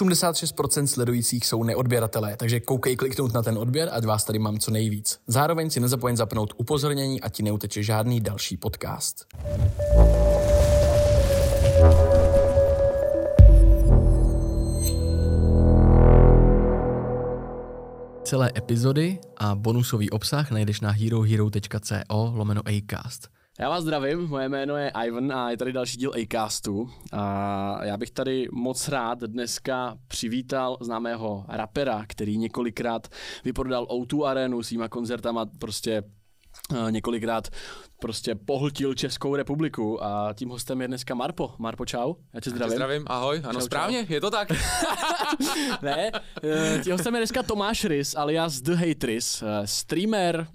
[0.00, 4.70] 86% sledujících jsou neodběratelé, takže koukej kliknout na ten odběr, ať vás tady mám co
[4.70, 5.20] nejvíc.
[5.26, 9.26] Zároveň si nezapomeň zapnout upozornění, ať ti neuteče žádný další podcast.
[18.24, 23.33] Celé epizody a bonusový obsah najdeš na herohero.co lomeno acast.
[23.60, 26.90] Já vás zdravím, moje jméno je Ivan a je tady další díl Acastu.
[27.12, 33.08] A já bych tady moc rád dneska přivítal známého rapera, který několikrát
[33.44, 36.02] vyprodal O2 arénu svýma koncertama, prostě
[36.70, 37.48] uh, několikrát
[38.00, 41.54] prostě pohltil Českou republiku a tím hostem je dneska Marpo.
[41.58, 42.70] Marpo, čau, já tě zdravím.
[42.70, 44.12] Tě zdravím, ahoj, ano Čau, správně, čau.
[44.12, 44.48] je to tak.
[45.82, 50.46] ne, uh, tím hostem je dneska Tomáš Rys alias The Hatris, uh, streamer,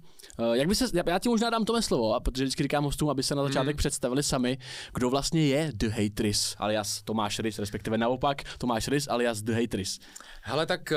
[0.53, 3.23] jak by se, já- ti možná dám tome slovo, a protože vždycky říkám hostům, aby
[3.23, 4.57] se na začátek představili sami,
[4.93, 9.99] kdo vlastně je The Hatris, alias Tomáš Rys, respektive naopak Tomáš Rys, alias The Hatris.
[10.41, 10.93] Hele, tak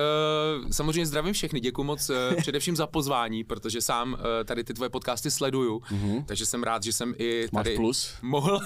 [0.64, 4.90] uh, samozřejmě zdravím všechny, děkuji moc uh, především za pozvání, protože sám tady ty tvoje
[4.90, 6.24] podcasty sleduju, mm-hmm.
[6.24, 8.14] takže jsem rád, že jsem i Máš tady plus.
[8.22, 8.60] mohl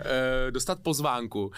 [0.50, 1.50] dostat pozvánku.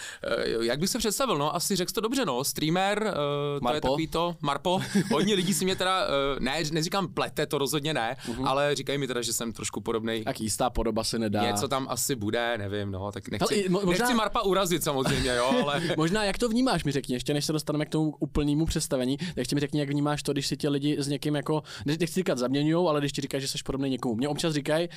[0.60, 3.80] Jak bych se představil, no, asi řekl to dobře, no, streamer, to je Marpo.
[3.80, 4.80] takový to, Marpo,
[5.12, 6.06] hodně lidí si mě teda,
[6.38, 8.48] ne, neříkám plete, to rozhodně ne, mm-hmm.
[8.48, 10.24] ale říkají mi teda, že jsem trošku podobný.
[10.24, 11.46] Tak jistá podoba se nedá.
[11.46, 15.50] Něco tam asi bude, nevím, no, tak nechci, mo- možná- nechci Marpa urazit samozřejmě, jo,
[15.62, 15.82] ale...
[15.96, 19.36] Možná jak to vnímáš, mi řekni, ještě než se dostaneme k tomu úplnému představení, tak
[19.36, 22.14] ještě mi řekni, jak vnímáš to, když si tě lidi s někým jako, ne- nechci
[22.20, 24.14] říkat zaměňují, ale když ti říkají, že jsi podobný někomu.
[24.14, 24.88] Mě občas říkají,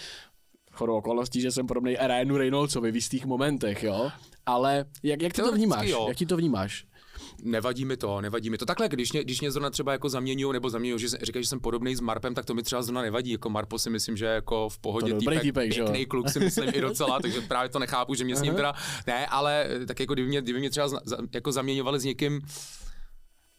[0.72, 4.11] chodou okolností, že jsem podobný Ryanu Reynoldsovi v jistých momentech, jo.
[4.45, 5.88] Ale jak, jak ty to vnímáš?
[5.88, 6.05] jo.
[6.08, 6.86] Jak ti to vnímáš?
[7.45, 8.66] Nevadí mi to, nevadí mi to.
[8.66, 11.59] Takhle, když mě, když mě zrovna třeba jako zaměňují, nebo zaměňují, že říkají, že jsem
[11.59, 13.31] podobný s Marpem, tak to mi třeba zrovna nevadí.
[13.31, 15.44] Jako Marpo si myslím, že jako v pohodě To týpek,
[15.77, 15.86] jo?
[15.86, 18.73] pěkný kluk si myslím i docela, takže právě to nechápu, že mě s ním teda,
[19.08, 20.99] ne, ale eh, tak jako kdyby mě, kdyby mě třeba za,
[21.33, 22.41] jako zaměňovali s někým,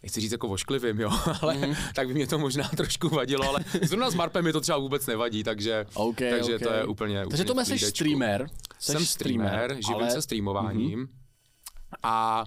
[0.03, 1.11] nechci říct jako vošklivým, jo,
[1.43, 1.75] ale Mhm.
[1.95, 5.07] tak by mě to možná trošku vadilo, ale zrovna s Marpem mi to třeba vůbec
[5.07, 6.63] nevadí, takže, OK, takže OK.
[6.63, 8.47] to je úplně Takže úplně to jsi streamer.
[8.79, 10.99] Jsem streamer, živím ale- se streamováním.
[11.05, 11.09] Mm-hmm.
[12.03, 12.45] A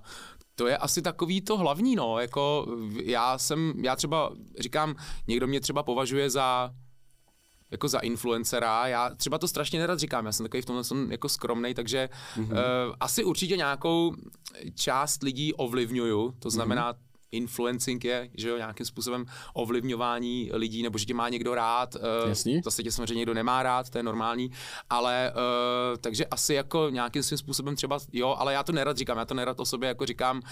[0.57, 2.67] to je asi takový to hlavní, no, jako
[3.03, 4.95] já jsem, já třeba říkám,
[5.27, 6.71] někdo mě třeba považuje za
[7.71, 11.11] jako za influencera, já třeba to strašně nerad říkám, já jsem takový v tomhle jsem
[11.11, 12.51] jako skromnej, takže mm-hmm.
[12.51, 14.15] uh, asi určitě nějakou
[14.75, 17.06] část lidí ovlivňuju, to znamená, mm-hmm.
[17.31, 22.29] Influencing je, že jo, nějakým způsobem ovlivňování lidí, nebo že tě má někdo rád, uh,
[22.29, 22.61] Jasný.
[22.65, 24.51] zase tě samozřejmě někdo nemá rád, to je normální,
[24.89, 29.17] ale uh, takže asi jako nějakým svým způsobem třeba, jo, ale já to nerad říkám,
[29.17, 30.43] já to nerad o sobě jako říkám, uh,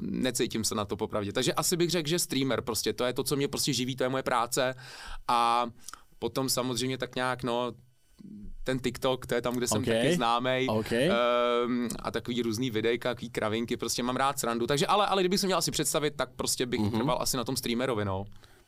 [0.00, 1.32] necítím se na to popravdě.
[1.32, 4.04] Takže asi bych řekl, že streamer prostě, to je to, co mě prostě živí, to
[4.04, 4.74] je moje práce
[5.28, 5.66] a
[6.18, 7.72] potom samozřejmě tak nějak, no,
[8.64, 9.84] ten TikTok, to je tam, kde jsem OK.
[9.86, 10.66] taky známej.
[10.70, 10.92] OK.
[11.66, 14.66] Um, a takový různý videjka, takový kravinky, prostě mám rád srandu.
[14.66, 16.88] Takže ale, ale kdybych se měl asi představit, tak prostě bych Mhm.
[16.90, 16.94] mm-hmm.
[16.96, 18.24] trval asi na tom streamerovi, no.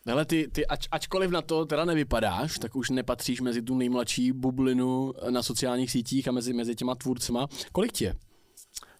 [0.06, 4.32] Hele, ty, ty ač, ačkoliv na to teda nevypadáš, tak už nepatříš mezi tu nejmladší
[4.32, 7.47] bublinu na sociálních sítích a mezi, mezi těma tvůrcema.
[7.72, 8.14] Kolik je?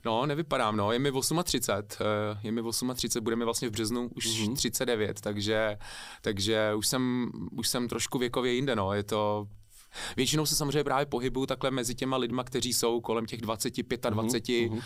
[0.04, 1.12] No, nevypadám, no, je mi
[1.44, 2.62] 38, eh, je mi
[2.94, 4.34] 38, bude mi vlastně v březnu už Mhm.
[4.48, 4.56] mm-hmm.
[4.56, 5.78] 39, takže,
[6.22, 9.47] takže už jsem, už jsem trošku věkově jinde, no, je to,
[10.16, 13.75] Většinou se samozřejmě právě pohybuju takhle mezi těma lidma, kteří jsou kolem těch 20,
[14.10, 14.82] 25, mm-hmm.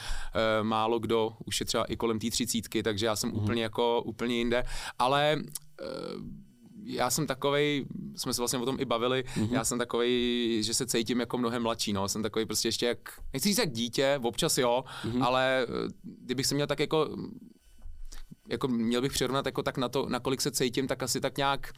[0.60, 3.42] e, málo kdo už je třeba i kolem té třicítky, takže já jsem mm-hmm.
[3.42, 4.64] úplně jako úplně jinde,
[4.98, 5.42] ale e,
[6.84, 7.86] já jsem takovej,
[8.16, 9.52] jsme se vlastně o tom i bavili, mm-hmm.
[9.52, 12.98] já jsem takovej, že se cítím jako mnohem mladší, no, jsem takový prostě ještě jak,
[13.32, 15.24] nechci říct jak dítě, občas jo, mm-hmm.
[15.24, 17.16] ale eh, kdybych se měl tak jako,
[18.48, 21.36] jako měl bych přirovnat jako tak na to, na kolik se cítím, tak asi tak
[21.36, 21.72] nějak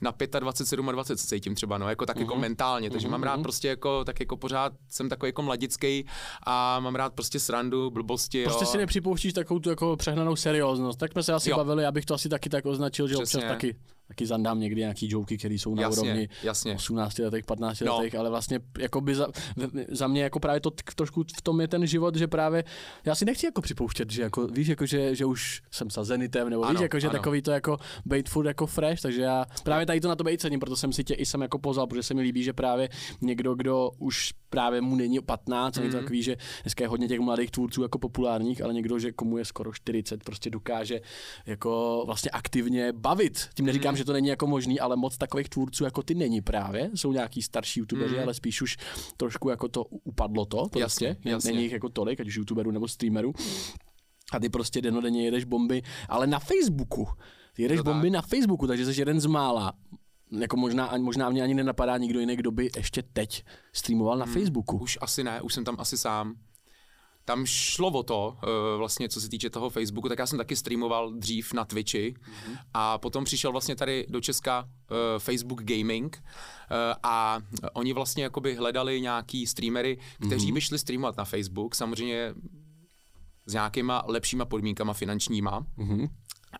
[0.00, 0.40] na 25,
[0.92, 4.20] 27 se cítím třeba, no, jako tak jako mentálně, takže mám rád prostě jako, tak
[4.20, 6.04] jako pořád jsem takový jako mladický
[6.46, 8.70] a mám rád prostě srandu, blbosti, Prostě jo.
[8.70, 10.98] si nepřipouštíš takovou tu jako přehnanou serióznost.
[10.98, 11.56] Tak jsme se asi Jo.
[11.56, 13.38] bavili, abych to asi taky tak označil, že Přesně.
[13.38, 13.76] občas taky,
[14.08, 16.74] taky zandám někdy nějaký joky, které jsou na Jasně, úrovni jasně.
[16.74, 17.96] 18 letech, 15 No.
[17.96, 19.26] letech, ale vlastně jako by za,
[19.88, 22.64] za, mě jako právě to trošku v tom je ten život, že právě
[23.04, 26.50] já si nechci jako připouštět, že jako víš, jako že, že už jsem sa zenitem,
[26.50, 27.18] nebo víš, Ano, jako že ano.
[27.18, 30.40] takový to jako bait food jako fresh, takže já právě tady to na to bejt
[30.40, 32.88] cením, proto jsem si tě i jsem jako pozval, protože se mi líbí, že právě
[33.20, 35.84] někdo, kdo už právě mu není 15, mm.
[35.84, 36.04] je to Mhm.
[36.04, 39.44] takový, že dneska je hodně těch mladých tvůrců jako populárních, ale někdo, že komu je
[39.44, 41.00] skoro 40, prostě dokáže
[41.46, 43.48] jako vlastně aktivně bavit.
[43.54, 43.97] Tím neříkám, Mhm.
[43.98, 46.90] Že to není jako možný, ale moc takových tvůrců jako ty není právě.
[46.94, 48.22] Jsou nějaký starší youtubeři, Mhm.
[48.22, 48.76] ale spíš už
[49.16, 51.04] trošku jako to upadlo to prostě.
[51.06, 51.50] Jasně, jasně.
[51.52, 53.32] Není jich jako tolik, ať už youtuberů nebo streamerů.
[54.32, 57.08] A ty prostě denodenně jedeš bomby, ale na Facebooku.
[57.56, 57.92] Ty jedeš To tak.
[57.94, 59.72] bomby na Facebooku, takže jsi jeden z mála.
[60.40, 64.26] Jako možná, ani- možná mě ani nenapadá nikdo jiný, kdo by ještě teď streamoval na
[64.26, 64.76] Facebooku.
[64.78, 66.34] Už asi ne, už jsem tam asi sám.
[67.28, 70.56] Tam šlo o to, uh, vlastně co se týče toho Facebooku, tak já jsem taky
[70.56, 72.56] streamoval dřív na Twitchi mm-hmm.
[72.74, 77.40] a potom přišel vlastně tady do Česka uh, Facebook Gaming uh, a
[77.72, 80.54] oni vlastně jakoby hledali nějaký streamery, kteří mm-hmm.
[80.54, 82.34] by šli streamovat na Facebook, samozřejmě
[83.46, 85.60] s nějakýma lepšíma podmínkama finančníma.
[85.78, 86.08] Mm-hmm.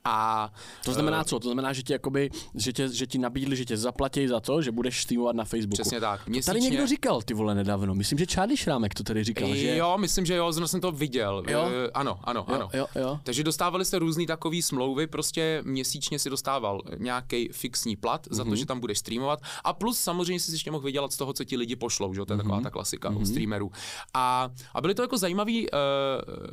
[0.04, 0.50] A
[0.84, 1.38] to znamená co?
[1.38, 4.62] To znamená, že ti, jakoby, že, tě, že ti nabídli, že tě zaplatí za to,
[4.62, 5.82] že budeš streamovat na Facebooku.
[5.82, 6.26] Přesně tak.
[6.26, 6.52] Měsíčně...
[6.52, 7.94] To tady někdo říkal ty vole nedávno.
[7.94, 9.54] Myslím, že Charlie Šrámek to tady říkal.
[9.54, 9.76] Že...
[9.76, 11.42] Jo, myslím, že jo, zrovna jsem to viděl.
[11.48, 11.62] Jo?
[11.62, 12.68] Uh, ano, ano, jo, ano.
[12.72, 13.20] Jo, jo.
[13.22, 18.34] Takže dostávali se různý takový smlouvy, prostě měsíčně si dostával nějaký fixní plat mm-hmm.
[18.34, 18.56] za to, mhm.
[18.56, 19.40] že tam budeš streamovat.
[19.64, 22.32] A plus samozřejmě si ještě mohl vydělat z toho, co ti lidi pošlou, že to
[22.32, 22.38] je mm-hmm.
[22.38, 22.64] taková mhm.
[22.64, 23.16] ta klasika mm-hmm.
[23.16, 23.26] u mhm.
[23.26, 23.70] streamerů.
[24.14, 25.58] A, a byly to jako zajímavé uh,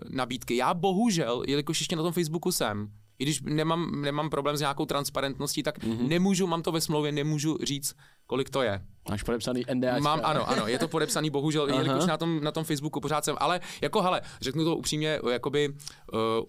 [0.10, 0.56] nabídky.
[0.56, 4.86] Já bohužel, jelikož ještě na tom Facebooku jsem, i když nemám, nemám problém s nějakou
[4.86, 6.08] transparentností, tak mm-hmm.
[6.08, 7.96] nemůžu, mám to ve smlouvě, nemůžu říct,
[8.28, 8.82] kolik to je.
[9.10, 10.00] Máš podepsaný NDA.
[10.00, 13.36] Mám, ano, ano, je to podepsaný, bohužel, jelikož na tom, na tom Facebooku pořád jsem,
[13.40, 15.74] ale jako hele, řeknu to upřímně, jakoby,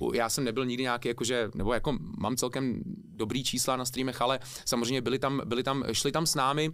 [0.01, 2.83] uh, já jsem nebyl nikdy nějaký, jakože, nebo jako mám celkem
[3.15, 6.71] dobrý čísla na streamech, ale samozřejmě byli tam, byli tam, šli tam s námi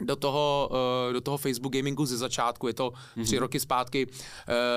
[0.00, 0.70] do toho,
[1.06, 3.24] uh, do toho Facebook gamingu ze začátku, je to mm-hmm.
[3.24, 4.12] tři roky zpátky, uh,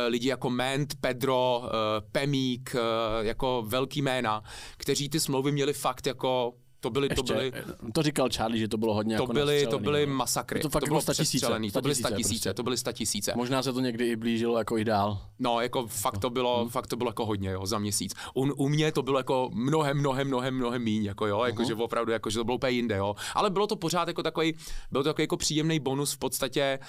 [0.08, 1.70] lidi jako Ment, Pedro, uh,
[2.12, 2.76] Pemík,
[3.22, 4.44] jako velký jména,
[4.78, 7.52] kteří ty smlouvy měli fakt jako to byly, Ještě, to byly,
[7.94, 10.14] to říkal Charlie, že to bylo hodně to jako byly, to byly no.
[10.14, 10.60] masakry.
[10.60, 12.54] To, fakt to bylo tisíce, to byly sta tisíce, prostě.
[12.54, 13.34] to byly sta tisíce.
[13.36, 15.22] Možná se to někdy i blížilo jako ideál.
[15.40, 16.70] No, jako fakt to bylo, hmm.
[16.70, 18.14] fakt to bylo jako hodně, jo, za měsíc.
[18.34, 21.68] U, u mě to bylo jako mnohem, mnohem, mnohem, mnohem míň, jako jo, jako, uh-huh.
[21.68, 23.16] že opravdu, jako, že to bylo úplně jinde, jo.
[23.36, 24.54] Ale bylo to pořád jako takový,
[24.92, 26.80] byl to takový jako příjemný bonus v podstatě,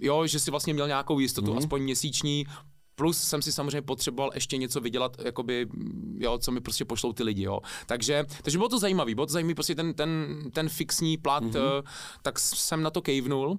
[0.00, 1.58] jo, že si vlastně měl nějakou jistotu, mm-hmm.
[1.58, 2.46] aspoň měsíční,
[2.94, 5.68] Plus jsem si samozřejmě potřeboval ještě něco vydělat, jakoby,
[6.18, 7.60] jo, co mi prostě pošlou ty lidi, jo.
[7.86, 11.82] Takže, takže bylo to zajímavé, bylo to zajímavé prostě ten, ten, ten fixní plat, mm-hmm.
[12.22, 13.58] tak jsem na to kejvnul.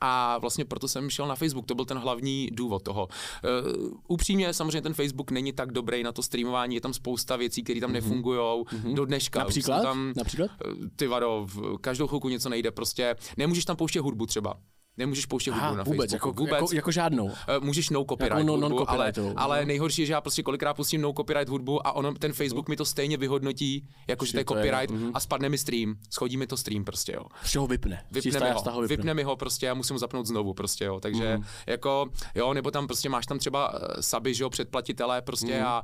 [0.00, 3.08] A vlastně proto jsem šel na Facebook, to byl ten hlavní důvod toho.
[3.08, 7.62] Uh, upřímně, samozřejmě ten Facebook není tak dobrý na to streamování, je tam spousta věcí,
[7.62, 7.92] které tam mm-hmm.
[7.92, 8.94] nefungují mm-hmm.
[8.94, 9.38] do dneška.
[9.38, 9.82] Například?
[9.82, 10.50] Tam, Například?
[10.96, 14.54] Ty vado, v každou chvilku něco nejde, prostě nemůžeš tam pouštět hudbu třeba
[14.98, 16.28] nemůžeš pouštět hudbu na vůbec, Facebooku.
[16.28, 16.60] Jako, vůbec.
[16.60, 17.30] Jako, jako žádnou.
[17.48, 19.66] Eh, můžeš no copyright jako no, hudbu, ale, ale no.
[19.66, 22.76] nejhorší je, že já prostě kolikrát pustím no copyright hudbu a ono, ten Facebook mi
[22.76, 26.46] to stejně vyhodnotí, jako že to je copyright je, a spadne mi stream, schodí mi
[26.46, 27.24] to stream prostě, jo.
[27.58, 28.02] Ho vypne.
[28.10, 28.96] Vypne mi ho, vypne.
[28.96, 31.00] vypne mi ho prostě a musím ho zapnout znovu prostě, jo.
[31.00, 31.44] Takže mm.
[31.66, 35.66] jako, jo, nebo tam prostě máš tam třeba uh, saby, že jo, předplatitele prostě mm.
[35.66, 35.82] a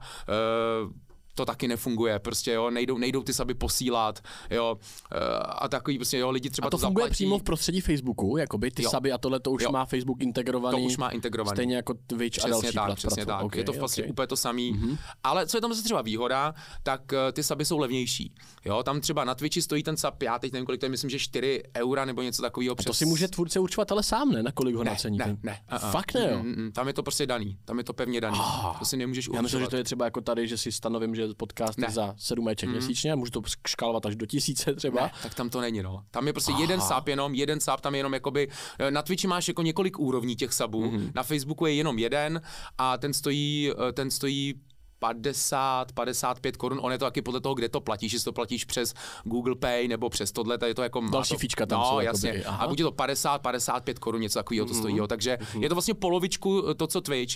[0.82, 0.90] uh,
[1.34, 4.20] to taky nefunguje, prostě jo, nejdou, nejdou ty saby posílat,
[4.50, 4.78] jo,
[5.12, 7.14] eh, a takový prostě, jo, lidi třeba a to, to funguje zaplatí.
[7.14, 8.90] přímo v prostředí Facebooku, jakoby ty jo.
[8.90, 9.72] saby a tohle to už jo.
[9.72, 10.78] má Facebook integrovaný.
[10.78, 11.56] To už má integrovaný.
[11.56, 14.10] Stejně jako Twitch přesně a další tak, Přesně tak, okay, je to vlastně okay.
[14.10, 14.98] úplně to samý, mm-hmm.
[15.24, 18.34] ale co je tam zase třeba výhoda, tak uh, ty saby jsou levnější,
[18.64, 21.10] jo, tam třeba na Twitchi stojí ten sub, já teď nevím, kolik to je, myslím,
[21.10, 22.74] že 4 eura nebo něco takového.
[22.74, 22.86] Přes...
[22.86, 25.18] to si může tvůrce určovat ale sám, ne, na kolik ho ne, nacení.
[25.18, 25.90] Ne, ne, uh-uh.
[25.90, 26.42] Fakt ne, jo?
[26.42, 28.78] Mm, mm, tam je to prostě daný, tam je to pevně daný, ah.
[28.78, 29.38] to si nemůžeš určovat.
[29.38, 31.90] Já myslím, že to je třeba jako tady, že si stanovím, že podcast ne.
[31.90, 32.72] za za 7 meček mm.
[32.74, 35.02] měsíčně a můžu to škálovat až do tisíce třeba.
[35.02, 36.04] Ne, tak tam to není, no.
[36.10, 36.60] Tam je prostě Aha.
[36.60, 39.98] jeden sáp jenom, jeden sáp tam je jenom jakoby, eh, na Twitchi máš jako několik
[39.98, 41.10] úrovní těch sabů, mm.
[41.14, 42.40] na Facebooku je jenom jeden
[42.78, 44.54] a ten stojí, eh, ten stojí
[45.04, 48.64] 50, 55 korun, on je to taky podle toho, kde to platíš, jestli to platíš
[48.64, 51.00] přes Google Pay nebo přes tohle, je to jako...
[51.12, 52.00] Další to, fíčka tam no, jsou.
[52.00, 52.28] jasně.
[52.28, 54.68] Jakoby, a buď je to 50, 55 korun, něco takového mm-hmm.
[54.68, 55.06] to stojí, jo.
[55.06, 55.62] takže mm-hmm.
[55.62, 57.34] je to vlastně polovičku eh, to, co Twitch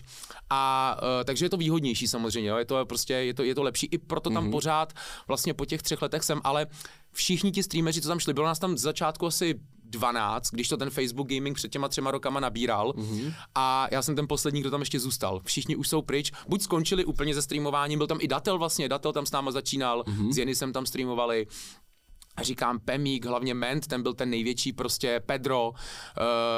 [0.50, 2.56] a uh, takže je to výhodnější samozřejmě, jo.
[2.56, 4.50] je to prostě, je to, je to lepší, i proto tam mm-hmm.
[4.50, 4.93] pořád
[5.28, 6.66] vlastně po těch třech letech jsem, ale
[7.12, 10.76] všichni ti streameři, co tam šli, bylo nás tam z začátku asi 12, když to
[10.76, 13.35] ten Facebook Gaming před těma třema rokama nabíral mm-hmm.
[13.54, 15.40] a já jsem ten poslední, kdo tam ještě zůstal.
[15.45, 19.12] Všichni už jsou pryč, buď skončili úplně ze streamováním, byl tam i Datel vlastně, Datel
[19.12, 20.33] tam s náma začínal, mm-hmm.
[20.33, 21.47] s Jenisem tam streamovali,
[22.38, 25.73] a říkám Pemík, hlavně Ment, ten byl ten největší, prostě Pedro,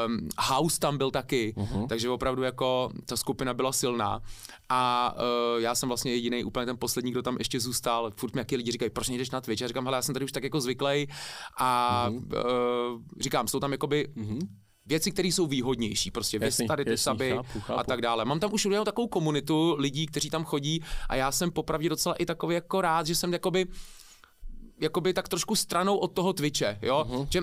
[0.06, 1.86] um, House tam byl taky, uh-huh.
[1.88, 4.20] takže opravdu jako ta skupina byla silná.
[4.68, 8.40] A uh, já jsem vlastně jediný úplně ten poslední, kdo tam ještě zůstal, furt mi
[8.40, 10.44] jaký lidi říkají, proč nejdeš na Twitch, já říkám, hele, já jsem tady už tak
[10.44, 11.06] jako zvyklý
[11.58, 12.94] a uh-huh.
[12.94, 14.48] uh, říkám, jsou tam jakoby uh-huh
[14.86, 16.38] věci, které jsou výhodnější, prostě.
[16.42, 17.38] Jasný, tady ty saby
[17.76, 18.24] a tak dále.
[18.24, 22.14] Mám tam už udělanou takovou komunitu lidí, kteří tam chodí a já jsem popravdě docela
[22.14, 23.66] i takový jako rád, že jsem jakoby
[24.80, 27.06] jakoby tak trošku stranou od toho Twitche, jo.
[27.08, 27.26] Uh-huh.
[27.30, 27.40] Že,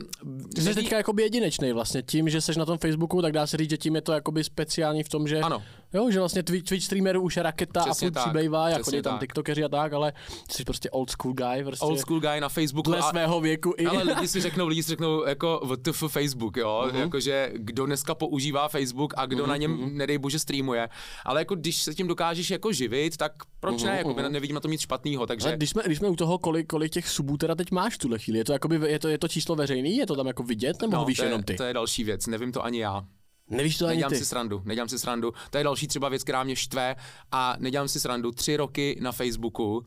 [0.55, 3.57] Ty jsi teďka jakoby jedinečný vlastně, tím, že jsi na tom Facebooku, tak dá se
[3.57, 5.63] říct, že tím je to jakoby speciální v tom, že, ano.
[5.93, 9.01] Jo, že vlastně Twitch, Twitch streamerů už je raketa Přesně a furt přibývá, jako chodí
[9.01, 10.13] tam tiktokeři a tak, ale
[10.51, 11.85] jsi prostě old school guy, prostě.
[11.85, 12.91] Old school guy na Facebooku.
[12.91, 13.85] Dle a, svého věku i.
[13.85, 16.99] Ale lidi si řeknou, lidi si řeknou jako WTF Facebook, jo, uh-huh.
[16.99, 19.47] jakože kdo dneska používá Facebook a kdo uh-huh.
[19.47, 19.93] na něm, uh-huh.
[19.93, 20.89] nedej bože, streamuje.
[21.25, 23.85] Ale jako když se tím dokážeš jako živit, tak proč uh-huh.
[23.85, 24.31] ne, jako uh-huh.
[24.31, 25.47] nevidím na tom nic špatného, takže.
[25.47, 28.19] Ale když jsme, když jsme u toho, kolik, kolik těch subů teda teď máš tuhle
[28.19, 28.39] chvíli?
[28.39, 29.97] Je to, jakoby, je to, je to číslo veřejný?
[29.97, 31.55] Je to tam jako vidět, nebo no, víš to je, jenom ty?
[31.55, 33.05] To je další věc, nevím to ani já.
[33.49, 34.17] Nevíš to ani Nedělám ty.
[34.17, 35.33] si srandu, nedělám si srandu.
[35.49, 36.95] To je další třeba věc, která mě štve
[37.31, 38.31] a nedělám si srandu.
[38.31, 39.85] Tři roky na Facebooku,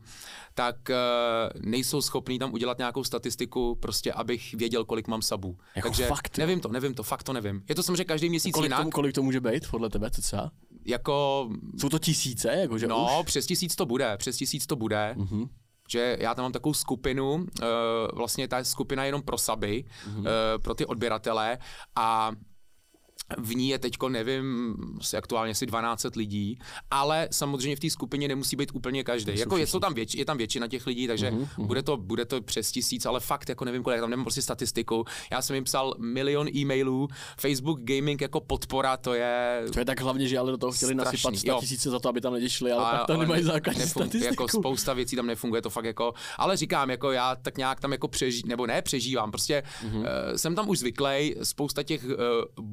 [0.53, 5.57] tak uh, nejsou schopní tam udělat nějakou statistiku, prostě abych věděl, kolik mám sabů.
[5.75, 7.63] Jako Takže fakt, nevím to, nevím to, fakt to nevím.
[7.69, 10.51] Je to samozřejmě každý měsíc Kolik, jinak, tomu, kolik to může být podle tebe, cca?
[10.85, 11.49] jako,
[11.79, 13.25] Jsou to tisíce, jakože no, už?
[13.25, 15.13] přes tisíc to bude, přes tisíc to bude.
[15.17, 15.45] Mhm.
[15.91, 17.45] že já tam mám takovou skupinu, uh,
[18.13, 20.17] vlastně ta skupina je jenom pro saby, Mhm.
[20.19, 20.25] uh,
[20.61, 21.57] pro ty odběratele
[21.95, 22.31] a
[23.37, 26.59] v ní je teďko, nevím, asi aktuálně asi 12 lidí,
[26.91, 29.39] ale samozřejmě v té skupině nemusí být úplně každý.
[29.39, 32.41] Jako je, tam věč, je tam většina těch lidí, takže uh-huh, bude, to, bude to
[32.41, 35.05] přes tisíc, ale fakt jako nevím kolik, tam nemám prostě statistiku.
[35.31, 37.07] Já jsem jim psal milion e-mailů,
[37.39, 39.63] Facebook Gaming jako podpora, to je...
[39.73, 41.57] To je tak hlavně, že ale do toho chtěli Strašný, nasypat 100 jo.
[41.59, 43.89] tisíce za to, aby tam lidi šli, ale pak tam ale nemají ne- základní nefun-
[43.89, 44.25] statistiku.
[44.25, 47.91] Jako spousta věcí tam nefunguje, to fakt jako, ale říkám, jako já tak nějak tam
[47.91, 49.99] jako přeží, nebo ne přežívám, prostě mm-hmm.
[49.99, 52.65] uh, jsem tam už zvyklý, spousta těch uh,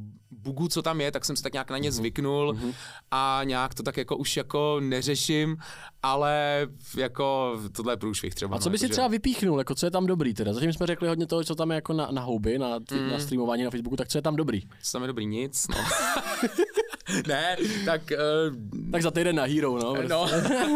[0.49, 1.75] bugů, co tam je, tak jsem se tak nějak Mhm.
[1.75, 2.75] na ně zvyknul mm-hmm.
[3.11, 5.57] a nějak to tak jako už jako neřeším,
[6.03, 8.57] ale jako tohle je průšvih třeba.
[8.57, 10.53] A co no, by si třeba vypíchnul, jako co je tam dobrý teda?
[10.53, 13.11] Zatím jsme řekli hodně toho, co tam je jako na, na houby, na, Mm.
[13.11, 14.63] na streamování na Facebooku, tak co je tam dobrý?
[14.83, 15.77] Co tam je dobrý, nic, no.
[17.29, 18.03] ne, tak
[18.49, 19.95] uh, Tak za týden na Hero, no.
[20.09, 20.27] No,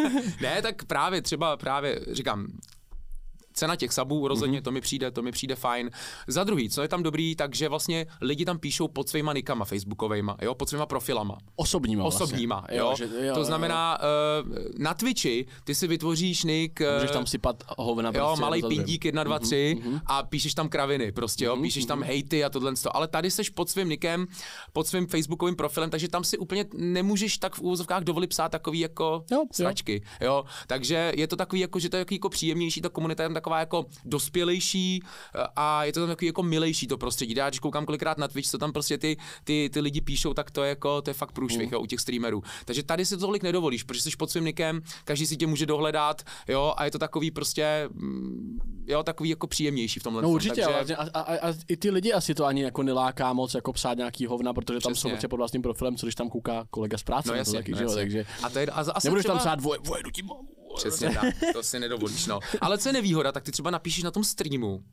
[0.41, 2.47] ne, tak právě třeba, právě říkám,
[3.53, 4.65] cena těch sabů rozhodně, Mhm.
[4.65, 5.91] to mi přijde, to mi přijde fajn.
[6.27, 10.37] Za druhý, co je tam dobrý, takže vlastně lidi tam píšou pod svýma nikama facebookovejma,
[10.43, 11.39] jo, pod svýma profilama.
[11.57, 12.79] Osobníma Osobníma, vlastně.
[12.79, 12.95] jo.
[12.99, 13.35] že, jo.
[13.35, 13.99] To znamená,
[14.45, 18.61] uh, na Twitchi ty si vytvoříš nick, uh, Můžeš tam sypat hovna Jo, prostě malý
[18.61, 18.79] druhým.
[18.79, 22.73] pindík 1, 2, 3 a píšeš tam kraviny prostě, jo, píšeš tam hejty a tohle.
[22.93, 24.27] Ale tady seš pod svým nikem,
[24.73, 28.79] pod svým facebookovým profilem, takže tam si úplně nemůžeš tak v úvozovkách dovolit psát takový
[28.81, 29.45] jako Jo, jo.
[29.53, 30.45] sračky, jo.
[30.67, 33.59] Takže je to takový jako, že to je jako příjemnější, ta komunita je tam taková
[33.61, 35.03] jako dospělejší
[35.35, 37.35] eh, a je to tam takový jako milejší to prostředí.
[37.37, 40.51] Já když koukám kolikrát na Twitch, co tam prostě ty, ty, ty lidi píšou, tak
[40.51, 41.73] to je jako, to je fakt průšvih, Mm.
[41.75, 42.43] jo, u těch streamerů.
[42.65, 45.67] Takže tady si to tolik nedovolíš, protože jsi pod svým nikem, každý si tě může
[45.67, 50.23] dohledat, jo, a je to takový prostě, mm, jo, takový jako příjemnější v tomhle.
[50.23, 53.33] No určitě, Takže, a, a, a, a, i ty lidi asi to ani jako neláká
[53.33, 55.11] moc jako psát nějaký hovna, protože tam jsou Přesně.
[55.11, 57.79] prostě pod vlastním profilem, co když tam kouká kolega z práce, No jasně, taky, no
[57.79, 58.03] že jo, jasně.
[58.03, 59.79] takže A to je, a, a nebudeš třeba, tam psát dvoje,
[60.15, 60.23] ti.
[60.77, 62.41] Přesně tak, to si nedovolíš, no.
[62.61, 64.85] Ale co je nevýhoda, tak ty třeba napíšeš na tom streamu,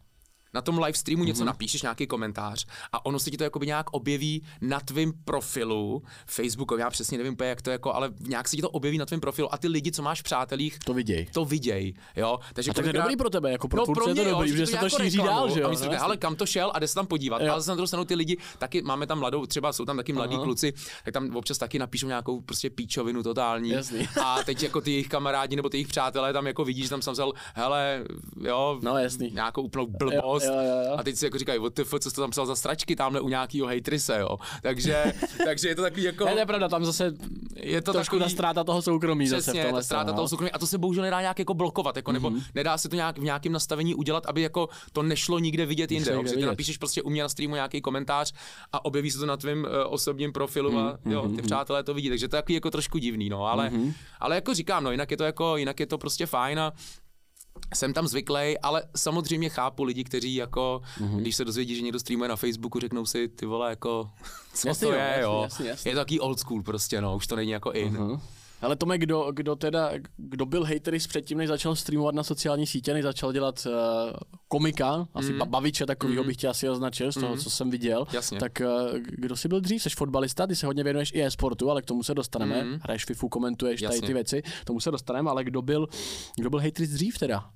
[0.54, 3.86] na tom live streamu něco napíšeš, nějaký komentář a ono se ti to jakoby nějak
[3.92, 8.62] objeví na tvém profilu Facebooku, já přesně nevím jak to jako, ale nějak se ti
[8.62, 11.28] to objeví na tvém profilu a ty lidi, co máš v přátelích, To viděj.
[11.34, 12.40] to viděj, jo.
[12.54, 14.30] Takže A tak to je dobrý pro tebe, jako pro no, pro je mě, to
[14.30, 15.68] dobrý, jo, že se to šíří dál, že jo.
[15.68, 17.42] A my si říkáme, hele, kam to šel a jde se tam podívat.
[17.42, 17.52] Jo.
[17.52, 20.14] Ale zase na druhou stranu ty lidi, taky máme tam mladou, třeba jsou tam taky
[20.14, 20.44] mladí Aha.
[20.44, 20.74] kluci,
[21.06, 23.70] tak tam občas taky napíšou nějakou prostě píčovinu totální.
[23.70, 24.08] Jasný.
[24.24, 27.14] A teď jako ty jejich kamarádi nebo ty jejich přátelé tam jako vidíš, tam jsem
[27.14, 28.04] vzal, hele,
[28.44, 29.32] jo, No, jasný.
[29.34, 30.39] nějakou úplnou blbost.
[30.46, 30.96] Jo, jo, jo, jo.
[30.98, 32.96] A teď si jako říkají, what the fuck, co jsi to tam psal za stračky
[32.96, 34.38] tamhle u nějakého hejtrise, jo.
[34.62, 35.14] Takže,
[35.46, 36.26] takže je to takový jako...
[36.26, 37.14] Ne, to je pravda, tam zase
[37.56, 40.16] je to trošku takový, ta ztráta toho soukromí zase v Přesně, tomhle ta ztráta tom,
[40.16, 40.28] toho no.
[40.30, 40.52] soukromí.
[40.52, 42.42] A to se bohužel nedá nějak jako blokovat, jako, nebo Mhm.
[42.56, 46.12] nedá se to nějak v nějakém nastavení udělat, aby jako to nešlo nikde vidět jinde.
[46.14, 46.46] Jo, vidět.
[46.46, 48.34] napíšeš prostě u mě na streamu nějaký komentář
[48.74, 51.94] a objeví se to na tvém uh, osobním profilu a Mhm, jo, ty přátelé to
[51.94, 52.10] vidí.
[52.10, 53.72] Takže to je takový jako trošku divný, no, ale,
[54.20, 56.74] ale jako říkám, no, jinak je to jako, jinak je to prostě fajn a
[57.74, 61.18] jsem tam zvyklý, ale samozřejmě chápu lidi, kteří jako, Mhm.
[61.18, 64.10] když se dozvědí, že někdo streamuje na Facebooku, řeknou si, ty vole, jako,
[64.54, 65.40] co Jasně, to je, jo.
[65.44, 65.92] jasně, jasně.
[65.92, 67.94] Je to takový old school prostě, no, už to není jako in.
[67.94, 68.22] Mhm.
[68.62, 72.94] Ale Tome, kdo, kdo teda, kdo byl hateris předtím, než začal streamovat na sociální sítě,
[72.94, 73.74] než začal dělat uh,
[74.48, 75.40] komika, asi mm.
[75.50, 78.40] baviče takovýho bych tě asi označil z toho, co jsem viděl, Jasně.
[78.40, 79.84] tak uh, kdo jsi byl dřív?
[79.84, 82.64] Jsi fotbalista, ty se hodně věnuješ i e-sportu, ale k tomu se dostaneme.
[82.64, 82.80] Mm.
[82.84, 84.08] Hraješ FIFU, komentuješ tady Jasně.
[84.08, 85.88] ty věci, k tomu se dostaneme, ale kdo byl,
[86.38, 87.50] kdo byl hateris dřív teda?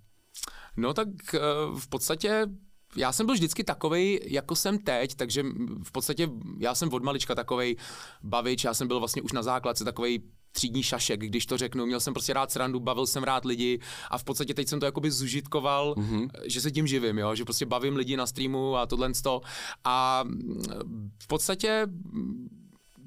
[0.77, 1.39] No tak eh,
[1.79, 2.48] v podstatě
[2.95, 5.43] já jsem byl vždycky takovej, jako jsem teď, takže
[5.83, 6.29] v podstatě
[6.60, 7.75] já jsem od malička takovej
[8.24, 11.86] bavič, já jsem byl vlastně už na základce takovej třídní šašek, když to řeknu.
[11.86, 13.79] Měl jsem prostě rád srandu, bavil jsem rád lidi
[14.12, 16.29] a v podstatě teď jsem to jakoby zužitkoval, mm-hmm.
[16.45, 17.36] že se tím živím, jo?
[17.36, 19.41] že prostě bavím lidi na streamu a tohle to.
[19.83, 21.88] A mm, v podstatě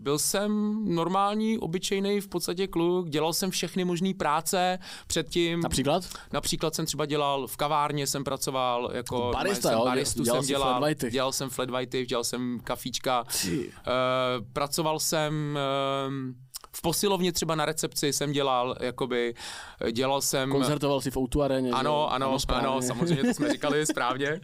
[0.07, 5.61] byl jsem normální, obyčejný v podstatě kluk, dělal jsem všechny možné práce předtím.
[5.61, 6.09] Například?
[6.33, 9.85] Například jsem třeba dělal v kavárně, jsem pracoval jako Barista, jsem jo?
[9.85, 11.11] baristu Dělal jsem dělal, flat whitey.
[11.11, 13.55] dělal jsem flat whitey, dělal jsem kafíčka, uh,
[14.53, 15.59] pracoval jsem
[16.09, 16.46] uh,
[16.77, 19.35] v posilovně třeba na recepci jsem dělal, jakoby,
[19.93, 20.51] dělal jsem...
[20.51, 21.71] Koncertoval si v Outu aréně?
[21.71, 22.69] Ano, ano, správně.
[22.69, 24.41] ano, samozřejmě, to jsme říkali správně.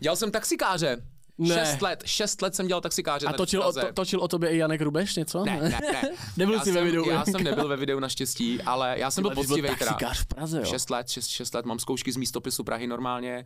[0.00, 0.96] dělal jsem taxikáře.
[1.38, 1.54] Ne.
[1.54, 4.56] Šest let, šest let jsem dělal taxikáře A točil o, to, točil o tobě i
[4.56, 5.44] Janek Rubeš něco?
[5.44, 6.10] Ne, ne, ne.
[6.36, 7.10] Nebyl já jsi ve jsem, videu.
[7.10, 9.74] Já jsem nebyl ve videu naštěstí, ale já jsem byl poctivý teda.
[9.76, 10.64] taxikář v Praze, jo?
[10.64, 13.44] Šest let, šest, šest let, mám zkoušky z místopisu Prahy normálně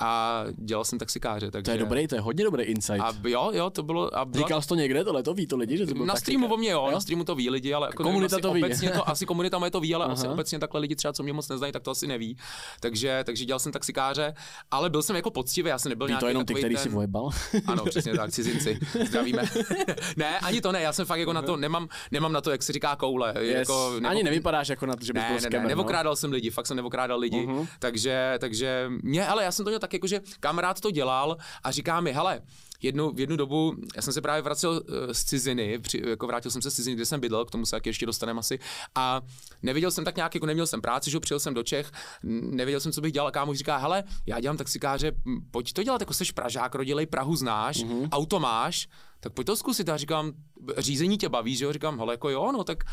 [0.00, 1.50] a dělal jsem taxikáře.
[1.50, 1.64] Takže...
[1.64, 3.00] To je dobrý, to je hodně dobrý insight.
[3.00, 4.16] A jo, jo, to bylo...
[4.18, 4.46] A byla...
[4.46, 6.56] Říkal jsi to někde, tohle to ví to lidi, že jsi byl na streamu o
[6.56, 6.94] mě, jo, Jo?
[6.94, 8.64] na streamu to ví lidi, ale jako Komunita nevím, to ví.
[8.64, 11.32] obecně to, asi komunita moje to ví, ale asi obecně takhle lidi třeba, co mě
[11.32, 12.36] moc neznají, tak to asi neví.
[12.80, 14.34] Takže, takže dělal jsem taxikáře,
[14.70, 17.29] ale byl jsem jako poctivý, já jsem nebyl nějaký to jenom ty, který si vojebal.
[17.66, 18.78] Ano, přesně tak, cizinci.
[19.06, 19.42] Zdravíme.
[20.16, 22.62] ne, ani to ne, já jsem fakt jako na to, nemám, nemám na to, jak
[22.62, 23.34] se říká koule.
[23.40, 23.58] Yes.
[23.58, 25.68] Jako, nebo- Ani nevypadáš jako na to, že bys ne, byl ne, ne, skamer, no.
[25.68, 27.68] nevokrádal jsem lidi, fakt jsem nevokrádal lidi, uh-huh.
[27.78, 31.70] takže, takže mě, ale já jsem to měl tak jako, že kamarád to dělal a
[31.70, 32.40] říká mi, hele,
[32.82, 36.50] jednu, v jednu dobu, já jsem se právě vracel uh, z ciziny, při, jako vrátil
[36.50, 38.58] jsem se z ciziny, kde jsem bydlel, k tomu se taky ještě dostaneme asi,
[38.94, 39.20] a
[39.62, 42.92] neviděl jsem tak nějak, jako neměl jsem práci, že přijel jsem do Čech, nevěděl jsem,
[42.92, 45.12] co bych dělal, a kámoš říká, hele, já dělám taxikáře,
[45.50, 48.08] pojď to dělat, jako seš Pražák, rodilej Prahu znáš, uh-huh.
[48.12, 48.88] auto máš,
[49.20, 49.88] tak pojď to zkusit.
[49.88, 50.32] A říkám,
[50.78, 51.72] řízení tě baví, že jo?
[51.72, 52.84] Říkám, hele, jako jo, no, tak,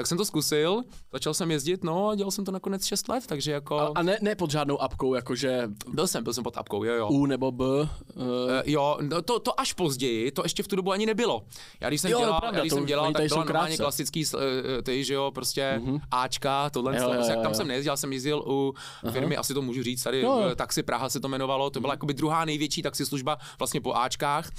[0.00, 3.26] tak jsem to zkusil, začal jsem jezdit, no a dělal jsem to nakonec 6 let,
[3.26, 3.78] takže jako...
[3.78, 6.94] A, a ne, ne pod žádnou apkou, jakože Byl jsem, byl jsem pod apkou, jo,
[6.94, 7.08] jo.
[7.08, 7.64] U nebo B.
[7.64, 11.42] Uh, Uh, jo, no to, to až později, to ještě v tu dobu ani nebylo.
[11.80, 14.24] Já když jsem Jo, dělal, pravda, já, když to jsem dělal tak byla normálně klasický,
[14.34, 14.40] uh,
[14.82, 16.00] ty, že jo, prostě mm-hmm.
[16.10, 17.54] Ačka, tohle, Jo, jo, jo, jo, jo, tam jo.
[17.54, 18.74] jsem nejezdil, jsem jezdil u
[19.10, 20.54] firmy, asi to můžu říct, tady Jo, jo.
[20.54, 24.50] Taxi Praha se to jmenovalo, to byla jakoby druhá největší taxislužba vlastně po Ačkách.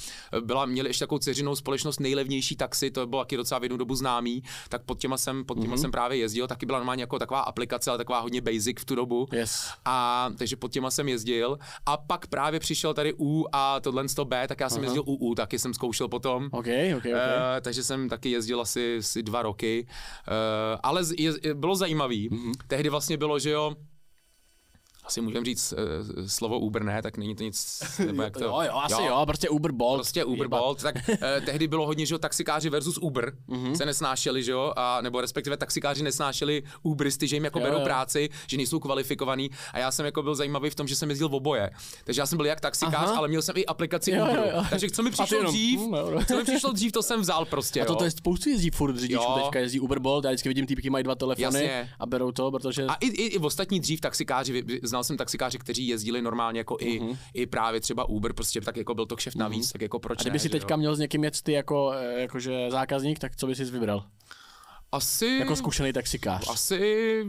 [0.41, 3.95] Byla, měli ještě takovou dceřinou společnost nejlevnější taxi, to bylo taky docela v jednu dobu
[3.95, 5.81] známý, tak pod těma jsem, pod těma mm-hmm.
[5.81, 8.95] jsem právě jezdil, taky byla normálně jako taková aplikace, ale taková hodně basic v tu
[8.95, 9.27] dobu.
[9.31, 9.69] Yes.
[9.85, 11.57] A takže pod těma jsem jezdil.
[11.85, 15.15] A pak právě přišel tady U a tohle to B, tak já jsem jezdil u
[15.15, 16.45] U, taky jsem zkoušel potom.
[16.45, 17.05] OK, OK, OK.
[17.05, 17.11] Uh,
[17.61, 19.88] takže jsem taky jezdil asi, asi dva roky.
[20.27, 22.29] Uh, ale z, je, je- bylo zajímavý.
[22.29, 22.51] Mm-hmm.
[22.67, 23.75] Tehdy vlastně bylo, že jo,
[25.05, 28.43] asi můžeme říct uh, slovo Uber, ne, tak není to nic, nebo jak to...
[28.43, 29.98] jo, jo, asi jo, jo prostě Uber Bolt.
[29.98, 33.74] Prostě Uber Bolt, tak eh, tehdy bylo hodně, že jo, taxikáři versus Uber mm-hmm.
[33.74, 37.77] se nesnášeli, že jo, a nebo respektive taxikáři nesnášeli Uberisty, že jim jako Jo, berou
[37.77, 37.84] jo.
[37.84, 41.29] práci, že nejsou kvalifikovaní a já jsem jako byl zajímavý v tom, že jsem jezdil
[41.29, 41.70] v oboje.
[42.03, 43.17] Takže já jsem byl jak taxikář, Aha.
[43.17, 44.41] ale měl jsem i aplikaci Jo, Uberu.
[44.41, 44.63] jo, jo.
[44.70, 46.25] Takže co mi přišlo jenom, dřív, dobro.
[46.27, 48.98] co mi přišlo dřív, to jsem vzal prostě, A to, to je spoustu jezdí furt
[48.98, 51.89] řidičů, teďka jezdí Uber Bolt, já vždycky vidím týpky mají dva telefony Jasně.
[52.00, 52.86] a berou to, protože...
[52.86, 57.00] A i, i, i ostatní dřív taxikáři, znal jsem taxikáři, kteří jezdili normálně jako i,
[57.00, 57.18] Mhm.
[57.33, 60.24] i právě třeba Uber, prostě tak jako byl to kšeft navíc, tak jako proč a
[60.24, 60.59] kdyby ne, si že jo.
[60.59, 64.05] teďka měl s někým jet ty jako, eh, jakože zákazník, tak co bys si vybral?
[64.92, 65.25] Asi...
[65.39, 66.50] Jako zkušený taxikář.
[66.50, 67.24] Asi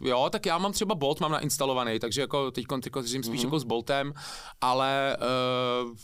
[0.00, 2.66] jo, tak já mám třeba Bolt, mám nainstalovaný, takže jako teď
[3.00, 3.44] řízím spíš mm-hmm.
[3.44, 4.12] jako s Boltem,
[4.60, 5.16] ale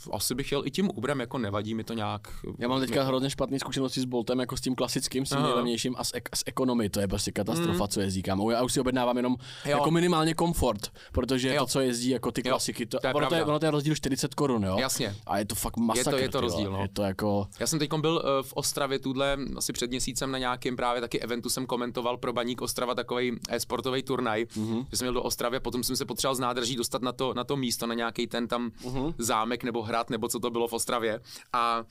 [0.09, 2.27] uh, asi bych jel i tím Uberem, jako nevadí mi to nějak.
[2.59, 5.95] Já mám teďka hrozně špatné zkušenosti s Boltem, jako s tím klasickým, s tím nejlevnějším
[5.97, 8.51] a s, ek- s ekonomy, to je prostě katastrofa, co jezdí kámo.
[8.51, 9.77] Já už si objednávám jenom Jo.
[9.77, 11.61] jako minimálně komfort, protože Jo.
[11.61, 13.65] to, co jezdí jako ty Jo, klasiky, to, to je ono, to je, ono to
[13.65, 14.77] je rozdíl 40 korun, jo?
[14.79, 15.15] Jasně.
[15.27, 16.17] A je to fakt masakr.
[16.17, 16.77] je to ty rozdíl, vole.
[16.77, 16.83] no.
[16.83, 17.47] Je to jako...
[17.59, 21.19] Já jsem teď byl eh, v Ostravě tuhle asi před měsícem na nějakém právě taky
[21.19, 23.39] eventu jsem komentoval pro Baník Ostrava takový
[23.85, 24.85] e-sportový turnaj, mm-hmm.
[24.91, 27.33] že jsem jel do Ostravy a potom jsem se potřeboval z nádrží dostat na to,
[27.33, 29.13] na to místo, na nějaký ten tam mm-hmm.
[29.17, 31.21] zámek nebo hrad nebo co to bylo v Ostravě
[31.53, 31.83] a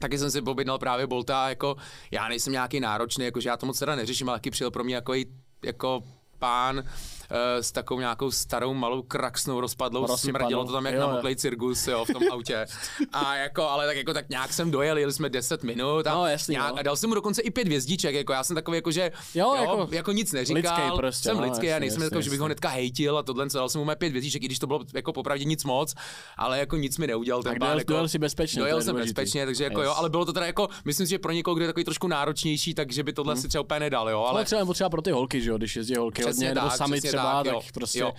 [0.00, 1.76] Taky jsem si objednal právě Bolta, jako
[2.10, 4.94] já nejsem nějaký náročný, jakože já to moc teda neřeším, ale taky přijel pro mě
[4.94, 5.12] jako,
[5.64, 6.02] jako
[6.44, 6.84] pán
[7.30, 10.38] eh, s takovou nějakou starou malou kraksnou rozpadlou, Rozsypanou.
[10.44, 11.12] smrdělo to tam jak Jo, na jo.
[11.12, 12.66] moklej cirkus, jo, v tom autě.
[13.12, 16.26] A jako, ale tak jako tak nějak jsem dojel, jeli jsme 10 minut a, No,
[16.26, 16.78] jasný, nějak, no.
[16.78, 19.54] a dal jsem mu dokonce i pět hvězdiček, jako já jsem takový jako, že Jo,
[19.56, 22.30] jo, jako jako, nic neříkal, lidský prostě, jsem no, lidský a jasně, nejsem jako, že
[22.30, 24.58] bych ho hnedka hejtil a tohle, co dal jsem mu mé pět hvězdiček, i když
[24.58, 25.94] to bylo jako popravdě nic moc,
[26.36, 28.82] ale jako nic mi neudělal ten Tak pán, dojel- jako, dojel jsi bezpečně, Dojel je
[28.84, 29.14] jsem důležitý.
[29.14, 29.86] bezpečně, takže jako Yes.
[29.86, 32.08] jo, ale bylo to teda jako, myslím si, že pro někoho, kdo je takový trošku
[32.08, 35.40] náročnější, takže by tohle si třeba úplně nedal, jo, Ale ale třeba pro ty holky,
[35.40, 38.12] že jo, když jezdí holky Přesně nebo tak, sami třeba, tak, tak, jo, prostě, jo.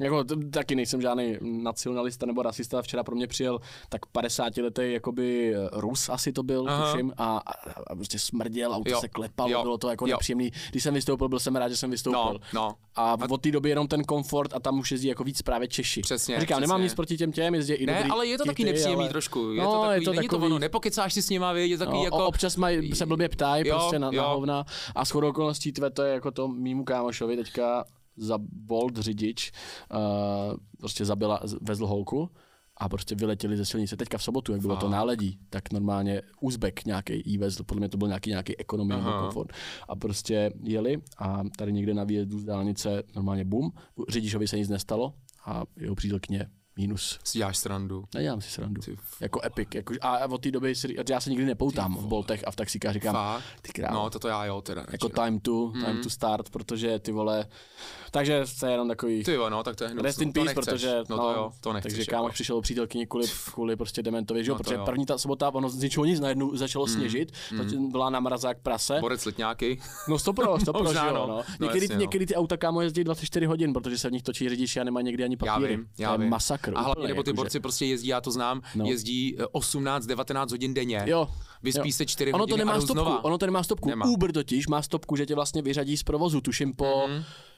[0.00, 5.54] jako taky nejsem žádný nacionalista nebo rasista, včera pro mě přijel tak 50 letý jakoby
[5.54, 6.92] eh, Rus asi to byl, Aha.
[6.92, 7.52] tuším, a, a,
[7.86, 10.10] a prostě smrděl, auto Jo, se klepalo, jo, bylo to jako jo.
[10.10, 10.52] nepříjemný.
[10.70, 12.40] Když jsem vystoupil, byl jsem rád, že jsem vystoupil.
[12.52, 12.74] no, no.
[12.96, 16.00] A od té doby jenom ten komfort a tam už jezdí jako víc právě Češi.
[16.00, 16.84] Přesně, A Říkám, nemám přesně.
[16.84, 19.08] nic proti těm těm, jezdí i Ne, dobrý ale je to taky kity, nepříjemný ale...
[19.08, 19.50] trošku.
[19.50, 20.40] Je no, to takový, je to není takový...
[20.40, 22.26] to ono, nepokecáš si s nima, je takový No, jako...
[22.26, 24.64] občas mají, se blbě ptají prostě na, na hovna.
[24.94, 27.84] A shodou okolností tve, to je jako to mýmu kámošovi teďka
[28.16, 29.52] za Bolt řidič,
[29.94, 32.30] uh, prostě zabila, vezl holku
[32.76, 33.96] a prostě vyletěli ze silnice.
[33.96, 37.88] Teďka v sobotu, jak bylo to náledí, tak normálně Uzbek nějaký jí vezl, podle mě
[37.88, 39.52] to byl nějaký, nějaký ekonomie nebo komfort.
[39.88, 43.72] A prostě jeli a tady někde na výjezdu z dálnice normálně bum,
[44.08, 45.14] řidičovi se nic nestalo
[45.46, 47.18] a jeho přítelkyně Minus.
[47.24, 48.04] Si děláš srandu.
[48.14, 48.82] Nedělám si srandu.
[48.82, 49.68] Ty Jako epic.
[49.74, 52.92] Jako, a od té doby si, já se nikdy nepoutám v boltech a v taxíkách
[52.92, 53.42] říkám, Fakt?
[53.62, 53.94] ty krávo.
[53.94, 54.80] No, toto já jo, teda.
[54.80, 55.24] jako radši, no.
[55.24, 57.46] time to, time to start, protože ty vole,
[58.10, 60.02] takže to je jenom takový Ty jo, no, tak to je hnus.
[60.02, 60.64] rest in peace, nechceš.
[60.64, 61.92] protože, No to jo, to nechceš.
[61.92, 62.10] takže jako.
[62.10, 64.84] kámoš přišel přítelkyni kvůli, kvůli prostě dementovi, že jo, No to protože jo.
[64.84, 68.98] první ta sobota, ono z ničeho nic, najednou začalo sněžit, zatím byla na mrazák prase,
[69.00, 69.80] Borec letňáky.
[70.08, 71.26] no stopro, stopro, že jo, no.
[71.26, 71.42] no.
[71.60, 72.00] No, jasně, no.
[72.00, 75.04] některý ty auta kámo jezdí 24 hodin, protože se v nich točí řidiči a nemají
[75.06, 75.76] někdy ani Já papíry.
[75.76, 76.30] vím, já to je vím.
[76.70, 76.78] Masakr.
[76.78, 78.84] A hlavně, úplně, nebo ty jakože- borci prostě jezdí, já to znám, No.
[78.86, 81.02] jezdí eh, 18-19 hodin denně.
[81.06, 81.28] Jo.
[81.62, 81.92] Vyspí jo.
[81.92, 83.24] se 4 ono to hodiny nemá a stopku, znova.
[83.24, 83.88] ono to nemá stopku.
[83.88, 84.06] Nemá.
[84.06, 87.08] Uber totiž má stopku, že tě vlastně vyřadí z provozu, tuším po,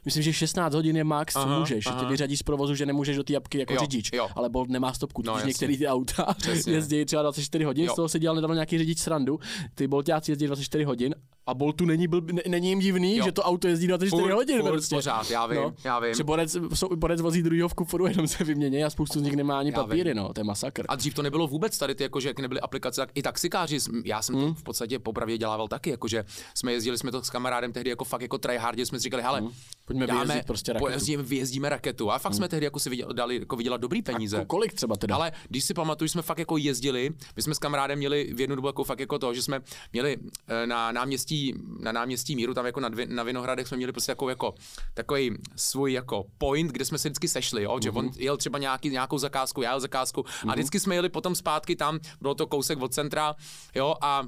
[0.06, 2.08] myslím, že 16 hodin je max, co Aha, můžeš, že tě aha.
[2.10, 4.28] vyřadí z provozu, že nemůžeš do té apky jako Jo, řidič, jo.
[4.36, 5.48] ale Bolt nemá stopku, No, no, jasně.
[5.48, 6.72] některé ty auta Přesně.
[6.72, 7.92] jezdí třeba 24 hodin, Jo.
[7.92, 9.40] z toho se dělal nedávno nějaký řidič srandu,
[9.74, 11.14] ty Boltáci jezdí 24 hodin
[11.48, 13.24] a Boltu není, blb, ne, není jim divný, Jo.
[13.24, 14.60] že to auto jezdí 24 Furt, hodin.
[14.60, 14.94] furt, prostě.
[14.96, 16.14] pořád, já vím, já vím.
[16.14, 19.36] Že borec, jsou- borec vozí druhýho v kuforu, jenom se vymění a spoustu z nich
[19.36, 20.16] nemá ani Já papíry, vím.
[20.22, 20.84] no, to je masakr.
[20.88, 24.22] A dřív to nebylo vůbec tady, ty, jakože jak nebyly aplikace, tak i taxikáři, já
[24.22, 24.48] jsem Hmm.
[24.48, 28.04] to v podstatě popravdě dělával taky, jakože jsme jezdili jsme to s kamarádem tehdy jako
[28.04, 29.42] fakt jako tryhardě, jsme si říkali, hele,
[29.86, 30.84] Pojďme dáme, vyjezdit prostě raketu.
[30.84, 30.92] Hmm.
[30.92, 32.10] pojezdíme, vyjezdíme raketu.
[32.10, 34.38] A fakt jsme tehdy jako si viděl, dali jako vydělat dobrý peníze.
[34.38, 35.14] Ko- Kolik třeba teda?
[35.14, 38.56] Ale když si pamatuju, jsme fakt jako jezdili, my jsme s kamarádem měli v jednu
[38.56, 39.60] dobu jako fakt jako to, že jsme
[39.92, 40.16] měli
[40.48, 44.12] eh, na náměstí, na náměstí Míru, tam jako na, dvě, na Vinohradech jsme měli prostě
[44.12, 44.54] jako, jako
[44.94, 47.78] takový svůj jako point, kde jsme se vždycky sešli, jo?
[47.82, 51.34] že on jel třeba nějaký, nějakou zakázku, já jel zakázku a vždycky jsme jeli potom
[51.34, 53.34] zpátky tam, bylo to kousek od centra,
[53.74, 54.22] jo, a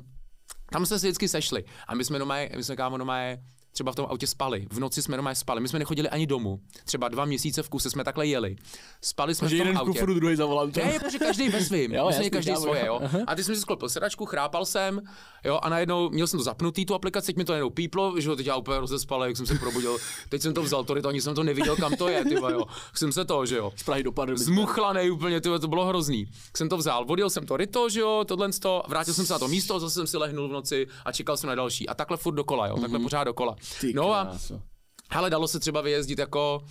[0.72, 1.64] tam jsme se vždycky sešli.
[1.88, 3.18] A my jsme doma, my jsme kámo doma
[3.78, 4.66] třeba v tom autě spali.
[4.70, 5.60] V noci jsme doma spali.
[5.60, 6.60] My jsme nechodili ani domů.
[6.84, 8.56] Třeba dva měsíce v kuse jsme takhle jeli.
[9.00, 9.98] Spali jsme že v tom jeden autě.
[9.98, 10.86] kufru, druhý za volantem.
[10.86, 11.92] Ne, protože každý ve svým.
[11.98, 13.00] Jo, jasný, každý kámo, svoje, jo.
[13.26, 15.02] A ty jsem si sklopil sedačku, chrápal jsem,
[15.44, 18.28] jo, a najednou měl jsem to zapnutý, tu aplikaci, teď mi to najednou píplo, že
[18.28, 19.98] jo, teď já úplně rozespal, jak jsem se probudil.
[20.28, 22.52] Teď jsem to vzal, to, to ani jsem to neviděl, kam to je, ty vole,
[22.52, 22.64] jo.
[22.94, 23.72] Jsem se to, že jo.
[23.76, 24.42] Z Prahy do Pardubic.
[24.42, 26.26] Zmuchlanej úplně, ty vole, to bylo hrozný.
[26.56, 29.38] Jsem to vzal, vodil jsem to ryto, že jo, tohle to, vrátil jsem se na
[29.38, 31.88] to místo, zase jsem si lehnul v noci a čekal jsem na další.
[31.88, 33.56] A takhle furt dokola, jo, takhle pořád dokola.
[33.80, 34.62] Ty No a kráso.
[35.10, 36.64] Hele, dalo se třeba vyjezdit jako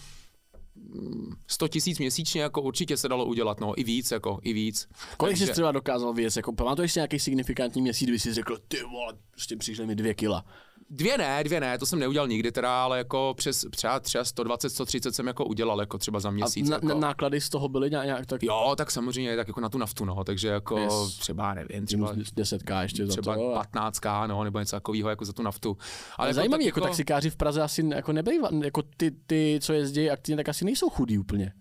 [0.76, 4.88] mm, 100 tisíc měsíčně, jako určitě se dalo udělat, no, i víc, jako, i víc.
[5.18, 6.36] Kolik jsi Takže- třeba dokázal vyjet?
[6.38, 10.14] Jako, pamatuješ si nějaký signifikantní měsíc, kdy jsi řekl, ty vole, prostě přišly mi dvě
[10.14, 10.46] kila.
[10.90, 14.70] Dvě ne, dvě ne, to jsem neudělal nikdy teda, ale jako přes třeba, třeba 120,
[14.70, 16.70] 130 jsem jako udělal, jako třeba za A měsíc.
[16.70, 17.00] na, jako.
[17.00, 20.24] náklady z toho byly nějak, tak Jo, tak samozřejmě, tak jako na tu naftu, no,
[20.24, 21.18] takže jako Yes.
[21.20, 23.42] třeba, nevím, třeba, minus 10k ještě za třeba to.
[23.42, 25.78] jo, a- 15k, no, nebo něco takového jako za tu naftu.
[26.18, 30.10] Ale zajímavý, jako, jako taxikáři v Praze asi jako nebejva, jako ty, ty, co jezdí
[30.10, 31.54] aktivně, tak asi nejsou chudí úplně.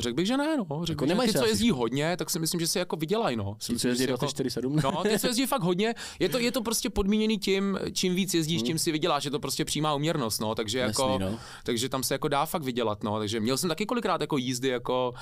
[0.00, 0.64] Řekl bych, že ne, no.
[0.84, 2.96] Řekl Jako bych, že ty, co asi- jezdí hodně, tak si myslím, že si jako
[2.96, 3.56] vydělají, no.
[3.66, 4.80] Ty, co jezdí si jako- 24-7.
[4.84, 5.94] No, ty se jezdí fakt hodně.
[6.18, 9.24] Je to, je to prostě podmíněný tím, čím víc jezdíš, tím si vyděláš.
[9.24, 10.54] Je to prostě přímá uměrnost, no.
[10.54, 11.38] Takže jako, Jasný, no.
[11.64, 13.18] takže tam se jako dá fakt vydělat, no.
[13.18, 15.12] Takže měl jsem taky kolikrát jako jízdy jako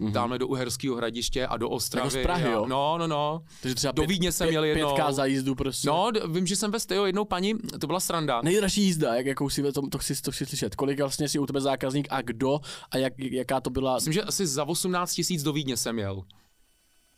[0.00, 0.12] mm-hmm.
[0.12, 2.06] tamhle do Uherského hradiště a do Ostravy.
[2.06, 2.66] Jako z Prahy, jo?
[2.68, 3.42] No, no, no.
[3.62, 4.88] Takže třeba Do Vídně jsem pět- jel jednou.
[4.94, 5.88] Pětka za jízdu prostě.
[5.88, 8.40] No, vím, že jsem ve Stejo jednou paní, to byla sranda.
[8.42, 10.74] Nejdražší jízda, jak, jakou si, to, to, chci, to chci slyšet.
[10.76, 14.22] Kolik vlastně si u tebe zákazník a kdo a jak, jaká to byla, Myslím, že
[14.28, 16.24] asi za 18 tisíc do Vídně jsem jel.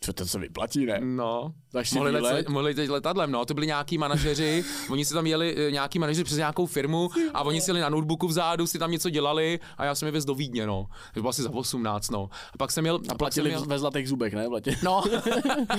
[0.04, 1.00] Co to se vyplatí, ne?
[1.02, 1.54] No.
[1.94, 2.32] Mohli, výlet?
[2.32, 5.98] let, mohli teď letadlem, no, to byli nějaký manažeři, oni si tam jeli, eh, nějaký
[5.98, 9.60] manažeři přes nějakou firmu a oni si jeli na notebooku vzadu, si tam něco dělali
[9.78, 10.86] a já jsem je vez do Vídně, no.
[11.14, 12.28] To bylo asi za 18, no.
[12.52, 12.94] A pak jsem jel...
[12.94, 14.48] A pak jsem platili jel, ve zlatých zubech, ne?
[14.48, 14.76] Platili.
[14.82, 15.02] No,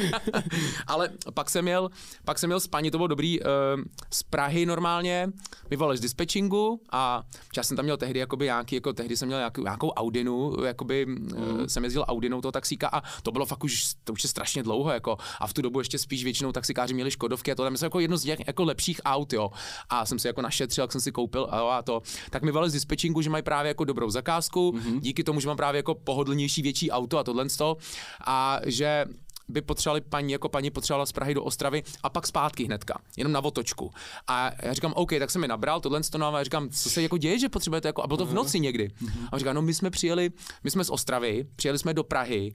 [0.87, 1.89] ale pak jsem jel,
[2.25, 3.47] pak jsem jel s paní, to bylo dobrý, uh,
[4.13, 5.27] z Prahy normálně,
[5.69, 7.23] mi volali z dispatchingu a
[7.57, 11.05] já jsem tam měl tehdy jakoby nějaký, jako tehdy jsem měl nějakou, nějakou Audinu, jakoby
[11.05, 11.27] mm.
[11.37, 14.63] uh, jsem jezdil Audinou toho taxíka a to bylo fakt už, to už je strašně
[14.63, 17.75] dlouho, jako a v tu dobu ještě spíš většinou taxikáři měli Škodovky a to tam
[17.83, 19.51] jako jedno z těch jako lepších aut, jo.
[19.89, 22.01] A jsem si jako našetřil, jak jsem si koupil a, to.
[22.29, 24.99] Tak mi volali z dispatchingu, že mají právě jako dobrou zakázku, mm-hmm.
[24.99, 27.77] díky tomu, že mám právě jako pohodlnější větší auto a tohle z toho
[28.25, 29.05] a že
[29.51, 33.33] by potřebovali paní, jako paní potřebovala z Prahy do Ostravy a pak zpátky hnedka, jenom
[33.33, 33.91] na otočku.
[34.27, 36.89] A já říkám, OK, tak jsem mi nabral tohle to no, a já říkám, co
[36.89, 38.91] se jako děje, že potřebujete jako, a bylo to v noci někdy.
[39.27, 40.31] A on říká, no my jsme přijeli,
[40.63, 42.53] my jsme z Ostravy, přijeli jsme do Prahy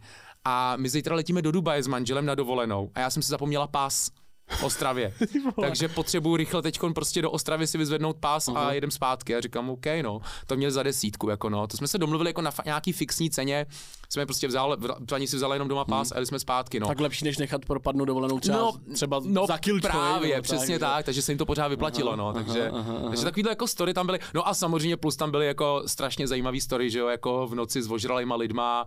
[0.49, 3.67] a my zítra letíme do Dubaje s manželem na dovolenou a já jsem si zapomněla
[3.67, 4.11] pás
[4.51, 5.13] v Ostravě.
[5.61, 9.37] Takže potřebuji rychle teď prostě do Ostravy si vyzvednout pás a jedem zpátky.
[9.37, 11.67] A říkám, OK, no, to měl za desítku, jako no.
[11.67, 13.67] To jsme se domluvili jako na fa- nějaký fixní ceně.
[14.13, 14.77] Jsme prostě vzal,
[15.09, 16.87] paní si vzala jenom doma pás a jeli jsme zpátky, no.
[16.87, 19.89] Tak lepší, než nechat propadnout dovolenou třeba, No, třeba no za kilčko.
[19.89, 20.79] právě, nebo přesně že?
[20.79, 22.71] tak, takže se jim to pořád vyplatilo, no, takže,
[23.09, 26.61] takže takovýhle jako story tam byly, no a samozřejmě plus tam byly jako strašně zajímavý
[26.61, 28.87] story, že jo, jako v noci s ožralýma lidma,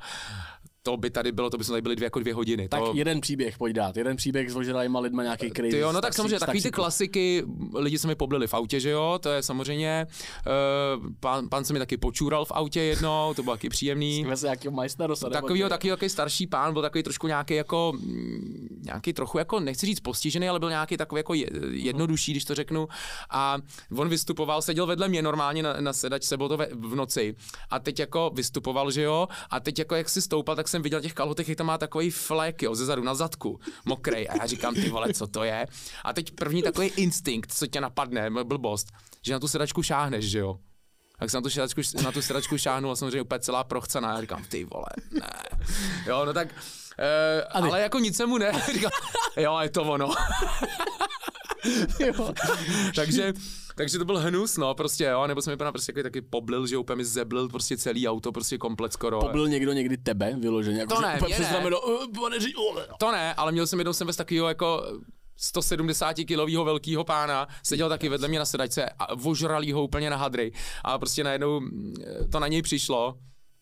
[0.83, 2.67] to by tady bylo, to by jsme tady byli dvě jako dvě hodiny.
[2.69, 2.91] Tak to...
[2.95, 3.97] jeden příběh, pojď dát.
[3.97, 5.71] Jeden příběh s ožralýma lidma nějaký crazy.
[5.71, 7.43] Ty jo, no tak taxi- samozřejmě, takový ty klasiky,
[7.75, 10.07] lidi se mi poblili v autě, že jo, to je samozřejmě,
[10.99, 14.23] uh, pán, pán se mi taky počůral v autě jednou, to bylo taky příjemný.
[14.23, 15.25] Jsme se nějakého majstarosa.
[15.29, 15.69] nebo Takovýho, co?
[15.69, 19.99] takový, takový starší pán, byl takový trošku nějaký jako, mm, nějaký trochu jako, nechci říct
[19.99, 22.87] postižený, ale byl nějaký takový jako je- jednodušší, když to řeknu.
[23.29, 23.57] A
[23.95, 27.35] on vystupoval, seděl vedle mě normálně na, na sedačce, bylo to ve, v noci.
[27.69, 31.01] A teď jako vystupoval, že jo, a teď jako jak si stoupal, tak jsem viděl
[31.01, 34.27] těch kalhotech, jak tam má takový flek, jo, ze zadu na zadku, mokrej.
[34.29, 35.67] A já říkám, ty vole, co to je?
[36.03, 38.87] A teď první takový instinkt, co tě napadne, blbost,
[39.21, 40.59] že na tu sedačku šáhneš, že jo.
[41.19, 44.13] Tak jsem na tu sedačku, na tu sedačku šáhnul a samozřejmě úplně celá prochcaná.
[44.13, 45.29] Já říkám, ty vole, ne.
[46.05, 48.51] Jo, no tak, uh, ale jako nic se mu ne.
[48.73, 48.91] Říkám,
[49.37, 50.09] jo, je to ono.
[52.95, 53.33] Takže,
[53.75, 56.77] takže to byl hnus, no, prostě, jo, nebo jsem vypadal prostě jako taky poblil, že
[56.77, 59.19] úplně mi zeblil prostě celý auto, prostě komplet skoro.
[59.19, 60.79] Pobyl někdo někdy tebe vyloženě?
[60.79, 61.75] Jako, To že ne, úplně ne.
[61.77, 64.83] "Uh, pane ři- uh." To ne, ale měl jsem jednou jsem bez takového jako
[65.37, 70.17] 170 kilového velkého pána, seděl taky vedle mě na sedačce a vožralý ho úplně na
[70.17, 70.51] hadry.
[70.83, 71.93] A prostě najednou mm,
[72.31, 73.17] to na něj přišlo,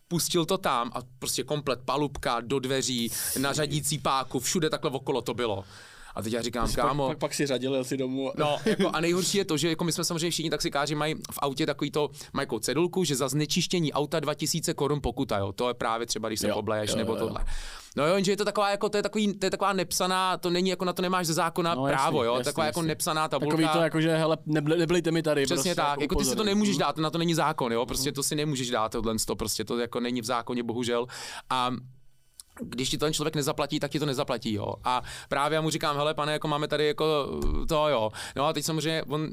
[0.08, 5.22] pustil to tam a prostě komplet palubka do dveří, na řadící páku, všude takhle okolo
[5.22, 5.64] to bylo.
[6.17, 8.32] A teď já říkám, kámo, Pak, pak, pak si řadil, jel si domů.
[8.38, 11.39] No, jako a nejhorší je to, že jako my jsme samozřejmě všichni taxikáři mají v
[11.39, 15.51] autě takový to, mají jako cedulku, že za znečištění auta 2000 korun pokuta, jo.
[15.51, 17.45] To je právě třeba, když se Jo, pobleješ jo, nebo jo, tohle.
[17.95, 20.49] No jo, jenže je to taková jako, to je, takový, to je taková nepsaná, to
[20.49, 22.80] není jako na to nemáš ze zákona No, no, jasný, právo, jo, jasný, taková jako
[22.80, 22.88] jasný.
[22.88, 23.58] nepsaná tabulka.
[23.58, 25.45] Takový to jako, že hele, nebyli, nebyli mi tady.
[25.45, 28.12] Přesně prostě, tak, jako ty si to nemůžeš dát, na to není zákon, jo, prostě
[28.12, 31.08] to si nemůžeš dát tohle, to prostě to jako není v zákoně, bohužel.
[31.49, 31.71] A
[32.62, 34.74] když ti to ten člověk nezaplatí, tak ti to nezaplatí, jo.
[34.84, 37.06] A právě já mu říkám, hele, pane, jako máme tady jako
[37.70, 38.12] to, jo.
[38.36, 39.30] No a teď samozřejmě on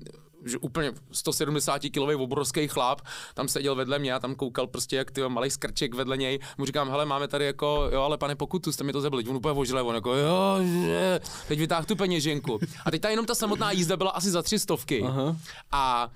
[0.47, 3.01] že úplně 170 kilový obrovský chlap,
[3.35, 6.39] tam seděl vedle mě a tam koukal prostě jak ty malý skrček vedle něj.
[6.59, 9.25] Mu říkám, hele, máme tady jako, jo, ale pane, pokutu jste mi to zabili.
[9.29, 11.21] On úplně ožile, on jako, jo, že.
[11.49, 12.59] Teď vytáhl tu peněženku.
[12.85, 15.03] A teď ta jenom ta samotná jízda byla asi za tři stovky.
[15.03, 15.37] Aha.
[15.73, 16.11] A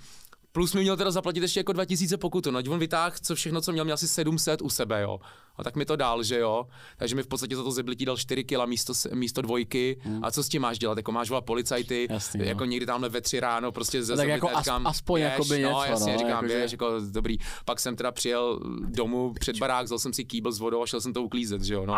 [0.58, 2.50] Plus mi měl teda zaplatit ještě jako 2000 pokutu.
[2.50, 5.20] No, on vytáhl, co všechno, co měl, měl asi 700 u sebe, jo.
[5.56, 6.66] A tak mi to dal, že jo.
[6.96, 10.00] Takže mi v podstatě za to zeblití dal 4 kila místo, místo dvojky.
[10.22, 10.96] A co s tím máš dělat?
[10.98, 12.14] Jako máš volat policajty, Hmm.
[12.14, 12.46] Jasný, no.
[12.46, 15.32] jako někdy tamhle ve tři ráno, prostě ze No tak jako as- říkám, aspoň běž,
[15.32, 17.36] jakoby no, něco, jasně, no, říkám, jakože- běž, jako dobrý.
[17.64, 21.00] Pak jsem teda přijel domů před barák, vzal jsem si kýbl s vodou a šel
[21.00, 21.94] jsem to uklízet, že jo, no.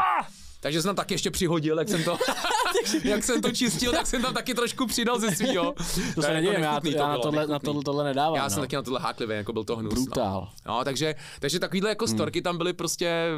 [0.60, 2.18] Takže jsem tam taky ještě přihodil, jak jsem to,
[3.04, 5.74] jak jsem to čistil, tak jsem tam taky trošku přidal ze svýho.
[6.14, 8.36] To se jako nedivím, já, nechutný já na, tohle, na tohle, tohle nedávám.
[8.36, 8.50] Já no.
[8.50, 9.94] jsem taky na tohle háklivý, jako byl to hnus.
[9.94, 10.48] Brutál.
[10.66, 10.78] No.
[10.78, 10.84] no.
[10.84, 13.28] takže, takže takovýhle jako storky tam byly prostě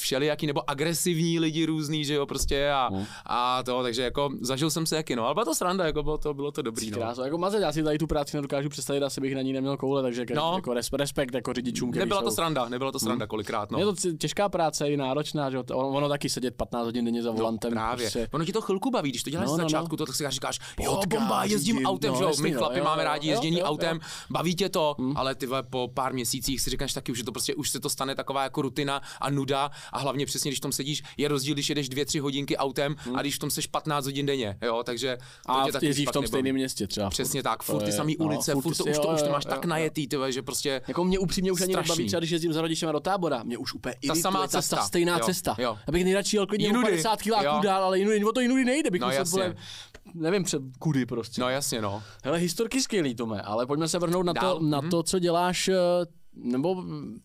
[0.00, 2.90] všelijaký, nebo agresivní lidi různý, že jo, prostě a,
[3.26, 6.18] a to, takže jako zažil jsem se jaký, no, ale byla to sranda, jako bylo
[6.18, 6.98] to, bylo to dobrý, no.
[6.98, 7.24] Krásno.
[7.24, 10.02] Jako mazet, já si tady tu práci nedokážu představit, asi bych na ní neměl koule,
[10.02, 10.50] takže no.
[10.50, 10.56] No.
[10.56, 13.78] jako res- respekt jako řidičům, Nebyla to sranda, nebyla to sranda kolikrát, no.
[13.78, 15.64] Je to těžká práce, i náročná, že jo?
[15.76, 17.70] ono taky sedět 15 hodin denně za volantem.
[17.70, 18.04] Právě.
[18.04, 18.28] Prostě.
[18.32, 19.68] Ono ti to chvilku baví, když to děláš No, no, no, no, no.
[19.68, 22.58] začátku, to tak si říkáš, jo, bomba, jezdím řídit, autem, no, že jo, my no,
[22.58, 23.66] chlapi jo, máme jo, rádi jo, jezdění jo, jo.
[23.66, 24.00] autem,
[24.30, 27.54] baví tě to, ale ty po pár měsících si říkáš taky, už je to prostě,
[27.54, 30.72] už se to stane taková jako rutina a nuda a hlavně přesně, když v tom
[30.72, 34.04] sedíš, je rozdíl, když jedeš dvě, tři hodinky autem a když v tom seš 15
[34.04, 37.10] hodin denně, jo, takže to A tě taky jezdíš v tom stejném městě třeba.
[37.10, 39.32] Přesně tak, furt ty samý no, ulice, furt to, už to, jo, už to jo,
[39.32, 39.70] máš jo, tak jo.
[39.70, 43.00] najetý, že prostě Jako mě upřímně už ani nebaví, třeba když jezdím za rodičem do
[43.00, 44.76] tábora, mě už úplně irituje samá ta, cesta.
[44.76, 45.56] ta stejná Jo, cesta.
[45.58, 45.78] jo.
[45.86, 46.90] Já bych nejradši jel klidně Jinudy.
[46.90, 49.54] 50 kiláků dál, ale jinudy, o to jinudy nejde, bych No, musel, vole,
[50.14, 51.40] nevím, před kudy prostě.
[51.40, 52.02] No jasně, no.
[52.24, 54.90] Hele, historky skvělý, Tome, ale pojďme se vrhnout na to, Dál, na mhm.
[54.90, 55.74] to, co děláš, eh,
[56.34, 57.20] nebo mm,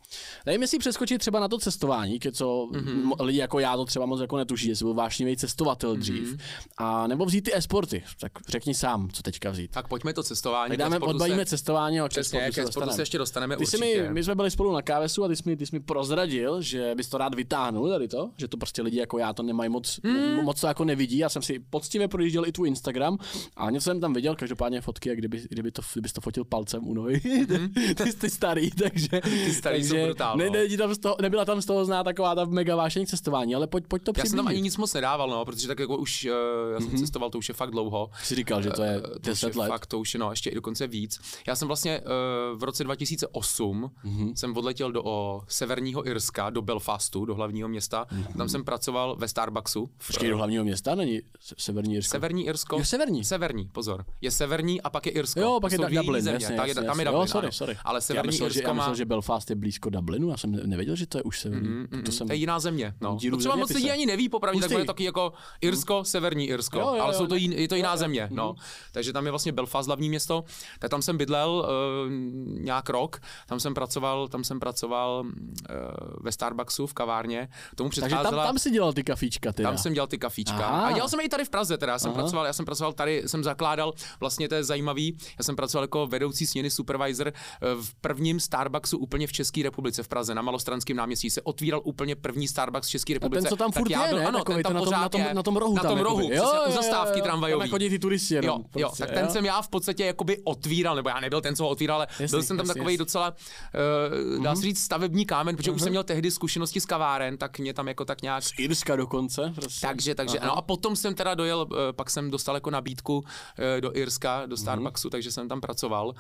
[0.46, 2.86] nevím, jestli přeskočit třeba na to cestování, ke co Mhm.
[3.12, 3.26] mm-hmm.
[3.26, 6.38] lidi jako já to třeba moc jako netuší, jestli byl vášnivý cestovatel dřív, Mhm.
[6.78, 9.72] a nebo vzít ty e-sporty, tak řekni sám, co teďka vzít.
[9.72, 10.70] Tak pojďme to cestování.
[10.70, 12.94] Tak dáme, odbavíme se, cestování a Přesně, ke sportu dostaneme.
[12.94, 15.44] se ještě dostaneme Ty jsi mi, my jsme byli spolu na kávesu a ty jsi
[15.46, 18.82] mi, ty jsi mi prozradil, že bys to rád vytáhnul tady to, že to prostě
[18.82, 20.44] lidi jako já to nemají moc, Hmm.
[20.44, 21.18] moc to jako nevidí.
[21.18, 23.18] Já jsem si poctivě projížděl i tvůj Instagram
[23.56, 26.88] a něco jsem tam viděl, každopádně fotky, jak kdyby, kdyby to, kdybys to fotil palcem
[26.88, 27.20] u nohy.
[28.04, 29.03] ty, ty starý, takže...
[29.10, 29.54] Ty Hmm.
[29.54, 30.52] starý jsou brutál, ne, no.
[30.52, 33.68] ne, tam z toho, nebyla tam z toho znát taková ta mega vášeň cestování, ale
[33.68, 36.26] pojď, pojď to Já jsem tam ani nic moc nedával, no, protože tak jako už,
[36.26, 38.10] uh, já jsem cestoval, to už je fakt dlouho.
[38.24, 39.68] Jsi říkal, že to je Eh, to 10 let.
[39.68, 41.20] Fakt, to už je no, ještě i dokonce víc.
[41.48, 44.34] Já jsem vlastně uh, v roce 2008 mm-hmm.
[44.36, 48.06] jsem odletěl do o, severního Irska, do Belfastu, do hlavního města.
[48.12, 48.38] Mm-hmm.
[48.38, 49.89] Tam jsem pracoval ve Starbucksu.
[49.98, 52.12] V, Počkej, do hlavního města není se- severní Irsko.
[52.12, 52.78] Severní Irsko.
[52.78, 53.24] Jo, severní.
[53.24, 54.06] Severní, pozor.
[54.22, 55.39] Je severní a pak je Irsko.
[55.39, 56.39] Jo, pak je jsou Dublin, země.
[56.44, 57.06] jasně, tak jasně, tam je.
[57.06, 57.78] Dublin, Jo, sorry, sorry.
[57.84, 58.83] Ale severní Irsko má...
[58.84, 61.69] myslel, že Belfast je blízko Dublinu, já jsem nevěděl, že to je už severní.
[61.69, 62.28] Mm, mm, to, jsem...
[62.28, 62.93] to je jiná země.
[63.02, 63.17] No.
[63.30, 66.06] To třeba moc lidí ani neví, popravdě, tak je taky jako Irsko, mm.
[66.06, 68.28] severní Irsko, jo, jo, jo, ale jsou to jin, je to jiná jo, země.
[68.30, 68.36] Mm.
[68.36, 68.56] No.
[68.91, 70.43] Takže tam je vlastně Belfast hlavní město,
[70.80, 72.12] tak tam jsem bydlel uh,
[72.63, 75.34] nějak rok, tam jsem pracoval, tam jsem pracoval uh,
[76.22, 77.50] ve Starbucksu v kavárně.
[77.76, 79.69] Tomu Takže tam, tam si dělal ty kafíčka, teda.
[79.69, 80.65] Tam jsem dělal ty kafíčka.
[80.65, 80.88] Aha.
[80.88, 82.22] A dělal jsem i tady v Praze, teda já jsem Aha.
[82.22, 86.08] pracoval, já jsem pracoval tady, jsem zakládal, vlastně to je zajímavý, já jsem pracoval jako
[86.08, 87.34] vedoucí směny supervisor eh,
[87.82, 88.39] v prvním
[88.74, 92.88] Starbucksu úplně v České republice v Praze na Malostranském náměstí se otvíral úplně první Starbucks
[92.88, 93.40] v České republice.
[93.40, 94.26] A ten, co tam furt tak je, byl, ne?
[94.26, 95.76] Ano, ten tam na, tom, na, tom, na tom rohu.
[95.76, 97.70] Na tom rohu, jo, jo, u zastávky tramvajový.
[97.70, 99.32] chodí ty turisti jenom, jo, jo, prostě, tak ten jo?
[99.32, 102.28] jsem já v podstatě jakoby otvíral, nebo já nebyl ten, co ho otvíral, ale jasný,
[102.28, 102.98] byl jsem tam jasný, takový jasný.
[102.98, 103.36] docela,
[104.38, 104.64] uh, dá se mhm.
[104.64, 105.92] říct, stavební kámen, protože už jsem mhm.
[105.92, 108.44] měl tehdy zkušenosti z kaváren, tak mě tam jako tak nějak...
[108.44, 109.88] Z Irska dokonce, prostě.
[109.88, 113.24] Takže, takže, no a potom jsem teda dojel, pak jsem dostal jako nabídku
[113.80, 114.58] do Irska, do mhm.
[114.58, 116.14] Starbucksu, takže jsem tam pracoval.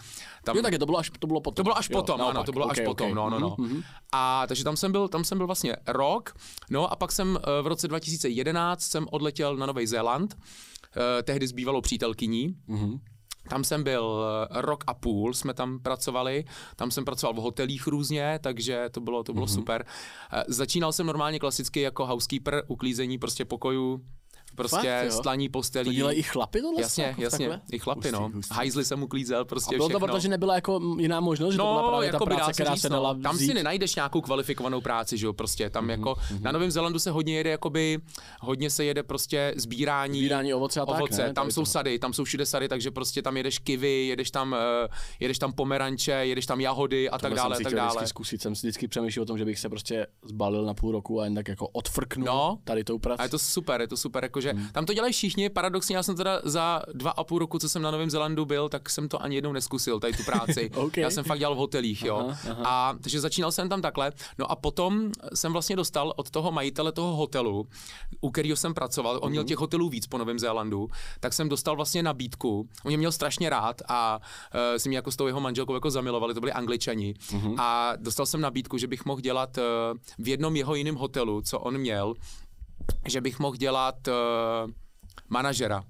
[0.43, 1.55] Tam, jo, tak to bylo až, to bylo potom.
[1.55, 3.15] To bylo až potom, jo, ano, to bylo okay, až potom, okay.
[3.15, 3.49] no, no, no.
[3.49, 3.83] Mm-hmm.
[4.11, 6.33] A takže tam jsem byl, tam jsem byl vlastně rok,
[6.69, 11.47] no a pak jsem eh, v roce 2011 jsem odletěl na Nový Zéland, eh, tehdy
[11.47, 12.55] s bývalou přítelkyní.
[12.69, 12.99] Mm-hmm.
[13.49, 17.87] Tam jsem byl eh, rok a půl, jsme tam pracovali, tam jsem pracoval v hotelích
[17.87, 19.55] různě, takže to bylo, to bylo mm-hmm.
[19.55, 19.85] super.
[20.47, 24.01] Začínal jsem normálně klasicky jako housekeeper, uklízení prostě pokojů,
[24.55, 25.85] prostě Fakt, stlaní postelí.
[25.85, 26.81] To dělají i chlapy tohle?
[26.81, 27.67] Jasně, jako jasně, takhle?
[27.71, 28.29] i chlapy, hustý, no.
[28.33, 28.55] Hustý.
[28.55, 29.99] Hajzly jsem uklízel, prostě A bylo všechno.
[29.99, 32.53] to proto, že nebyla jako jiná možnost, že no, to byla právě jako ta práce,
[32.53, 32.95] která se no.
[32.95, 33.21] dala no.
[33.21, 36.41] Tam si nenajdeš nějakou kvalifikovanou práci, že jo, prostě tam mm-hmm, jako, mm-hmm.
[36.41, 37.99] na Novém Zélandu se hodně jede, jakoby,
[38.39, 41.17] hodně se jede prostě sbírání, sbírání ovoce a ovoce.
[41.17, 41.33] tak, ne?
[41.33, 44.95] Tam jsou sady, tam jsou všude sady, takže prostě tam jedeš kivy, jedeš tam, uh,
[45.19, 48.07] jedeš tam pomeranče, jedeš tam jahody a tak dále, tak dále.
[48.07, 51.21] zkusit, jsem si vždycky přemýšlel o tom, že bych se prostě zbalil na půl roku
[51.21, 53.19] a jen tak jako odfrknul no, tady tou prací.
[53.19, 54.73] A je to super, je to super, jakože hmm.
[54.73, 57.81] tam to dělají všichni, paradoxně já jsem teda za dva a půl roku, co jsem
[57.81, 60.69] na Novém Zelandu byl, tak jsem to ani jednou neskusil, tady tu práci.
[60.75, 61.01] okay.
[61.01, 62.17] Já jsem fakt dělal v hotelích, jo.
[62.29, 62.63] Aha, aha.
[62.65, 64.11] A takže začínal jsem tam takhle.
[64.37, 67.67] No a potom jsem vlastně dostal od toho majitele toho hotelu,
[68.21, 69.47] u kterého jsem pracoval, on měl mhm.
[69.47, 72.67] těch hotelů víc po Novém Zélandu, tak jsem dostal vlastně nabídku.
[72.85, 74.19] On mě měl strašně rád a
[74.53, 77.13] uh, si mě jako s tou jeho manželkou jako zamilovali, to byli angličani.
[77.13, 77.55] Uh-huh.
[77.59, 79.63] A dostal jsem nabídku, že bych mohl dělat uh,
[80.19, 82.13] v jednom jeho jiném hotelu, co on měl,
[83.07, 84.71] že bych mohl dělat uh,
[85.29, 85.83] manažera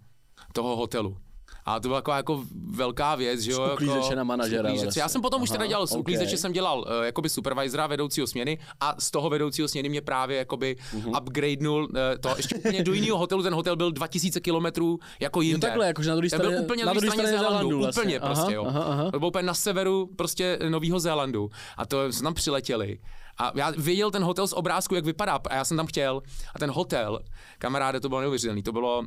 [0.54, 1.18] toho hotelu.
[1.66, 3.62] A to byla taková jako velká věc, že jo?
[3.62, 4.70] Jako, na manažera.
[4.70, 5.02] Vlastně.
[5.02, 6.28] Já jsem potom Aha, už teda dělal, z okay.
[6.28, 10.76] jsem dělal uh, jakoby supervisora vedoucího směny a z toho vedoucího směny mě právě jakoby
[10.96, 11.22] uh-huh.
[11.22, 15.68] upgradenul uh, to ještě úplně do jiného hotelu, ten hotel byl 2000 kilometrů jako jinde.
[15.68, 18.02] Jo takhle, jakože na druhé straně, byl úplně na druhé straně Zélandu, vlastně.
[18.02, 18.66] úplně aha, prostě, jo.
[18.68, 19.12] Aha, aha.
[19.12, 23.00] To bylo úplně na severu prostě Nového Zélandu a to jsme tam přiletěli.
[23.38, 26.22] A já viděl ten hotel z obrázku, jak vypadá, a já jsem tam chtěl.
[26.56, 27.20] A ten hotel,
[27.58, 28.64] kamaráde, to bylo neuvěřitelné.
[28.64, 29.04] To bylo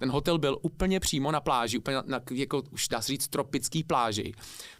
[0.00, 3.28] ten hotel byl úplně přímo na pláži, úplně na, na jako už dá se říct
[3.28, 4.32] tropický pláži,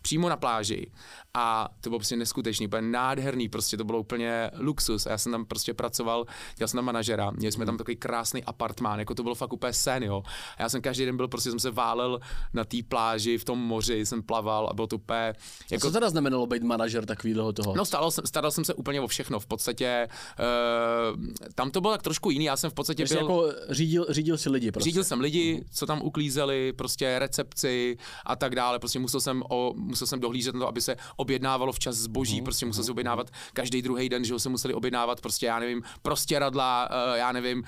[0.02, 0.90] přímo na pláži
[1.34, 5.32] a to bylo prostě neskutečný, úplně nádherný, prostě to bylo úplně luxus a já jsem
[5.32, 9.22] tam prostě pracoval, dělal jsem tam manažera, měli jsme tam takový krásný apartmán, jako to
[9.22, 10.22] bylo fakt úplně sen, jo.
[10.58, 12.20] A já jsem každý den byl, prostě jsem se válel
[12.52, 15.32] na té pláži, v tom moři, jsem plaval a bylo to úplně...
[15.70, 15.86] Jako...
[15.86, 17.74] A co teda znamenalo být manažer takového toho?
[17.76, 21.20] No staral jsem, staral jsem se úplně o všechno, v podstatě uh,
[21.54, 23.16] tam to bylo tak trošku jiný, já jsem v podstatě byl...
[23.16, 24.90] jako řídil, řídil si lidi prostě.
[24.90, 27.96] Řídil jsem lidi, co tam uklízeli, prostě recepci
[28.26, 31.72] a tak dále, prostě musel jsem, o, musel jsem dohlížet na to, aby se objednávalo
[31.72, 32.44] včas zboží, mm.
[32.44, 35.82] prostě musel se objednávat každý druhý den, že ho se museli objednávat prostě, já nevím,
[36.02, 37.66] prostě radla, uh, já nevím, uh,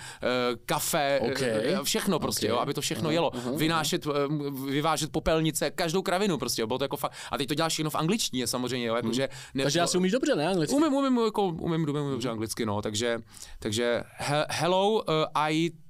[0.66, 1.74] kafe, okay.
[1.74, 2.56] uh, všechno prostě, okay.
[2.56, 3.30] jo, aby to všechno jelo.
[3.56, 4.06] Vynášet,
[4.68, 7.12] vyvážet popelnice, každou kravinu prostě, jo, bylo to jako fakt.
[7.30, 9.28] A teď to děláš všechno v angličtině samozřejmě, jo, jakože.
[9.54, 10.76] Ne, takže já si umíš dobře, ne, anglicky?
[10.76, 13.18] Umím, umím, jako, umím, umím, umím dobře anglicky, no, takže,
[13.58, 15.02] takže he, hello, uh,
[15.34, 15.81] I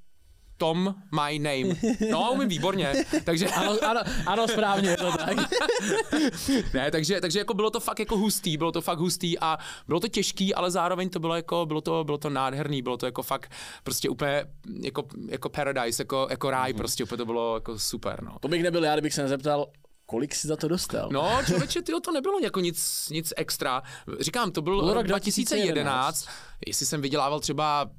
[0.62, 1.74] Tom My Name.
[2.10, 2.92] No, umím výborně.
[3.24, 3.46] Takže...
[3.46, 5.36] ano, ano, ano, správně, to tak.
[6.74, 10.00] ne, takže, takže jako bylo to fakt jako hustý, bylo to fakt hustý a bylo
[10.00, 13.22] to těžký, ale zároveň to bylo jako, bylo to, bylo to nádherný, bylo to jako
[13.22, 14.44] fakt prostě úplně
[14.80, 16.76] jako, jako paradise, jako, jako ráj, mm-hmm.
[16.76, 18.36] prostě úplně to bylo jako super, no.
[18.40, 19.66] To bych nebyl já, kdybych se nezeptal,
[20.06, 21.08] kolik si za to dostal?
[21.12, 23.82] No, člověče, tyjo, to nebylo jako nic, nic extra.
[24.20, 26.22] Říkám, to byl rok 2011.
[26.22, 26.28] 2011.
[26.66, 27.90] Jestli jsem vydělával třeba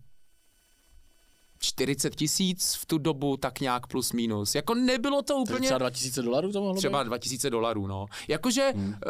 [1.64, 4.56] 40 tisíc v tu dobu, tak nějak plus minus.
[4.56, 5.60] Jako nebylo to úplně...
[5.60, 7.08] Třeba 2000 dolarů to mohlo Třeba být?
[7.08, 8.06] 2000 dolarů, no.
[8.28, 8.96] Jakože hmm.
[9.06, 9.10] Eh,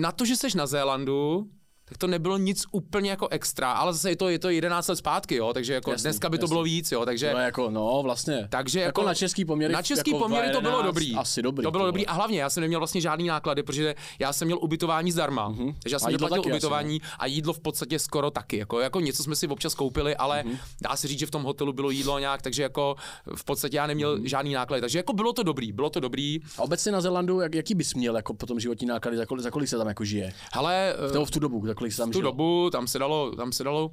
[0.00, 1.48] na to, že seš na Zélandu,
[1.92, 4.96] tak to nebylo nic úplně jako extra, ale zase je to, je to 11 let
[4.96, 6.52] zpátky, jo, takže jako Jasný, dneska by to jasný.
[6.54, 8.46] bylo víc, jo, takže No, jako, no, vlastně.
[8.50, 9.72] takže jako, jako, na český poměry.
[9.74, 11.14] na český jako poměry to bylo 2011 dobrý.
[11.16, 11.62] Asi dobrý.
[11.64, 14.46] To bylo ty dobrý a hlavně já jsem neměl vlastně žádný náklady, protože já jsem
[14.48, 15.50] měl ubytování zdarma.
[15.50, 15.74] Mm-hmm.
[15.82, 18.56] Takže já jsem neplatil ubytování a jídlo v podstatě skoro taky.
[18.58, 20.52] Jako, jako něco jsme si občas koupili, ale Mhm.
[20.54, 20.58] mm-hmm.
[20.82, 22.96] dá se říct, že v tom hotelu bylo jídlo nějak, takže jako
[23.36, 24.22] v podstatě já neměl Mhm.
[24.24, 24.28] mm-hmm.
[24.28, 24.80] žádný náklady.
[24.80, 26.38] Takže jako bylo to dobrý, bylo to dobrý.
[26.58, 29.50] A obecně na Zelandu, jak, jaký bys měl jako potom životní náklady, za kolik, za
[29.50, 30.32] kolik se tam jako žije?
[30.52, 32.30] Ale Nebo v tu dobu, kolik tam v tu žilo?
[32.30, 33.90] dobu tam se dalo, tam se dalo,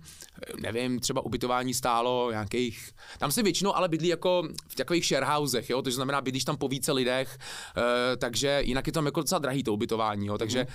[0.60, 5.82] nevím, třeba ubytování stálo nějakých, tam se většinou ale bydlí jako v takových sharehousech, jo,
[5.82, 7.38] to znamená bydlíš tam po více lidech,
[7.78, 10.68] eh, takže jinak je tam jako docela drahý to ubytování, jo, takže,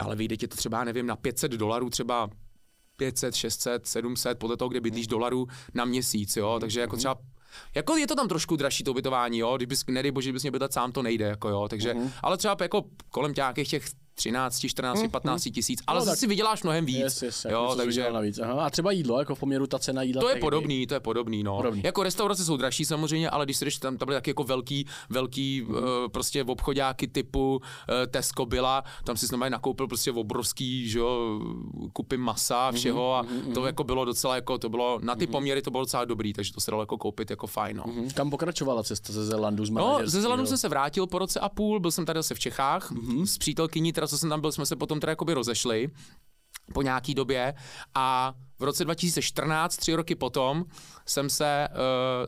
[0.00, 2.30] ale vyjde ti to třeba, nevím, na 500 dolarů třeba
[2.96, 7.16] 500, 600, 700, podle toho, kde bydlíš dolarů na měsíc, jo, takže jako třeba
[7.74, 10.72] jako je to tam trošku dražší to ubytování, jo, kdybys, nedej bože, kdybys mě bydlet
[10.72, 13.84] sám, to nejde, jako jo, takže, ale třeba jako kolem nějakých těch
[14.14, 17.76] 13, 14, 15 tisíc, ale No, zase si vyděláš mnohem víc, Yes, yes, jo, jsi
[17.76, 18.38] takže navíc.
[18.38, 18.66] Aha.
[18.66, 20.22] A třeba jídlo, jako v poměru ta cena jídla.
[20.22, 21.56] to je podobný, to je podobný, no.
[21.56, 21.82] Podobný.
[21.84, 25.62] Jako restaurace jsou dražší samozřejmě, ale když jdeš tam, tam byly taky jako velký, velký
[25.62, 25.74] Mhm.
[25.74, 25.80] uh,
[26.12, 27.60] prostě obchodáky typu uh,
[28.10, 31.40] Tesco byla, tam si znamená nakoupil prostě obrovský, že jo,
[31.92, 35.26] kupy masa Mhm, a všeho a to jako bylo docela jako, to bylo, na ty
[35.26, 37.84] poměry to bylo docela dobrý, takže to se dalo jako koupit jako fajn, no.
[37.86, 38.10] Mhm.
[38.10, 41.48] Kam pokračovala cesta ze Zelandu z No, ze Zelandu jsem se vrátil po roce a
[41.48, 43.26] půl, byl jsem tady zase v Čechách Mhm.
[43.26, 45.90] s přítelkyní, teda co jsem tam byl, jsme se potom teda jakoby rozešli
[46.74, 47.54] po nějaký době
[47.94, 50.64] a v roce 2014, tři roky potom,
[51.06, 51.76] jsem se uh,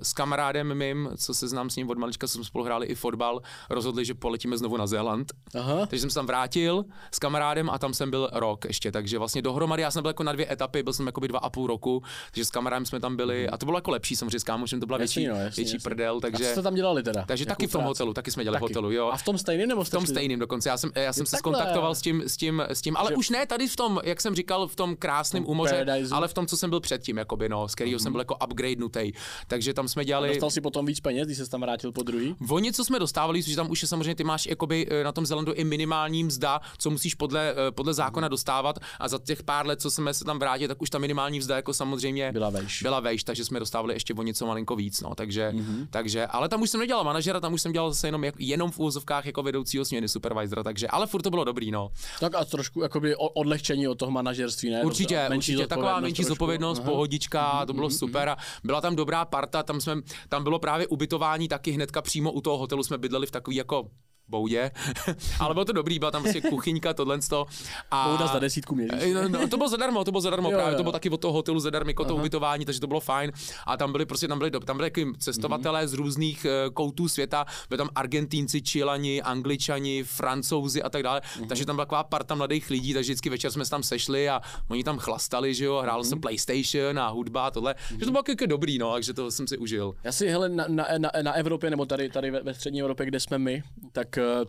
[0.02, 3.40] s kamarádem mým, co se znám s ním od malička, jsme spolu hráli i fotbal,
[3.70, 5.32] rozhodli, že poletíme znovu na Zéland.
[5.58, 5.86] Aha.
[5.86, 9.42] Takže jsem se tam vrátil s kamarádem a tam jsem byl rok ještě, takže vlastně
[9.42, 11.66] dohromady já jsem byl jako na dvě etapy, byl jsem jako by dva a půl
[11.66, 14.80] roku, takže s kamarádem jsme tam byli a to bylo jako lepší, samozřejmě s kámošem
[14.80, 15.84] to byla Jasný, větší, no, jasný, větší jasný.
[15.90, 17.24] prdel, A co takže, jste tam dělali teda?
[17.26, 17.88] takže Jakou taky v tom práci?
[17.88, 18.72] hotelu, taky jsme dělali Taky.
[18.72, 19.08] hotelu, jo.
[19.12, 21.94] A v tom stejném nebo V tom stejným dokonce, já jsem, já jsem se skontaktoval
[21.94, 24.34] s tím, s tím, s tím ale Že- už ne tady v tom, jak jsem
[24.34, 25.84] říkal, v tom krásném u moře,
[26.24, 29.12] Ale v tom, co jsem byl předtím, jakoby, no, z kterého jsem byl jako upgradenutý.
[29.46, 30.28] Takže tam jsme dělali...
[30.28, 32.34] Dostal si potom víc peněz, když se tam vrátil po druhý?
[32.50, 35.26] Oni, co jsme dostávali, že tam už je samozřejmě, ty máš jakoby eh, na tom
[35.26, 39.66] Zelandu i minimální mzda, co musíš podle, eh, podle zákona dostávat a za těch pár
[39.66, 42.82] let, co jsme se tam vrátili, tak už ta minimální mzda jako samozřejmě Byla vejš.
[42.82, 45.62] byla vejš, takže jsme dostávali ještě o něco malinko víc, no, takže, Mhm.
[45.64, 45.86] mm-hmm.
[45.90, 48.78] takže, ale tam už jsem nedělal manažera, tam už jsem dělal zase jenom, jenom v
[48.78, 51.90] úvozovkách jako vedoucího směny supervisora, takže, ale furt to bylo dobrý, no.
[52.20, 54.82] Tak a trošku jakoby o- odlehčení od toho manažerství, ne?
[54.82, 56.28] Určitě, Menší určitě, taková menší trošku.
[56.28, 56.90] zodpovědnost, Aha.
[56.90, 59.96] pohodička, to bylo super a byla tam dobrá parta, tam jsme,
[60.28, 63.90] tam bylo právě ubytování taky hnedka přímo u toho hotelu jsme bydleli v takový jako
[64.28, 64.70] boudě,
[65.40, 67.46] ale bylo to dobrý, byla tam prostě kuchyňka, tohle to.
[67.90, 68.08] A...
[68.08, 69.02] Bouda za desítku měříš.
[69.02, 70.76] Eh, No, no, to bylo zadarmo, to bylo zadarmo, Jo, právě jo.
[70.76, 73.32] to bylo taky od toho hotelu zadarmo, jako to ubytování, takže to bylo fajn.
[73.66, 77.46] A tam byli prostě, tam byli, tam byli takový cestovatelé z různých eh, koutů světa,
[77.68, 81.20] byli tam Argentínci, Čilani, Angličani, Francouzi a tak dále.
[81.48, 84.40] Takže tam byla taková parta mladých lidí, takže vždycky večer jsme se tam sešli a
[84.68, 87.74] oni tam chlastali, že jo, hrálo se PlayStation a hudba a tohle.
[87.90, 89.94] Že to bylo jako dobrý, no, takže to jsem si užil.
[90.04, 93.06] Já si, hele, na, na, na, na Evropě, nebo tady, tady ve, ve střední Evropě,
[93.06, 93.62] kde jsme my,
[93.92, 94.44] tak eh,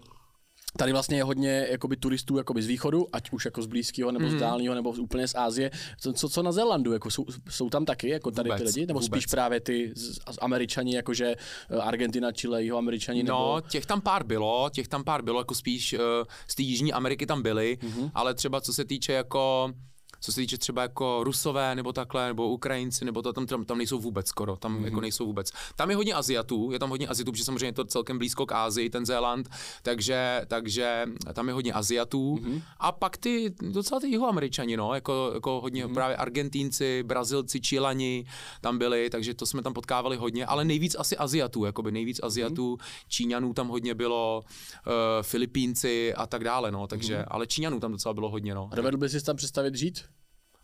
[0.77, 4.25] tady vlastně je hodně jakoby, turistů jakoby z východu, ať už jako z blízkého, nebo
[4.25, 4.37] Mhm.
[4.37, 5.71] z dálného, nebo z- úplně z Ázie.
[5.99, 8.85] Co, co, co na Zélandu, jako jsou, jsou tam taky jako tady Vůbec, ty lidi,
[8.87, 9.11] nebo vůbec.
[9.11, 11.35] spíš právě ty z, z Američani, jakože
[11.69, 13.67] eh, Argentina, Chile, jeho Američani, No, nebo...
[13.69, 15.99] těch tam pár bylo, těch tam pár bylo, jako spíš uh,
[16.47, 18.11] z té Jižní Ameriky tam byly, mm-hmm.
[18.13, 19.73] ale třeba co se týče jako
[20.25, 23.77] co se týče třeba jako Rusové nebo takhle, nebo Ukrajinci, nebo to tam, tam, tam
[23.77, 24.85] nejsou vůbec skoro, tam mm-hmm.
[24.85, 25.51] jako nejsou vůbec.
[25.75, 28.51] Tam je hodně Aziatů, je tam hodně Aziatů, protože samozřejmě je to celkem blízko k
[28.51, 29.49] Ázii, ten Zéland,
[29.81, 32.35] takže, takže tam je hodně Aziatů.
[32.35, 32.61] Mm-hmm.
[32.77, 35.93] A pak ty, docela ty jihoameričani, no, jako, jako hodně mm-hmm.
[35.93, 38.25] právě Argentínci, Brazilci, Čilani
[38.61, 42.75] tam byli, takže to jsme tam potkávali hodně, ale nejvíc asi Aziatů, jakoby nejvíc Aziatů,
[42.75, 43.05] mm-hmm.
[43.07, 44.43] Číňanů tam hodně bylo,
[44.87, 47.27] uh, Filipínci a tak dále, no, takže, mm-hmm.
[47.27, 48.69] ale Číňanů tam docela bylo hodně, no.
[48.71, 50.03] A dovedl bys si tam představit žít?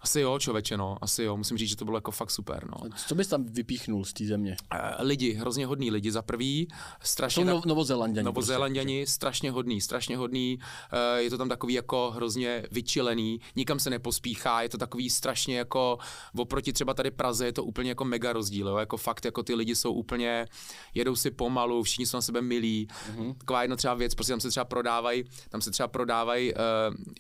[0.03, 2.89] Asi jo, člověče, no, asi jo, musím říct, že to bylo jako fakt super, no.
[3.07, 4.55] Co bys tam vypíchnul z té země?
[4.73, 6.67] Eh, Lidi, hrozně hodní lidi za prvý,
[7.01, 8.25] strašně tak- no, Novozélanděni.
[8.25, 10.59] Novozélanděni, strašně hodný, strašně hodný,
[10.91, 15.57] eh, je to tam takový jako hrozně vyčilený, nikam se nepospíchá, je to takový strašně
[15.57, 15.97] jako,
[16.37, 18.77] oproti třeba tady Praze je to úplně jako mega rozdíl, jo?
[18.77, 20.47] jako fakt jako ty lidi jsou úplně,
[20.93, 23.37] jedou si pomalu, všichni jsou na sebe milí, mm-hmm.
[23.37, 26.59] taková jedna třeba věc, prostě tam se třeba prodávají, tam se třeba prodávají, uh,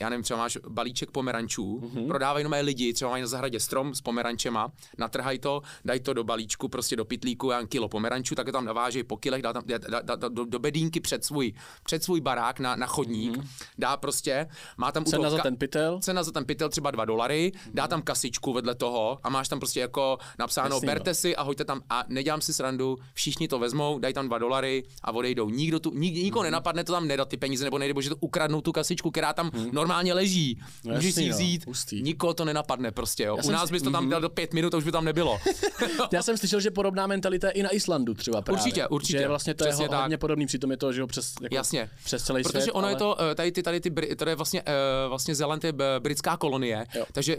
[0.01, 2.07] já nevím, třeba máš balíček pomerančů, mm-hmm.
[2.07, 6.23] prodávají jenom lidi, třeba mají na zahradě strom s pomerančema, natrhají to, dají to do
[6.23, 9.63] balíčku, prostě do pitlíku, já kilo pomerančů, tak je tam navážejí po kilech, dá tam
[9.65, 11.53] dá, dá, dá, do, do, bedínky před svůj,
[11.83, 13.47] před svůj barák na, na chodník, mm-hmm.
[13.77, 14.47] dá prostě,
[14.77, 17.71] má tam cena za ten pytel, cena za ten pytel třeba 2 dolary, mm-hmm.
[17.73, 21.43] dá tam kasičku vedle toho a máš tam prostě jako napsáno, Jasný, berte si a
[21.43, 25.49] hoďte tam a nedělám si srandu, všichni to vezmou, dají tam 2 dolary a odejdou.
[25.49, 26.45] Nikdo tu, nik, nikoho mm-hmm.
[26.45, 29.49] nenapadne to tam nedat ty peníze, nebo nejde, že to ukradnou tu kasičku, která tam
[29.49, 29.73] mm-hmm.
[29.73, 30.59] normálně leží.
[30.85, 32.60] No, Můžeš si ji vzít, no, nikoho to nenapadne
[32.91, 33.23] prostě.
[33.23, 33.37] Jo.
[33.43, 34.09] U nás bys to tam mm-hmm.
[34.09, 35.39] dal do pět minut, to už by tam nebylo.
[36.13, 38.61] Já jsem slyšel, že podobná mentalita je i na Islandu třeba právě.
[38.61, 39.19] Určitě, určitě.
[39.19, 41.89] Že vlastně to Přesně je hodně podobný, přitom je to, že jo, přes, jako Jasně.
[42.03, 42.73] přes celý Protože svět.
[42.73, 42.91] ono ale...
[42.91, 46.37] je to, eh, tady ty, tady ty, tady je vlastně, uh, vlastně Zeland je britská
[46.37, 47.05] kolonie, jo.
[47.13, 47.37] takže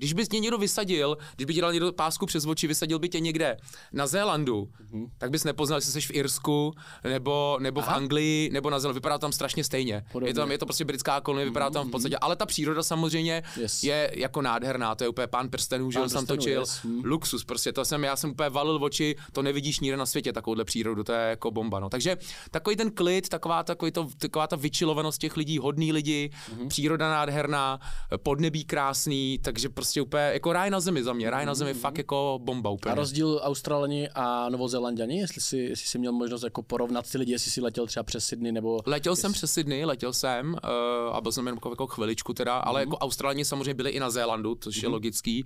[0.00, 3.08] když bys tě někdo vysadil, když by ti dal někdo pásku přes oči, vysadil by
[3.08, 3.56] tě někde
[3.92, 5.10] na Zélandu, mm-hmm.
[5.18, 6.72] tak bys nepoznal, jestli jsi v Irsku,
[7.04, 8.94] nebo, nebo v Anglii, nebo na Zélandu.
[8.94, 10.04] Vypadá tam strašně stejně.
[10.24, 11.72] Je, tam, je to prostě britská kolonie, vypadá mm-hmm.
[11.72, 11.92] tam v mhm.
[11.92, 12.16] podstatě.
[12.18, 13.82] Ale ta příroda samozřejmě yes.
[13.82, 14.94] je jako nádherná.
[14.94, 16.60] To je úplně pán prstenů, že jsem točil.
[16.60, 16.82] Yes.
[16.82, 17.02] Mm.
[17.04, 20.32] Luxus, prostě to jsem, já jsem úplně valil v oči, to nevidíš nikde na světě,
[20.32, 21.80] takovouhle přírodu, to je jako bomba.
[21.80, 21.88] No.
[21.88, 22.16] Takže
[22.50, 26.68] takový ten klid, taková, takový to, taková ta vyčilovanost těch lidí, hodný lidi, mm-hmm.
[26.68, 27.80] příroda nádherná,
[28.22, 31.80] podnebí krásný, takže prostě úplně jako ráj na zemi za mě, ráj na zemi mm-hmm.
[31.80, 32.92] fakt jako bomba úplně.
[32.92, 37.32] A rozdíl Australani a Novozélanděni, jestli si, jestli si měl možnost jako porovnat ty lidi,
[37.32, 38.80] jestli si letěl třeba přes Sydney nebo...
[38.86, 39.22] Letěl jestli...
[39.22, 42.68] jsem přes Sydney, letěl jsem uh, a byl jsem jen jako, jako chviličku teda, mm-hmm.
[42.68, 44.82] ale jako Australani samozřejmě byli i na Zélandu, což mm-hmm.
[44.82, 44.92] je mhm.
[44.92, 45.44] logický.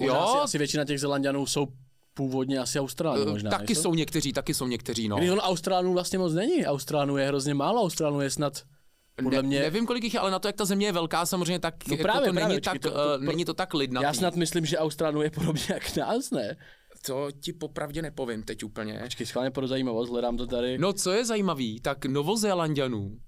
[0.00, 0.14] Uh, jo.
[0.14, 1.66] Asi, asi většina těch Zelandianů jsou
[2.14, 3.50] původně asi Austrálů eh, možná.
[3.50, 5.16] Taky jsou někteří, taky jsou někteří, no.
[5.16, 6.66] Když on Austrálů vlastně moc není.
[6.66, 8.62] Austrálů je hrozně málo, Austrálů je snad
[9.22, 9.58] podle mě...
[9.58, 11.74] Ne, nevím, kolik jich je, ale na to, jak ta země je velká, samozřejmě tak
[11.88, 14.04] no právě, jako to, právě, není, tak, to, to, uh, není to tak lidnatý.
[14.04, 16.56] Já snad myslím, že Austrálů je podobně jak nás, ne?
[17.06, 19.00] To ti popravdě nepovím teď úplně.
[19.02, 20.78] Počkej, schválně pro zajímavost, hledám to tady.
[20.78, 23.18] No, co je zajímavý, tak Novozélandianů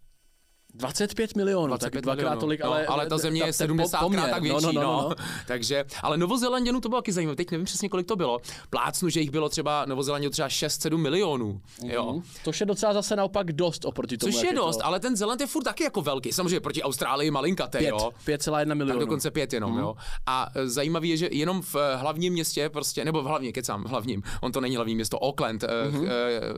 [0.76, 2.40] 25 milionů, 25 tak dvakrát milionů.
[2.40, 4.92] tolik, no, ale, ale ta země ta, je 70 krát tak větší, no, no, no,
[5.02, 5.08] no.
[5.08, 5.14] no.
[5.46, 8.40] Takže, ale Novozélanděnů to bylo taky zajímavé, teď nevím přesně, kolik to bylo.
[8.70, 11.60] Plácnu, že jich bylo třeba Novozélanděnů třeba 6-7 milionů.
[11.80, 11.90] Mm-hmm.
[11.90, 12.20] Jo.
[12.44, 14.32] To je docela zase naopak dost oproti tomu.
[14.32, 14.86] Což je dost, to...
[14.86, 16.32] ale ten Zeland je furt taky jako velký.
[16.32, 18.10] Samozřejmě proti Austrálii malinkaté, jo.
[18.26, 19.00] 5,1 milionů.
[19.00, 19.80] Tak dokonce 5 jenom, mm-hmm.
[19.80, 19.94] jo.
[20.26, 23.84] A e, zajímavé je, že jenom v e, hlavním městě, prostě, nebo v hlavně, kecám,
[23.84, 26.08] v hlavním, on to není hlavní město, Auckland, mm-hmm.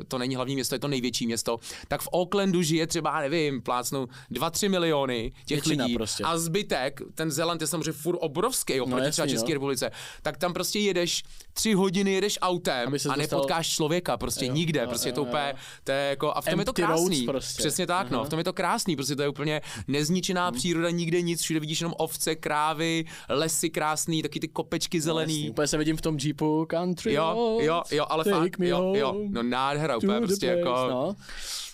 [0.08, 1.58] to není hlavní město, je to největší město,
[1.88, 6.24] tak v Aucklandu žije třeba, nevím, plácnu 2-3 miliony miliony těch Většina lidí prostě.
[6.24, 9.54] a zbytek, ten Zeland je samozřejmě furt obrovský oproti no, třeba České no.
[9.54, 9.90] republice,
[10.22, 13.76] tak tam prostě jedeš tři hodiny jedeš autem a nepotkáš dostal...
[13.76, 15.54] člověka, prostě jo, nikde, jo, prostě jo, to úplně,
[15.84, 17.58] to je jako, a v tom je to krásný, prostě.
[17.58, 18.12] přesně tak, uh-huh.
[18.12, 20.54] no, v tom je to krásný, prostě to je úplně nezničená uh-huh.
[20.54, 25.44] příroda, nikde nic, všude vidíš jenom ovce, krávy, lesy krásný, taky ty kopečky zelený.
[25.44, 29.16] No, úplně se vidím v tom jeepu country Jo, jo, jo, ale fakt, jo, jo,
[29.28, 30.86] no nádhera, úplně prostě jako...
[30.90, 31.16] No.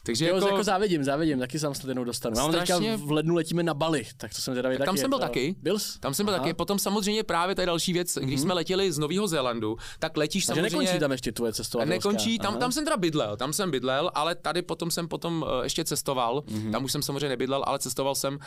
[0.07, 0.49] Takže jo, jako...
[0.49, 2.37] jako závidím, závidím, taky jsem se jednou dostanu.
[2.37, 2.91] Strašně...
[2.91, 4.85] teďka v lednu letíme na Bali, tak to jsem teda taky.
[4.85, 5.25] Tam jsem byl to...
[5.25, 5.57] taky.
[5.63, 5.99] Byl jsi?
[5.99, 6.43] Tam jsem byl Aha.
[6.43, 6.55] taky.
[6.55, 8.43] Potom samozřejmě právě ta další věc, když mm-hmm.
[8.43, 10.79] jsme letěli z Nového Zélandu, tak letíš Takže samozřejmě...
[10.79, 11.91] nekončí tam ještě tvoje cestování.
[11.91, 15.63] Nekončí, tam, tam jsem teda bydlel, tam jsem bydlel, ale tady potom jsem potom uh,
[15.63, 16.41] ještě cestoval.
[16.41, 16.73] Mm-hmm.
[16.73, 18.41] Tam už jsem samozřejmě nebydlel, ale cestoval jsem uh,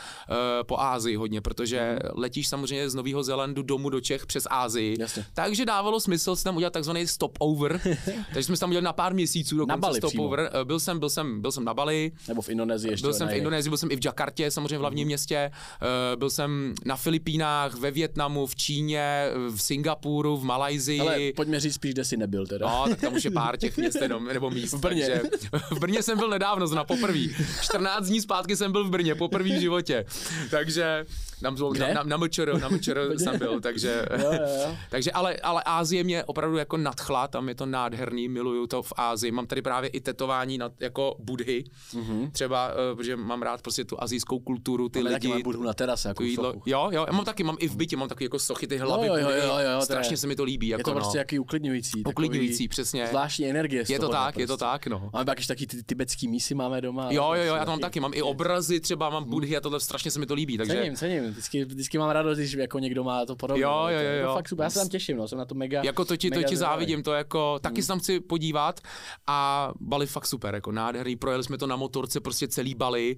[0.62, 2.10] po Ázii hodně, protože mm-hmm.
[2.14, 4.96] letíš samozřejmě z Nového Zélandu domů do Čech přes Ázii.
[5.00, 5.24] Jasně.
[5.34, 7.80] Takže dávalo smysl si tam udělat takzvaný stopover.
[8.32, 10.50] Takže jsme tam udělali na pár měsíců dokonce na Bali stopover.
[10.54, 12.12] Uh, byl jsem, byl jsem, byl jsem na Bali.
[12.28, 13.02] Nebo v Indonésii ještě.
[13.02, 15.06] Byl jsem v Indonésii, byl jsem i v Jakartě, samozřejmě v hlavním mm.
[15.06, 15.50] městě.
[15.52, 21.00] Uh, byl jsem na Filipínách, ve Větnamu, v Číně, v Singapuru, v Malajzii.
[21.00, 22.66] Ale pojďme říct spíš, kde jsi nebyl teda.
[22.68, 24.72] No, tak tam už je pár těch měst jenom, nebo míst.
[24.72, 25.06] V Brně.
[25.06, 27.36] Takže, v Brně jsem byl nedávno, na poprvý.
[27.62, 30.04] 14 dní zpátky jsem byl v Brně, poprvý v životě.
[30.50, 31.06] Takže
[31.42, 34.76] na, na, na, na MČR, na MČR jsem byl, takže, jo, jo, jo.
[34.90, 38.92] takže ale, ale Ázie mě opravdu jako nadchla, tam je to nádherný, miluju to v
[38.96, 41.64] Ázii, mám tady právě i tetování na, jako budhy,
[41.94, 42.30] mm-hmm.
[42.30, 45.28] třeba, uh, protože mám rád prostě tu azijskou kulturu, ty Máme lidi.
[45.28, 46.54] Taky budhu na terase, jako jídlo.
[46.66, 49.06] Jo, jo, já mám taky, mám i v bytě, mám taky jako sochy, ty hlavy,
[49.06, 50.68] jo, jo, jo, jo, jo, strašně je, se mi to líbí.
[50.68, 50.96] Jako, je to no.
[50.96, 52.02] prostě jaký uklidňující.
[52.04, 53.06] Uklidňující, přesně.
[53.06, 55.10] Zvláštní energie Je to tak, je to tak, no.
[55.12, 57.08] Máme taky taky ty tibetský mísy máme doma.
[57.10, 59.80] Jo, jo, jo, já to mám taky, mám i obrazy, třeba mám budhy a tohle
[59.80, 60.74] strašně se mi to líbí, takže.
[60.74, 63.62] Cením, cením, vždycky, vždycky mám radost, když jako někdo má to podobné.
[63.62, 64.28] Jo, jo, jo, jo.
[64.28, 65.82] To fakt super, já se tam těším, no, jsem na to mega.
[65.84, 67.82] Jako to ti, to ti závidím, to jako, taky hmm.
[67.82, 68.80] se tam chci podívat
[69.26, 73.16] a Bali fakt super, jako nádherný, projeli jsme to na motorce, prostě celý Bali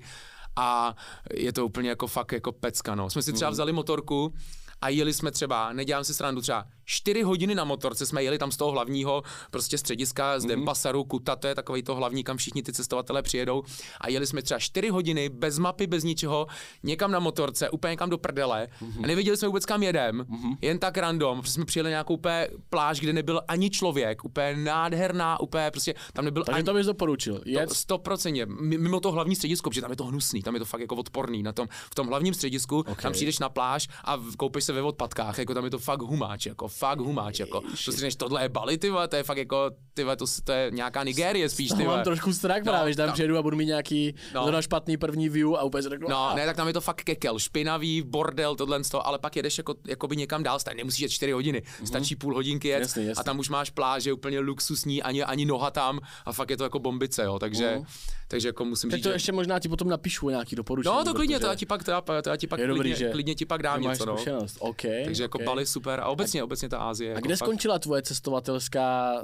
[0.57, 0.97] a
[1.35, 3.11] je to úplně jako fakt jako pecka, no.
[3.11, 3.53] Jsme si třeba hmm.
[3.53, 4.35] vzali motorku
[4.81, 8.53] a jeli jsme třeba, nedělám si srandu, třeba 4 hodiny na motorce jsme jeli tam
[8.53, 10.49] z toho hlavního prostě střediska z mm-hmm.
[10.49, 13.63] Dempasaru, Kuta, to je takový to hlavní, kam všichni ty cestovatelé přijedou
[14.01, 16.47] a jeli jsme třeba 4 hodiny bez mapy, bez ničeho,
[16.83, 19.05] někam na motorce, úplně někam do prdele mm-hmm.
[19.05, 20.57] a nevěděli jsme vůbec kam jedem, mm-hmm.
[20.61, 25.41] jen tak random, protože jsme přijeli nějakou úplně pláž, kde nebyl ani člověk, úplně nádherná,
[25.41, 26.65] úplně prostě tam nebyl Takže ani...
[26.65, 27.41] to bys doporučil.
[27.45, 27.67] Je...
[27.67, 28.47] 100%,
[28.79, 31.43] mimo to hlavní středisko, protože tam je to hnusný, tam je to fakt jako odporný,
[31.43, 32.95] na tom, v tom hlavním středisku, okay.
[33.03, 36.47] tam přijdeš na pláž a koupíš se ve odpadkách, jako tam je to fakt humáč,
[36.47, 37.61] jako fakt humáč, jako.
[37.61, 40.71] To si říkáš, tohle je Bali, ty to je fakt jako, ty to, to je
[40.71, 43.57] nějaká Nigérie spíš, ty mám trošku strach No, právě, že tam tam- přijedu a budu
[43.57, 44.43] mít nějaký No.
[44.43, 47.39] zrovna špatný první view a úplně řeknu, No, ne, tak tam je to fakt kekel,
[47.39, 51.09] špinavý, bordel, tohle z toho, ale pak jedeš jako, jakoby někam dál, stane, nemusíš jet
[51.09, 52.81] 4 hodiny, stačí půl hodinky jet.
[52.81, 53.21] Jasný, jasný.
[53.21, 56.65] a tam už máš pláže úplně luxusní, ani, ani noha tam a fakt je to
[56.65, 57.81] jako bombice, jo, takže,
[58.29, 59.15] takže jako musím Tak říct, to že...
[59.15, 60.95] ještě možná ti potom napíšu nějaký doporučení.
[60.97, 62.67] No to klidně, to protože já ti pak, to já, to já ti pak je
[62.67, 64.17] dobrý, klidně, že klidně ti pak dám něco, no.
[64.17, 64.59] zkušenost.
[64.61, 65.45] OK, Takže jako OK.
[65.45, 67.11] Bali super a obecně, obecně ta Ázie.
[67.11, 69.15] A jako kde fakt- skončila tvoje cestovatelská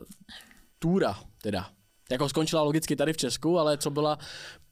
[0.78, 1.70] túra teda?
[2.10, 4.18] Jako skončila logicky tady v Česku, ale co byla,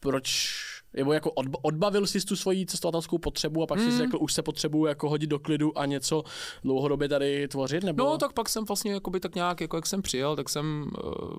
[0.00, 0.54] proč,
[0.96, 3.90] nebo jako odb- odbavil jsi tu svoji cestovatelskou potřebu a pak Hmm.
[3.90, 6.22] jsi řekl, už se potřebuju jako hodit do klidu a něco
[6.62, 8.04] dlouhodobě tady tvořit, nebo?
[8.04, 11.36] No, tak pak jsem vlastně jakoby tak nějak, jako jak jsem přijel, tak jsem, eh,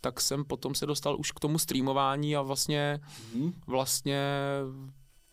[0.00, 3.00] tak jsem potom se dostal už k tomu streamování a vlastně,
[3.34, 3.52] Mhm.
[3.66, 4.20] vlastně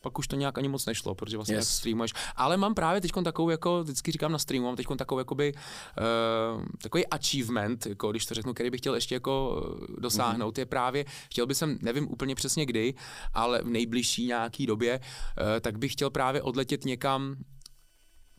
[0.06, 1.70] pak už to nějak ani moc nešlo, protože vlastně Yes.
[1.70, 2.14] streamuješ.
[2.36, 6.64] Ale mám právě teď takovou, jako vždycky říkám na streamu, mám teď takovou jakoby, uh,
[6.82, 9.34] takový achievement, jako když to řeknu, který bych chtěl ještě jako
[9.82, 10.60] eh, dosáhnout, mm-hmm.
[10.60, 12.94] je právě, chtěl bych jsem, nevím úplně přesně kdy,
[13.34, 17.36] ale v nejbližší nějaký době, uh, tak bych chtěl právě odletět někam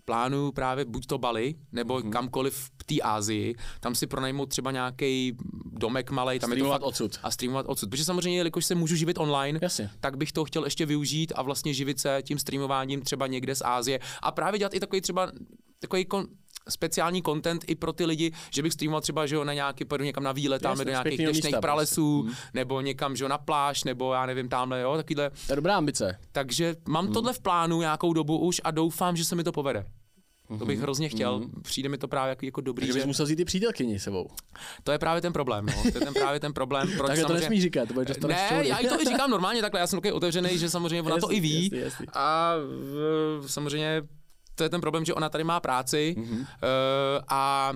[0.07, 2.11] plánuju právě buď to Bali, nebo mm-hmm.
[2.11, 6.81] kamkoliv v té Ázii, tam si pronajmout třeba nějaký domek malý, tam je to Streamovat
[6.81, 7.19] fakt, odsud.
[7.23, 7.91] a streamovat odsud.
[7.91, 9.91] Protože samozřejmě, jelikož se můžu živit online, Jasně.
[10.01, 13.63] tak bych to chtěl ještě využít a vlastně živit se tím streamováním třeba někde z
[13.65, 15.33] Ázie a právě dělat i takový třeba
[15.81, 16.27] takový kon,
[16.69, 20.05] speciální content i pro ty lidi, že bych streamoval třeba že jo, na nějaký, pojedu
[20.05, 22.43] někam na výlet, tam do nějakých deštných místa pralesů, prostě.
[22.55, 25.31] nebo někam že jo, na pláž, nebo já nevím, tamhle, jo, takovýhle.
[25.31, 26.19] To je dobrá ambice.
[26.33, 27.15] Takže mám Hmm.
[27.15, 29.87] tohle v plánu nějakou dobu už a doufám, že se mi to povede.
[30.49, 30.67] To Hmm.
[30.67, 33.41] bych hrozně chtěl, přijde mi to právě jako, jako dobrý, Takže že bys musel vzít
[33.41, 34.29] i přítelkyni sebou.
[34.85, 35.73] to je právě ten problém, no.
[35.93, 38.37] to je ten právě ten problém, proč Takže to samozřejmě- nesmíš říkat, to bude dostaneš
[38.51, 41.17] ne, já i to i říkám normálně takhle, já jsem takový otevřený, že samozřejmě ona
[41.19, 42.07] to Jasný, i ví jasný, jasný.
[42.15, 42.55] a
[43.41, 44.03] v, samozřejmě
[44.57, 46.27] to je ten problém, že ona tady má práci Mhm.
[46.27, 46.41] mm-hmm.
[46.41, 46.47] uh,
[47.29, 47.73] a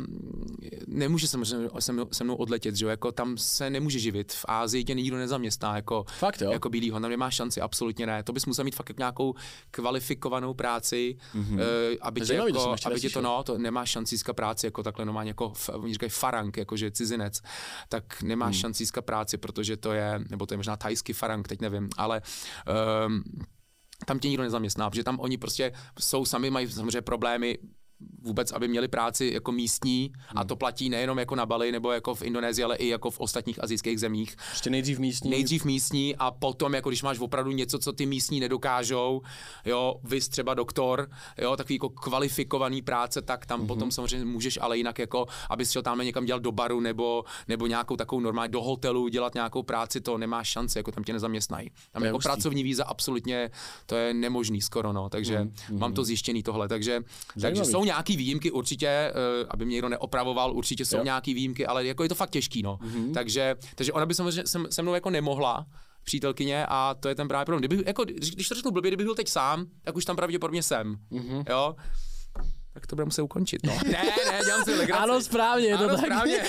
[0.87, 4.45] nemůže samozřejmě se mnou, se mnou odletět, že jo, jako tam se nemůže živit, v
[4.49, 6.53] Ázii tě nikdo nezaměstná, jako, Fakt jo?
[6.53, 9.35] jako bílýho, tam nemá šanci, absolutně ne, to bys musel mít fakt jako nějakou
[9.71, 11.55] kvalifikovanou práci, mm-hmm.
[11.55, 11.61] uh,
[12.01, 14.33] aby To tě, zajímavý, to jako, ještě aby tě to, no, to nemá šanci získat
[14.33, 17.43] práci, jako takhle normálně, jako, oni říkají farang, jakože cizinec,
[17.89, 18.53] tak nemá mm.
[18.53, 22.23] šanci získat práci, protože to je, nebo to je možná tajský farang, teď nevím, ale
[23.07, 23.23] um,
[24.07, 27.59] tam tě nikdo nezaměstná, protože tam oni prostě jsou sami, mají samozřejmě problémy
[28.23, 32.15] vůbec, aby měli práci jako místní a to platí nejenom jako na Bali nebo jako
[32.15, 34.37] v Indonésii, ale i jako v ostatních azijských zemích.
[34.51, 35.31] Prostě nejdřív místní.
[35.31, 39.23] Nejdřív místní a potom, jako když máš opravdu něco, co ty místní nedokážou,
[39.65, 43.67] jo, vys třeba doktor, jo, takový jako kvalifikovaný práce, tak tam mm-hmm.
[43.67, 47.67] potom samozřejmě můžeš, ale jinak jako, abys šel tam někam dělat do baru nebo, nebo
[47.67, 51.71] nějakou takovou normální do hotelu dělat nějakou práci, to nemáš šanci, jako tam tě nezaměstnají.
[51.93, 52.29] Tam jako hustý.
[52.29, 53.51] pracovní víza absolutně,
[53.87, 55.79] to je nemožný skoro, no, takže mm-hmm.
[55.79, 57.71] mám to zjištěný tohle, takže, takže Zajímavý.
[57.71, 59.13] jsou nějaký výjimky určitě, eh,
[59.51, 61.05] aby mě někdo neopravoval, určitě jsou Jo.
[61.05, 62.79] nějaký výjimky, ale jako je to fakt těžký, no.
[62.83, 63.13] Mm-hmm.
[63.15, 65.67] Takže, takže ona by samozřejmě se, se mnou jako nemohla,
[66.05, 67.61] přítelkyně a to je ten právě problém.
[67.61, 70.63] Kdyby, jako, když když to řeknu blbě, kdybych byl teď sám, tak už tam pravděpodobně
[70.63, 71.45] jsem, mm-hmm.
[71.51, 71.75] jo.
[72.73, 73.73] Tak to budeme muset ukončit, no.
[73.85, 75.03] ne, ne, dělám si legraci.
[75.03, 76.05] Ano, správně, je to ano, tak.
[76.05, 76.43] správně.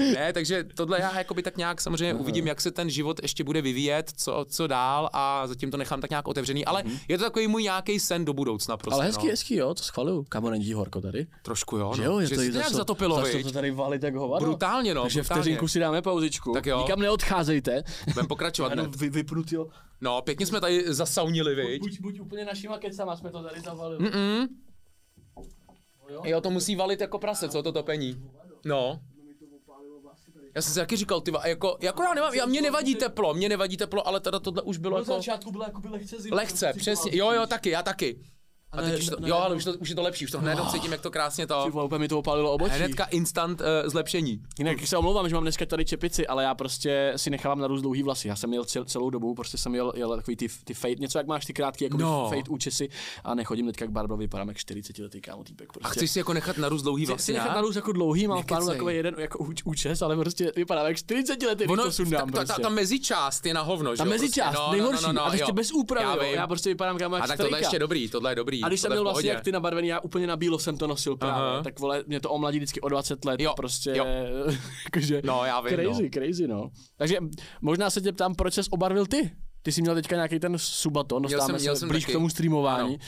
[0.14, 3.62] ne, takže tohle já jakoby tak nějak samozřejmě uvidím, jak se ten život ještě bude
[3.62, 7.48] vyvíjet, co, co dál a zatím to nechám tak nějak otevřený, ale je to takový
[7.48, 9.30] můj nějaký sen do budoucna prostě, Ale hezký, no.
[9.30, 10.24] hezký, jo, to schvaluju.
[10.28, 11.26] Kamo, není horko tady.
[11.42, 11.94] Trošku jo, no.
[11.96, 14.46] Že jo, je že to nějak za zatopilo, to tady valit jak hovado.
[14.46, 15.42] Brutálně, no, Takže brutálně.
[15.42, 16.52] vteřinku si dáme pauzičku.
[16.52, 16.78] Tak jo.
[16.78, 17.82] Nikam neodcházejte.
[18.06, 19.66] Budeme pokračovat Ano, vy, vypnutý, jo.
[20.00, 21.80] No, pěkně jsme tady zasaunili, viď?
[21.80, 24.04] Buď, buď úplně našima kecama jsme to tady zavalili.
[24.04, 24.46] Mm-mm.
[26.24, 28.22] Jo, to musí valit jako prase, co to topení.
[28.64, 29.00] No.
[30.54, 33.48] Já jsem si taky říkal, ty jako, jako já nemám, já, mě nevadí teplo, mě
[33.48, 36.36] nevadí teplo, ale teda tohle už bylo Na jako začátku byla jakoby lehce zima.
[36.36, 38.20] lehce, přesně, jo, jo, taky, já taky.
[38.78, 39.56] A ne, teď už to, ne, jo, ne, ale no.
[39.56, 41.66] už, to, už je to lepší, už to hned cítím, jak to krásně Ty to,
[41.70, 42.74] vole, úplně mi to opálilo obočí.
[42.74, 44.42] hnedka instant uh, zlepšení.
[44.58, 48.02] Jinak se omlouvám, že mám dneska tady čepici, ale já prostě si nechávám narůst dlouhý
[48.02, 48.28] vlasy.
[48.28, 51.18] Já jsem měl cel, celou dobu, prostě jsem měl, jel takový ty, ty fade, něco
[51.18, 52.22] jak máš ty krátký jako No.
[52.22, 52.28] no.
[52.28, 52.88] fade účesy
[53.24, 55.72] a nechodím teďka k barberovi, vypadám jak 40 letý kámo týpek.
[55.72, 55.88] Prostě.
[55.88, 57.54] A chceš si jako nechat narůst dlouhý Chci si vlastně, nechat já?
[57.54, 61.42] narůst jako dlouhý, mám plánu takový jeden jako úč, účes, ale prostě vypadám jak 40
[61.42, 62.62] letý, když to sundám ta, ta, prostě.
[62.62, 66.46] ta, mezičást je na hovno, že Ta mezičást, prostě, nejhorší, a ještě bez úpravy, Já
[66.46, 68.64] prostě vypadám kámo jak A tak tohle ještě dobrý, tohle je dobrý.
[68.68, 71.16] A když jsem měl vlastně jak ty nabarvený, já úplně na bílo jsem to nosil
[71.16, 71.62] právě, Aha.
[71.62, 74.04] tak vole, mě to omladí vždycky o 20 let, Jo, prostě, jo.
[74.84, 76.08] jakože, No, já vím, crazy, no.
[76.12, 76.70] crazy, no.
[76.96, 77.16] Takže
[77.60, 79.30] možná se tě ptám, proč ses obarvil ty?
[79.62, 82.12] Ty jsi měl teďka nějaký ten subaton, Měl dostáváme jsem- měl se jsem blíž taky.
[82.12, 82.98] k tomu streamování.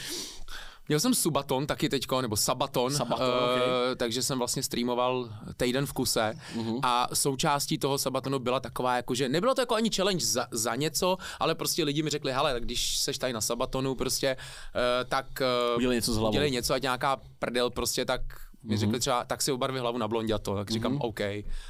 [0.90, 3.96] Měl jsem Subaton taky teďko, nebo Sabaton, Sabaton, uh, okay.
[3.96, 6.80] takže jsem vlastně streamoval týden v kuse uh-huh.
[6.82, 10.74] a součástí toho Sabatonu byla taková, jako, že nebylo to jako ani challenge za, za
[10.74, 15.08] něco, ale prostě lidi mi řekli, hele, tak když seš tady na Sabatonu prostě, uh,
[15.08, 15.26] tak
[15.72, 16.30] uh, Udělej něco s hlavou.
[16.30, 18.20] udělej něco, ať nějaká prdel prostě, tak
[18.62, 18.76] mi Mhm.
[18.78, 21.20] řekli třeba, tak si obarvi hlavu na blonděto, tak říkám, OK,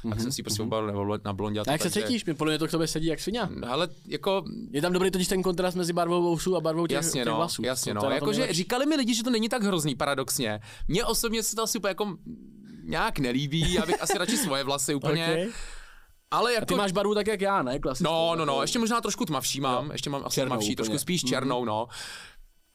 [0.09, 1.69] tak jsem si prostě obarvil na blonděto.
[1.69, 2.25] A jak se takže- cítíš?
[2.25, 3.41] Mě podle mě to k tobě sedí jak svině.
[3.65, 7.19] Hele, jako Je tam dobrý totiž ten kontrast mezi barvou vousů a barvou těch, Jasně,
[7.21, 7.61] těch no, vlasů.
[7.65, 8.01] jasně, no.
[8.09, 10.59] Jakože říkali mi lidi, že to není tak hrozný, paradoxně.
[10.87, 12.17] Mně osobně se to asi úplně jako
[12.83, 15.25] nějak nelíbí, já bych asi radši svoje vlasy úplně.
[15.25, 15.47] Okay.
[16.31, 16.65] Ale A jako...
[16.65, 17.79] ty máš barvu tak jak já, ne?
[17.79, 18.11] Klasickou.
[18.13, 20.75] No, no, no, ještě možná trošku tmavší mám, ještě mám asi Černou tmavší, úplně.
[20.75, 21.87] trošku spíš černou, no.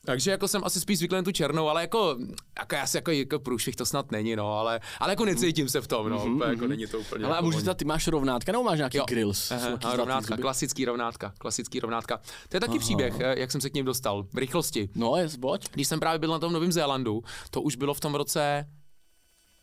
[0.06, 2.16] Takže jako jsem asi spíš zvyklý na tu černou, ale jako,
[2.58, 5.80] jako já si jako, jako průšvih to snad není, no, ale, ale jako necítím se
[5.80, 7.24] v tom, no, úplně jako není to úplně.
[7.24, 9.04] Ale jako můžu ty máš rovnátka nebo máš nějaký Jo.
[9.08, 9.50] grills?
[9.50, 10.42] Aha, rovnátka, zuby?
[10.42, 12.20] klasický rovnátka, klasický rovnátka.
[12.48, 14.88] To je taky příběh, eh, jak jsem se k ním dostal, v rychlosti.
[14.94, 15.68] No, je zboď.
[15.72, 18.66] Když jsem právě byl na tom Novém Zélandu, to už bylo v tom roce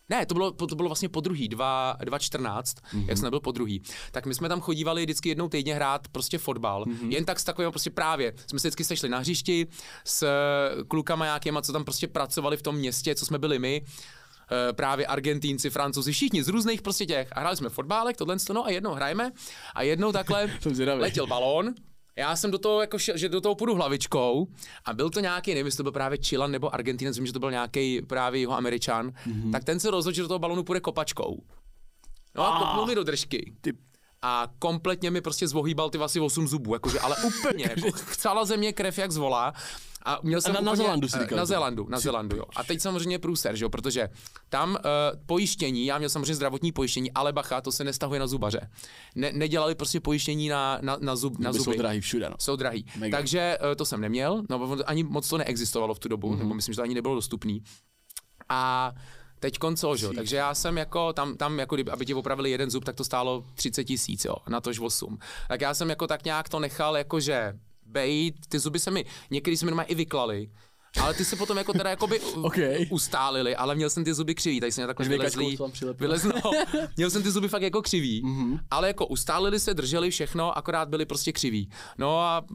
[0.09, 3.05] ne, to bylo, to bylo vlastně po druhý, 2, 2014, mm-hmm.
[3.07, 3.81] jak jsem nebyl po druhý.
[4.11, 6.85] Tak my jsme tam chodívali vždycky jednou týdně hrát prostě fotbal.
[6.85, 7.09] Mm-hmm.
[7.09, 8.33] Jen tak s takovým prostě právě.
[8.47, 9.67] Jsme se vždycky sešli na hřišti
[10.05, 13.81] s eh, klukama nějakýma, co tam prostě pracovali v tom městě, co jsme byli my.
[14.51, 17.27] Eh, právě Argentínci, Francouzi, všichni z různých prostě těch.
[17.31, 19.31] A hráli jsme fotbálek, tohle, no a jednou hrajeme
[19.75, 20.49] a jednou takhle
[20.95, 21.73] letěl balón
[22.15, 24.47] já jsem do toho, jako šel, že do toho půjdu hlavičkou
[24.85, 27.39] a byl to nějaký, nevím, jestli to byl právě Chilan nebo Argentinec, vím, že to
[27.39, 29.51] byl nějaký právě jeho Američan, mm-hmm.
[29.51, 31.43] tak ten se rozhodl, že do toho balonu půjde kopačkou.
[32.35, 33.53] No a kopnul mi do držky.
[33.61, 33.73] Ty
[34.21, 38.57] A kompletně mi prostě zvohýbal ty asi 8 zubů, jakože, ale úplně, jako, chcela ze
[38.57, 39.53] mě krev jak zvolá.
[40.05, 41.47] A měl jsem na- na úplně, Zélandu jsi eh, říkal, Na že?
[41.47, 42.43] Zélandu, na Zélandu, jo.
[42.55, 44.09] A teď samozřejmě průser, že jo, protože
[44.49, 44.79] tam uh,
[45.25, 48.69] pojištění, já měl samozřejmě zdravotní pojištění, ale bacha, to se nestahuje na zubaře.
[49.15, 52.35] Ne, nedělali prostě pojištění na, na, na, zub, na zuby jsou drahý všude, no.
[52.39, 52.85] Jsou drahý.
[52.97, 53.17] Mega.
[53.17, 56.37] Takže uh, to jsem neměl, no ani moc to neexistovalo v tu dobu, mm-hmm.
[56.37, 57.63] nebo myslím, že to ani nebylo dostupný.
[58.49, 58.93] A
[59.39, 60.05] teď co, že?
[60.05, 60.11] jo?
[60.15, 63.03] Takže já jsem jako, tam, tam jako, kdyby, aby ti opravili jeden zub, tak to
[63.03, 65.17] stálo 30 tisíc, jo, na tož 8.
[65.47, 67.53] Tak já jsem jako tak nějak to nechal, jakože
[67.93, 70.49] bejt, ty zuby se mi, některý se mi doma i vyklali,
[71.01, 72.85] ale ty se potom jako teda jakoby Okay.
[72.89, 76.07] ustálili, ale měl jsem ty zuby křivý, tak jsem měl takhle vylezlý, to tam přilepil.
[76.07, 76.51] vylez, no,
[76.97, 78.59] měl jsem ty zuby fakt jako křivý, mm-hmm.
[78.71, 81.69] ale jako ustálili se, drželi všechno, akorát byli prostě křiví.
[81.97, 82.45] No a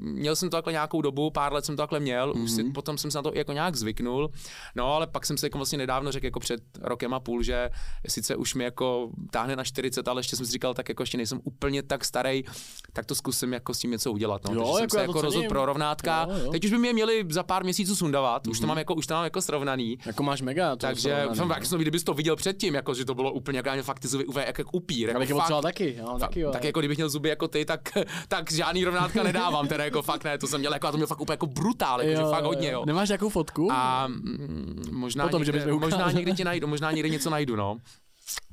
[0.00, 2.42] měl jsem to takhle nějakou dobu, pár let jsem to takhle měl, mm-hmm.
[2.42, 4.30] už si, potom jsem se na to jako nějak zvyknul,
[4.74, 7.70] no ale pak jsem se jako vlastně nedávno řekl jako před rokem a půl, že
[8.08, 11.16] sice už mi jako táhne na 40, ale ještě jsem si říkal, tak jako ještě
[11.16, 12.44] nejsem úplně tak starý,
[12.92, 14.44] tak to zkusím jako s tím něco udělat.
[14.44, 14.54] No.
[14.54, 16.26] Jo, Takže jsem jako se já to jako rozhodl pro rovnátka.
[16.30, 16.50] Jo, jo.
[16.50, 18.50] Teď už by mě měli za pár měsíců sundavat, mm-hmm.
[18.50, 19.98] už to mám jako, už to mám jako srovnaný.
[20.06, 21.54] Jako máš mega, to Takže jsem no.
[21.54, 24.46] tak, kdybys to viděl předtím, jako, že to bylo úplně jako, fakt ty zuby úplně
[24.46, 25.08] jak, jak upír.
[25.08, 26.50] Jako, potřeboval fakt, taky, jo, taky jo.
[26.50, 27.80] tak jako kdybych měl zuby jako ty, tak,
[28.28, 31.06] tak žádný rovnátka nedávám, teda jako fakt ne, to jsem měl jako, já to měl
[31.06, 32.84] fakt úplně jako brutál, jako, že fakt hodně, jo.
[32.86, 33.68] Nemáš nějakou fotku?
[33.72, 37.56] A mm, možná, Potom, že někde, mi možná někdy ti najdu, možná někde něco najdu,
[37.56, 37.78] no.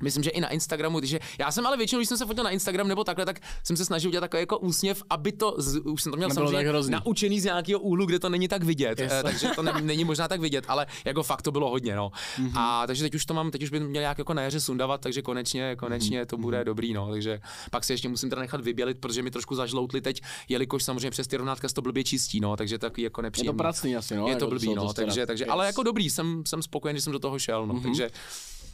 [0.02, 2.50] Myslím, že i na Instagramu, takže já jsem ale většinou, když jsem se fotil na
[2.50, 6.02] Instagram nebo takhle, tak jsem se snažil udělat takový jako úsměv, aby to, z, už
[6.02, 9.00] jsem to měl Nebylo tak samozřejmě naučený z nějakého úhlu, kde to není tak vidět,
[9.00, 9.12] Yes.
[9.12, 12.12] eh, takže to ne, není možná tak vidět, ale jako fakt to bylo hodně, no.
[12.38, 12.48] Mhm.
[12.48, 12.58] Mm-hmm.
[12.60, 15.00] A takže teď už to mám, teď už by měl nějak jako na jaře sundavat,
[15.00, 16.26] takže konečně, konečně Mhm.
[16.26, 17.10] to bude dobrý, no.
[17.10, 21.10] Takže pak si ještě musím teda nechat vybělit, protože mi trošku zažloutli teď, jelikož samozřejmě
[21.10, 23.56] přes ty rovnátka se to blbě čistí, no, takže takový jako je nepříjemný.
[23.56, 24.26] to pracný asi, no.
[24.26, 27.02] Je jako to blbý, co- no, takže, takže, ale jako dobrý, jsem, jsem spokojený, že
[27.02, 28.10] jsem do toho šel, no, takže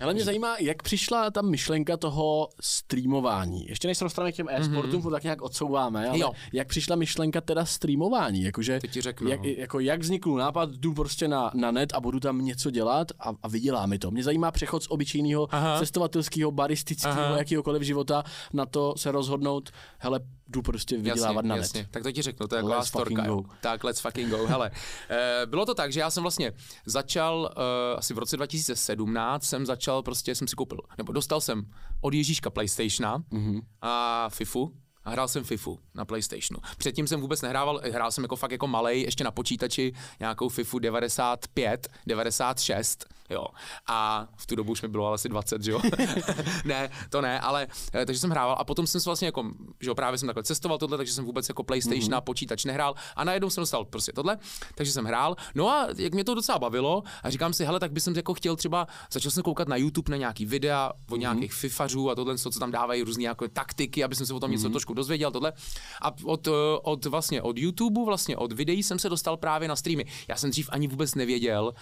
[0.01, 3.67] Hele, mě zajímá, jak přišla ta myšlenka toho streamování.
[3.69, 5.11] Ještě než se dostaneme k těm e-sportům, mm-hmm.
[5.11, 6.33] tak nějak odsouváme, ale Jo.
[6.53, 8.43] jak přišla myšlenka teda streamování?
[8.43, 9.49] Jakože, ti řeknu, jak, no.
[9.57, 13.33] jako, jak vznikl nápad, jdu prostě na, na net a budu tam něco dělat a,
[13.43, 14.11] a vydělá mi to.
[14.11, 17.39] Mě zajímá přechod z obyčejného cestovatelského, baristického, Aha.
[17.39, 21.89] jakýhokoliv života na to se rozhodnout, hele, jdu prostě vydělávat jasně, na jasně.
[21.91, 23.27] Tak to ti řeknu, to je taková Let's fucking storka.
[23.35, 23.43] go.
[23.61, 24.47] Tak, let's fucking go.
[24.47, 24.71] Hele,
[25.11, 26.53] eh, bylo to tak, že já jsem vlastně
[26.87, 31.63] začal, eh, asi v roce 2017 jsem začal, prostě jsem si koupil, nebo dostal jsem
[32.01, 33.61] od Ježíška PlayStationa Mhm.
[33.83, 34.73] a FIFU,
[35.05, 36.61] a hrál jsem FIFU na PlayStationu.
[36.79, 40.79] Předtím jsem vůbec nehrával, hrál jsem jako fakt jako malej, ještě na počítači nějakou FIFU
[40.79, 43.47] 95, 96, jo.
[43.87, 45.81] A v tu dobu už mi bylo asi 20, že jo.
[46.65, 49.45] ne, to ne, ale eh, takže jsem hrával a potom jsem se vlastně jako,
[49.81, 52.17] že jo, právě jsem takhle cestoval tohle, takže jsem vůbec jako PlayStation mm-hmm.
[52.17, 54.39] a počítač nehrál a najednou jsem dostal prostě tohle,
[54.75, 55.37] takže jsem hrál.
[55.55, 58.35] No a jak mě to docela bavilo a říkám si, hele, tak bych jsem jako
[58.35, 61.21] chtěl třeba, začal jsem koukat na YouTube na nějaký videa od Mhm.
[61.21, 64.51] nějakých FIFařů a tohle, co tam dávají různé jako taktiky, aby jsem se o tom
[64.51, 64.57] Mhm.
[64.59, 65.53] něco trošku dozvěděl, tohle.
[66.03, 66.51] A od, eh,
[66.83, 70.05] od vlastně od YouTube, vlastně od videí jsem se dostal právě na streamy.
[70.29, 71.75] Já jsem dřív ani vůbec nevěděl,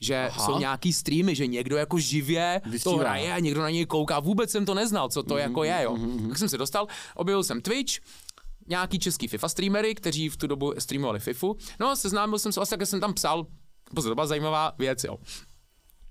[0.00, 0.46] že Aha.
[0.46, 2.96] Jsou nějaký streamy, že někdo jako živě Vystřídá.
[2.96, 4.20] to hraje a někdo na něj kouká.
[4.20, 5.94] Vůbec jsem to neznal, co to mm-hmm, jako je, jo.
[5.94, 6.28] Mm-hmm.
[6.28, 7.92] Tak jsem se dostal, objevil jsem Twitch,
[8.68, 11.56] nějaký český FIFA streamery, kteří v tu dobu streamovali FIFU.
[11.80, 13.46] No a seznámil jsem se, vlastně tak jsem tam psal,
[13.94, 15.16] pozor, to byla zajímavá věc, jo.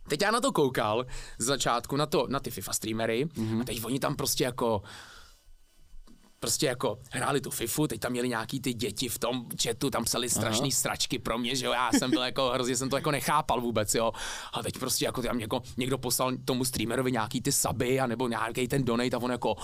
[0.09, 1.05] Teď já na to koukal
[1.37, 3.61] z začátku, na, to, na ty FIFA streamery, mm-hmm.
[3.61, 4.81] a teď oni tam prostě jako
[6.39, 10.03] prostě jako hráli tu FIFU, teď tam měli nějaký ty děti v tom chatu, tam
[10.03, 10.79] psali strašný Aha.
[10.79, 13.95] sračky pro mě, že jo, já jsem byl jako, hrozně jsem to jako nechápal vůbec,
[13.95, 14.11] jo.
[14.53, 18.67] A teď prostě jako tam jako, někdo poslal tomu streamerovi nějaký ty saby, anebo nějaký
[18.67, 19.55] ten donate a on jako,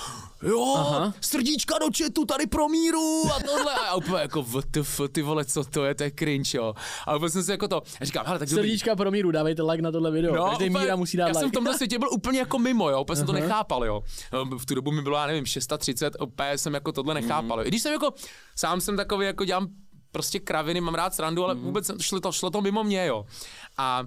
[0.44, 1.14] jo, Aha.
[1.22, 3.74] srdíčka do chatu tady pro míru a tohle.
[3.90, 6.74] A úplně jako, vtf, ty vole, co to je, to je cringe, jo.
[7.06, 9.04] A vůbec jsem si jako to, a říkám, hele, tak Srdíčka dobrý.
[9.04, 11.40] pro míru, dávejte like na tohle video, no, každý míra musí dát já like.
[11.40, 14.04] jsem v tomhle světě byl úplně jako mimo, jo, úplně jsem to nechápal, jo.
[14.58, 17.58] V tu dobu mi bylo, já nevím, 630, opět jsem jako tohle nechápal.
[17.58, 17.66] Mm.
[17.66, 18.14] I když jsem jako,
[18.56, 19.68] sám jsem takový, jako dělám
[20.12, 21.62] prostě kraviny, mám rád srandu, ale mm.
[21.62, 23.26] vůbec šlo to, šlo to mimo mě, jo.
[23.78, 24.04] A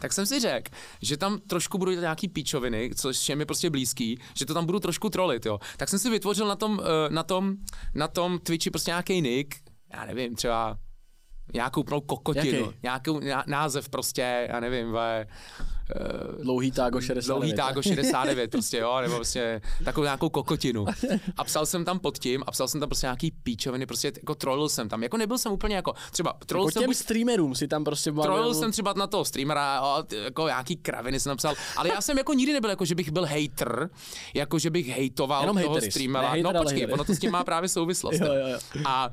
[0.00, 0.70] tak jsem si řekl,
[1.02, 4.66] že tam trošku budu dělat nějaký píčoviny, což je mi prostě blízký, že to tam
[4.66, 5.58] budu trošku trolit, jo.
[5.76, 7.56] Tak jsem si vytvořil na tom, eh, na tom,
[7.94, 9.54] na tom Twitchi prostě nějaký nick,
[9.92, 10.78] já nevím, třeba
[11.54, 13.10] nějakou plnou kokotinu, nějaký
[13.46, 15.26] název prostě, já nevím, ve,
[16.42, 17.26] dlouhý tágo 69.
[17.26, 20.86] Dlouhý tágo 69 prostě, jo, nebo prostě takovou nějakou kokotinu.
[21.36, 24.34] A psal jsem tam pod tím a psal jsem tam prostě nějaký píčoviny, prostě jako
[24.34, 25.02] trollil jsem tam.
[25.02, 26.82] Jako nebyl jsem úplně jako, třeba trollil jako jsem...
[26.82, 28.32] těm streamerům si tam prostě bavil.
[28.32, 29.82] Trollil jsem třeba na toho streamera,
[30.24, 33.26] jako nějaký kraviny jsem napsal, ale já jsem jako nikdy nebyl jako, že bych byl
[33.26, 33.90] hater,
[34.34, 35.94] jako že bych hejtoval Jenom toho hateris.
[35.94, 36.34] streamera.
[36.34, 38.20] Ne, no počkej, ono to s tím má právě souvislost.
[38.20, 38.58] jo, jo, jo.
[38.84, 39.10] A,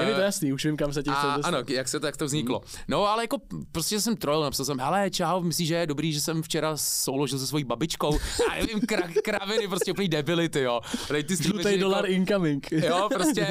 [0.00, 2.16] je mi to jasný, už vím, kam se tím a, Ano, jak se to, jak
[2.16, 2.60] to vzniklo.
[2.88, 3.36] No ale jako
[3.72, 7.38] prostě jsem trollil, napsal jsem, hele, čau, myslíš, že je dobrý, že jsem včera souložil
[7.38, 8.18] se svojí babičkou.
[8.48, 10.80] Já nevím, kra, kraviny, prostě úplný debility, jo.
[11.26, 12.72] ty Žlutý jako, dolar incoming.
[12.72, 13.46] Jo, prostě.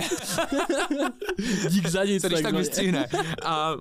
[1.70, 2.22] Dík za nic.
[2.22, 3.08] Co když tak vystřihne.
[3.46, 3.74] A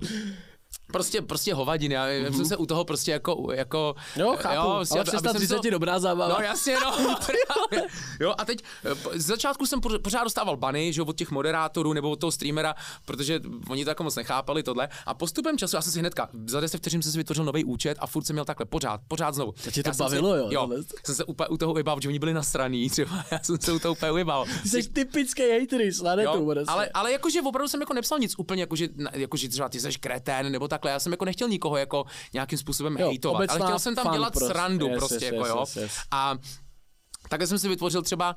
[0.93, 1.95] prostě, prostě hovadiny.
[1.95, 2.37] Já mm-hmm.
[2.37, 5.71] jsem se u toho prostě jako, jako jo, chápu, jo, ale 330 to...
[5.71, 6.35] dobrá zábava.
[6.39, 7.17] No jasně, no.
[8.21, 8.63] jo, a teď
[9.15, 12.75] z začátku jsem pořád dostával bany, že od těch moderátorů nebo od toho streamera,
[13.05, 14.89] protože oni to jako moc nechápali tohle.
[15.07, 17.99] A postupem času já jsem si hnedka, za 10 vteřin jsem si vytvořil nový účet
[18.01, 19.53] a furt jsem měl takhle pořád, pořád znovu.
[19.53, 20.49] To tě to já bavilo, si, jo?
[20.51, 23.73] Jo, jsem se úplně u toho vybal, že oni byli nasraný, třeba já jsem se
[23.73, 24.47] u toho úplně vybal.
[24.65, 25.43] Jsi typický
[26.17, 29.93] netu, ale, ale jakože opravdu jsem jako nepsal nic úplně, jakože, jakože třeba ty jsi
[30.01, 30.91] kretén nebo takhle.
[30.91, 34.33] Já jsem jako nechtěl nikoho jako nějakým způsobem jo, hejtovat, ale chtěl jsem tam dělat
[34.33, 34.49] prostě.
[34.49, 35.61] srandu yes, prostě, yes, jako yes, jo.
[35.61, 35.93] Yes, yes.
[36.11, 36.35] A
[37.29, 38.37] takhle jsem si vytvořil třeba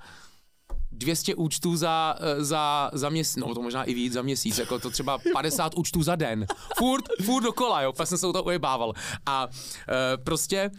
[0.99, 4.79] 200 účtů za, eh, za, za měsíc, no to možná i víc za měsíc, jako
[4.79, 6.45] to třeba 50 účtů za den.
[6.77, 8.93] Furt, furt dokola, jo, pak jsem se u toho ujebával.
[9.25, 9.47] A
[9.89, 10.71] e, prostě e,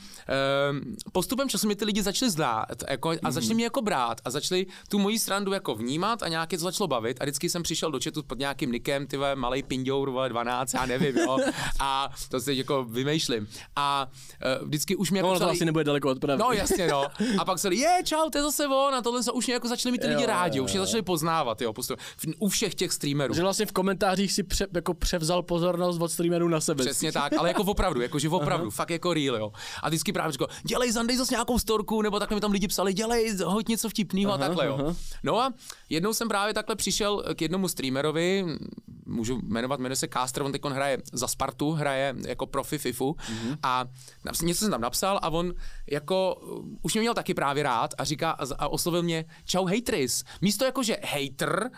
[1.12, 4.66] postupem času mi ty lidi začali znát jako, a začali mě jako brát a začali
[4.88, 8.00] tu moji srandu jako vnímat a nějaké to začalo bavit a vždycky jsem přišel do
[8.00, 11.38] četu pod nějakým nikem, ty malý pindour, vole, 12, já nevím, jo.
[11.80, 13.48] A to si jako vymýšlím.
[13.76, 14.08] A
[14.42, 16.42] e, vždycky už mě jako no, to asi nebude daleko od pravdy.
[16.42, 17.06] No jasně, no.
[17.38, 19.68] A pak se je, čau, to je zase on a tohle se už mě jako
[19.68, 21.98] začali mít lidi rádi, už je začali poznávat, jo, postup,
[22.38, 23.34] u všech těch streamerů.
[23.34, 26.84] Že vlastně v komentářích si pře, jako převzal pozornost od streamerů na sebe.
[26.84, 28.70] Přesně tak, ale jako opravdu, jakože opravdu, Aha.
[28.70, 29.52] fakt jako real, jo.
[29.82, 32.94] A vždycky právě říkal, dělej Zandej zase nějakou storku, nebo takhle mi tam lidi psali,
[32.94, 34.78] dělej, hoď něco vtipného a takhle, jo.
[34.80, 34.96] Aha.
[35.22, 35.52] No a
[35.88, 38.44] jednou jsem právě takhle přišel k jednomu streamerovi,
[39.06, 43.58] můžu jmenovat, jmenuje se Caster, on teď hraje za Spartu, hraje jako profi FIFU mm-hmm.
[43.62, 43.84] a
[44.42, 45.52] něco jsem tam napsal a on
[45.90, 46.36] jako
[46.82, 49.66] už mě měl taky právě rád a říká a oslovil mě, čau
[50.00, 51.70] hejtris, místo jako, že hater,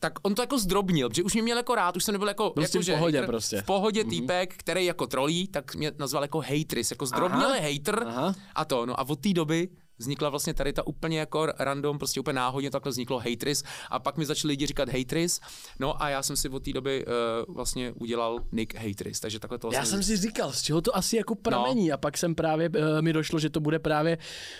[0.00, 2.50] tak on to jako zdrobnil, protože už mě měl jako rád, už jsem nebyl jako,
[2.50, 3.62] prostě jako v pohodě hater, prostě.
[3.62, 4.10] V pohodě mm-hmm.
[4.10, 8.34] týpek, který jako trolí, tak mě nazval jako hejtris, jako zdrobněle hater Aha.
[8.54, 9.68] a to, no a od té doby
[10.00, 14.16] vznikla vlastně tady ta úplně jako random, prostě úplně náhodně takhle vzniklo Hatris a pak
[14.16, 15.40] mi začali lidi říkat Hatris,
[15.78, 19.58] no a já jsem si od té doby uh, vlastně udělal nick Hatris, takže takhle
[19.58, 19.78] to vlastně...
[19.78, 21.94] Já jsem si říkal, z čeho to asi jako pramení no.
[21.94, 24.18] a pak jsem právě, uh, mi došlo, že to bude právě,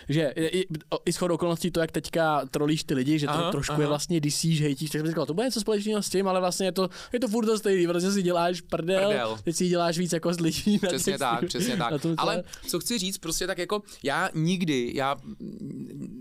[0.08, 0.66] že i,
[1.04, 3.82] i shodou okolností to, jak teďka trolíš ty lidi, že to aha, trošku aha.
[3.82, 6.66] je vlastně disíš, hejtíš, tak jsem říkal, to bude něco společného s tím, ale vlastně
[6.66, 9.38] je to, je to furt to stejný, protože si děláš prdel, prdel.
[9.44, 10.78] teď si děláš víc jako z lidí.
[10.78, 11.92] Přesně tak, přesně tak.
[12.16, 15.16] Ale co chci říct, prostě tak jako já nikdy, já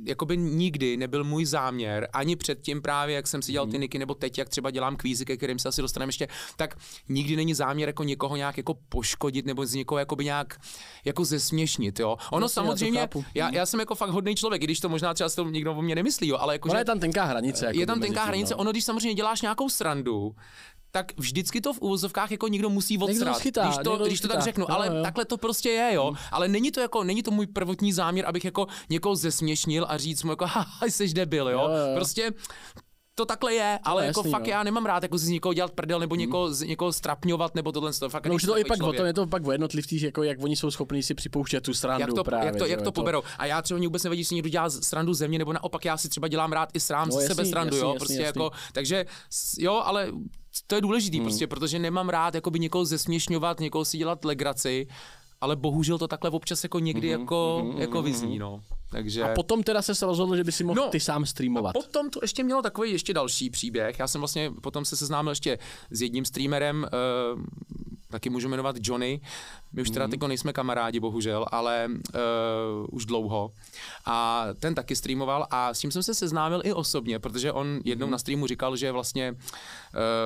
[0.05, 3.82] jakoby nikdy nebyl můj záměr, ani předtím právě, jak jsem si dělal ty mhm.
[3.82, 6.78] niky, nebo teď, jak třeba dělám kvízy, ke kterým se asi dostaneme ještě, tak
[7.10, 10.57] nikdy není záměr jako někoho nějak jako poškodit nebo z někoho jakoby nějak
[11.05, 12.18] jako zesměšnit, jo.
[12.32, 13.55] Ono no, samozřejmě, já, já, mhm.
[13.55, 15.95] já, jsem jako fakt hodný člověk, i když to možná třeba to nikdo o mě
[15.95, 17.66] nemyslí, jo, ale jako, že, je tam tenká hranice.
[17.66, 18.57] Jako je tam tenká hranice, no.
[18.57, 20.36] ono, když samozřejmě děláš nějakou srandu,
[20.92, 24.66] tak vždycky to v úvozovkách jako někdo musí odsrat, když to, když to tak řeknu,
[24.70, 25.04] no, ale jo.
[25.04, 26.08] takhle to prostě je, jo.
[26.08, 26.18] Hmm.
[26.32, 30.24] Ale není to jako, není to můj prvotní záměr, abych jako někoho zesměšnil a říct
[30.24, 31.60] mu jako, haha, jsi debil, jo.
[31.60, 31.96] jo, jo.
[31.96, 32.32] Prostě
[33.20, 34.50] to takhle je, ale no, jako jasný, fakt no.
[34.50, 36.20] já nemám rád jako z někoho dělat prdel nebo hmm.
[36.20, 37.94] někoho, z, někoho strapňovat nebo tohle.
[37.94, 40.24] To fakt no už to i pak o tom, je to pak o jednotlivcích, jako
[40.24, 42.46] jak oni jsou schopní si připouštět tu srandu jak to, právě.
[42.46, 43.22] Jak to, jak to poberou.
[43.38, 46.10] A já třeba vůbec nevědí, jestli někdo dělá srandu ze mě, nebo naopak já si
[46.10, 47.94] třeba dělám rád i srám no, ze sebe srandu, jasný, jo.
[47.94, 48.44] Jasný, prostě jasný.
[48.44, 49.06] jako, takže
[49.58, 50.12] jo, ale
[50.68, 51.26] to je důležitý hmm.
[51.26, 54.88] prostě, protože nemám rád jakoby někoho zesměšňovat, někoho si dělat legraci,
[55.41, 58.62] ale bohužel to takhle občas jako někdy mm-hmm, jako, mm-hmm, jako vyzní, no.
[58.91, 59.24] Takže...
[59.24, 61.76] A potom teda se rozhodl, že by si mohl no, ty sám streamovat.
[61.76, 63.99] A potom to ještě mělo takový ještě další příběh.
[63.99, 65.60] Já jsem vlastně potom se seznámil ještě
[65.91, 66.88] s jedním streamerem,
[67.34, 67.43] uh,
[68.10, 69.22] taky můžu jmenovat Johnny.
[69.74, 70.28] My už teda mm.
[70.28, 73.52] nejsme kamarádi, bohužel, ale uh, už dlouho.
[74.06, 78.06] A ten taky streamoval a s tím jsem se seznámil i osobně, protože on jednou
[78.06, 78.12] mm.
[78.12, 79.38] na streamu říkal, že vlastně uh,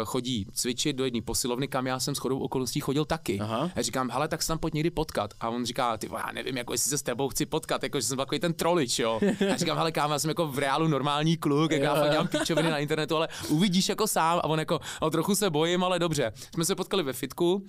[0.05, 3.39] chodí cvičit do jedné posilovny, kam já jsem s chodou okolností chodil taky.
[3.39, 3.69] Aha.
[3.75, 5.33] A říkám, hele, tak se tam pojď někdy potkat.
[5.39, 8.05] A on říká, ty já nevím, jako jestli se s tebou chci potkat, jako že
[8.07, 9.19] jsem takový ten trolič, jo.
[9.53, 12.27] A říkám, hele, kámo, já jsem jako v reálu normální kluk, jak já fakt dělám
[12.27, 14.39] píčoviny na internetu, ale uvidíš jako sám.
[14.39, 16.33] A on jako, no, trochu se bojím, ale dobře.
[16.53, 17.65] Jsme se potkali ve fitku,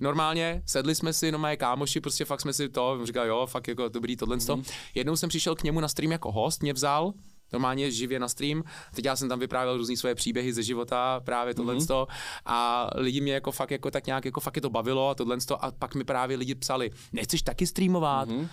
[0.00, 3.68] normálně, sedli jsme si, no moje kámoši, prostě fakt jsme si to, říkal, jo, fakt
[3.68, 4.36] jako dobrý tohle.
[4.36, 4.72] Mm-hmm.
[4.94, 7.12] Jednou jsem přišel k němu na stream jako host, mě vzal,
[7.52, 8.62] normálně živě na stream.
[8.94, 12.06] Teď já jsem tam vyprávěl různé svoje příběhy ze života, právě tohle mm-hmm.
[12.46, 15.36] a lidi mě jako fakt jako tak nějak jako fakt je to bavilo a tohle
[15.60, 18.28] a pak mi právě lidi psali, nechceš taky streamovat?
[18.28, 18.48] Mm-hmm.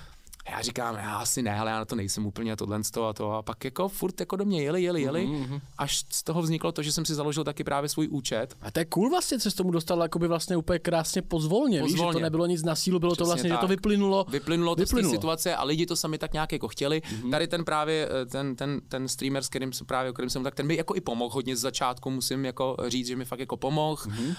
[0.46, 2.80] A já říkám, já asi ne, ale já na to nejsem úplně tohle
[3.10, 3.32] a to.
[3.32, 5.62] A pak jako furt jako do mě jeli, jeli, jeli, mm-hmm.
[5.78, 8.56] až z toho vzniklo to, že jsem si založil taky právě svůj účet.
[8.62, 12.08] A to je cool vlastně, co z tomu dostal jakoby vlastně úplně krásně pozvolně, pozvolně.
[12.08, 13.58] Víš, že to nebylo nic na sílu, bylo Přesně to vlastně, tak.
[13.58, 14.26] že to vyplynulo.
[14.30, 15.10] Vyplynulo to vyplynulo.
[15.10, 17.02] z té situace a lidi to sami tak nějak jako chtěli.
[17.02, 17.32] Mm-hmm.
[17.32, 20.44] Tady ten právě, eh, ten, ten, ten streamer, s kterým jsem právě, o kterým jsem,
[20.44, 23.40] tak ten mi jako i pomohl hodně z začátku, musím jako říct, že mi fakt
[23.40, 24.02] jako pomohl.
[24.04, 24.28] Mm-hmm.
[24.28, 24.36] Uh,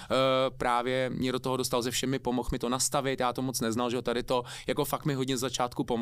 [0.57, 3.89] právě mě do toho dostal ze všemi, pomohl mi to nastavit, já to moc neznal,
[3.89, 5.96] že tady to jako fakt mi hodně z začátku pomohl.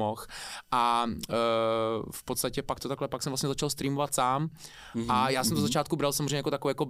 [0.71, 1.35] A uh,
[2.11, 4.47] v podstatě pak to takhle, pak jsem vlastně začal streamovat sám.
[4.95, 5.05] Mm-hmm.
[5.09, 5.63] A já jsem to mm-hmm.
[5.63, 6.85] začátku bral samozřejmě jako takovou jako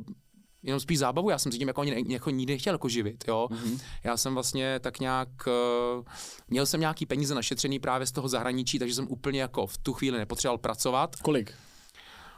[0.63, 3.47] jenom spíš zábavu, já jsem se tím jako ani jako nikdy nechtěl jako živit, jo.
[3.51, 3.81] Mm-hmm.
[4.03, 6.05] Já jsem vlastně tak nějak, uh,
[6.47, 9.93] měl jsem nějaký peníze našetřený právě z toho zahraničí, takže jsem úplně jako v tu
[9.93, 11.15] chvíli nepotřeboval pracovat.
[11.15, 11.53] Kolik?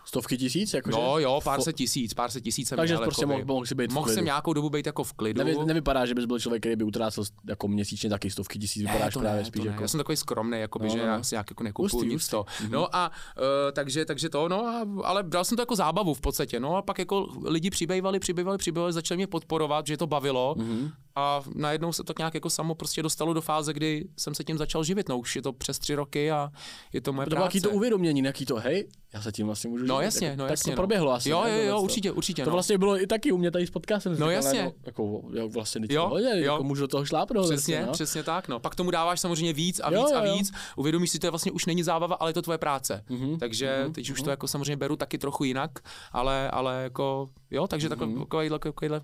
[0.08, 0.74] Stovky tisíc?
[0.74, 0.98] Jakože?
[0.98, 3.76] No jo, pár set tisíc, pár set tisíc jsem Takže měl, prostě mohl, mohl si
[3.76, 5.38] být Mohl jsem nějakou dobu být jako v klidu.
[5.38, 9.16] Nevy, nevypadá, že bys byl člověk, který by utrácel jako měsíčně taky stovky tisíc, vypadáš
[9.16, 9.82] ne, právě ne, spíš jako...
[9.82, 11.04] Já jsem takový skromný, jakoby, no, že no.
[11.04, 12.44] já si nějak jako nekupuju nic to.
[12.44, 12.70] Mm-hmm.
[12.70, 13.44] No a uh,
[13.74, 16.82] takže, takže to, no a, ale bral jsem to jako zábavu v podstatě, no a
[16.82, 20.92] pak jako lidi přibývali, přibývali, přibývali, začali mě podporovat, že to bavilo mm-hmm.
[21.18, 24.58] A najednou se to nějak jako samo prostě dostalo do fáze, kdy jsem se tím
[24.58, 26.50] začal živit, no už je to přes tři roky a
[26.94, 27.62] je to moje to práce.
[27.62, 30.56] To to uvědomění, jaký to, hej, já se tím vlastně můžu No jasně, no jasně.
[30.58, 30.76] Tak to no.
[30.76, 31.30] proběhlo asi.
[31.30, 32.44] Jo, jo, jo, určitě, určitě.
[32.44, 32.54] To no.
[32.54, 34.16] vlastně bylo i taky u mě tady s podcastem.
[34.20, 34.64] No jasně.
[34.64, 37.46] No, jako, jo, vlastně jo, jo, jako můžu do toho šlápnout.
[37.46, 37.94] Přesně, vlastně, no.
[37.94, 38.60] přesně tak, no.
[38.60, 40.52] Pak tomu dáváš samozřejmě víc a víc jo, jo, a víc.
[40.76, 43.04] Uvědomíš si, to vlastně už není zábava, ale je to tvoje práce.
[43.10, 44.30] Mm-hmm, takže mm-hmm, teď už to mhm.
[44.30, 45.72] jako samozřejmě beru taky trochu jinak,
[46.12, 48.08] ale, ale jako, jo, takže takhle,
[48.50, 49.02] takovýhle,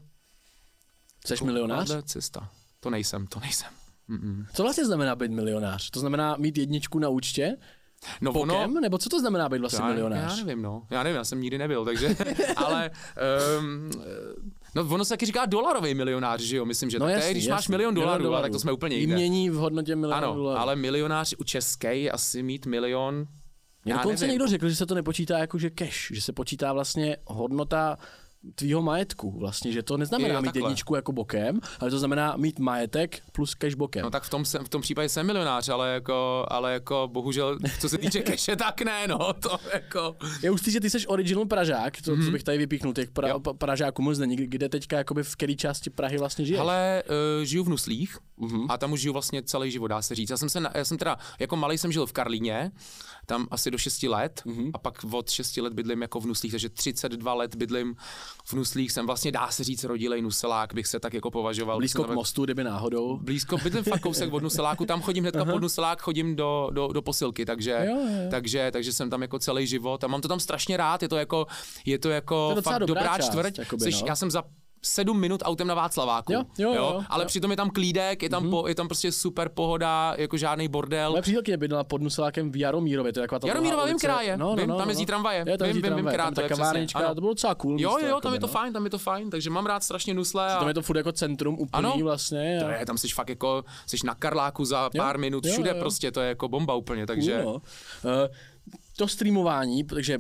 [1.27, 1.91] Jseš milionář?
[2.03, 2.49] cesta.
[2.79, 3.69] To nejsem, to nejsem.
[4.09, 4.45] Mm-mm.
[4.53, 5.89] Co vlastně znamená být milionář?
[5.89, 7.57] To znamená mít jedničku na účtě?
[8.21, 8.49] No Pokem?
[8.55, 10.31] ono, nebo co to znamená být vlastně já, milionář?
[10.39, 10.83] Já nevím, no.
[10.89, 12.15] Já nevím, já jsem nikdy nebyl, takže,
[12.55, 12.91] ale
[13.59, 13.91] um,
[14.75, 17.43] No ono se taky říká dolarový milionář, že jo, myslím, že no tak jasný, když
[17.43, 17.51] jasný.
[17.55, 19.15] máš milion dolarů, dolarů, tak to jsme úplně jinde.
[19.15, 20.59] Mění v hodnotě milion ano, dolarů.
[20.59, 23.27] ale milionář u české asi mít milion,
[23.85, 27.17] já dokonce někdo řekl, že se to nepočítá jako že cash, že se počítá vlastně
[27.25, 27.97] hodnota
[28.55, 30.61] tvýho majetku vlastně, že to neznamená jo, mít takhle.
[30.61, 34.03] jedničku jako bokem, ale to znamená mít majetek plus cash bokem.
[34.03, 37.89] No tak v tom, v tom případě jsem milionář, ale jako, ale jako bohužel, co
[37.89, 40.15] se týče cache, tak ne, no, to jako...
[40.43, 42.25] Je už že ty jsi original Pražák, to, mm-hmm.
[42.25, 45.89] co bych tady vypíchnul, těch pra, Pražáků moc není, kde teďka jakoby v které části
[45.89, 46.59] Prahy vlastně žiješ?
[46.59, 47.03] Ale
[47.39, 48.65] uh, žiju v Nuslích mm-hmm.
[48.69, 50.29] a tam už žiju vlastně celý život, dá se říct.
[50.29, 52.71] Já jsem, se, já jsem teda, jako malý jsem žil v Karlíně,
[53.25, 54.71] tam asi do 6 let mm-hmm.
[54.73, 57.95] a pak od 6 let bydlím jako v Nuslích, takže 32 let bydlím
[58.45, 61.77] v Nuslích, jsem vlastně dá se říct rodilej Nuselák, bych se tak jako považoval.
[61.77, 63.17] Blízko k mostu, kdyby náhodou.
[63.17, 67.01] Blízko, bydlím fakt kousek od Nuseláku, tam chodím hnedka pod Nuselák, chodím do, do, do
[67.01, 68.29] posilky, takže, jo, jo.
[68.29, 71.17] takže, takže jsem tam jako celý život a mám to tam strašně rád, je to
[71.17, 71.47] jako,
[71.85, 73.59] je to jako to fakt dobrá, dobrá čtvrť.
[73.59, 74.01] Jakoby, no.
[74.07, 74.43] Já jsem za
[74.85, 76.33] sedm minut autem na Václaváku.
[76.33, 77.03] Jo, jo, jo, jo.
[77.09, 77.27] Ale jo.
[77.27, 78.61] přitom je tam klídek, je tam, mm-hmm.
[78.61, 81.11] po, je tam prostě super pohoda, jako žádný bordel.
[81.11, 84.37] Moje přítelkyně bydlela pod Nuselákem v Jaromírově, to je taková ta Jaromírova vím, která je.
[84.37, 85.07] No, no, vím, no, tam jezdí no.
[85.07, 85.45] tramvaje.
[85.47, 86.49] Je, tam vím, vím, vím, která to je.
[87.15, 87.79] To bylo docela cool.
[87.79, 90.53] Jo, jo, tam je to fajn, tam je to fajn, takže mám rád strašně Nusle.
[90.53, 90.59] A...
[90.59, 92.59] Tam je to furt jako centrum úplný vlastně.
[92.63, 96.21] To je, tam jsi fakt jako, jsi na Karláku za pár minut, všude prostě, to
[96.21, 97.43] je jako bomba úplně, takže...
[97.43, 97.61] No.
[98.25, 98.29] Eh,
[98.97, 100.19] to streamování, takže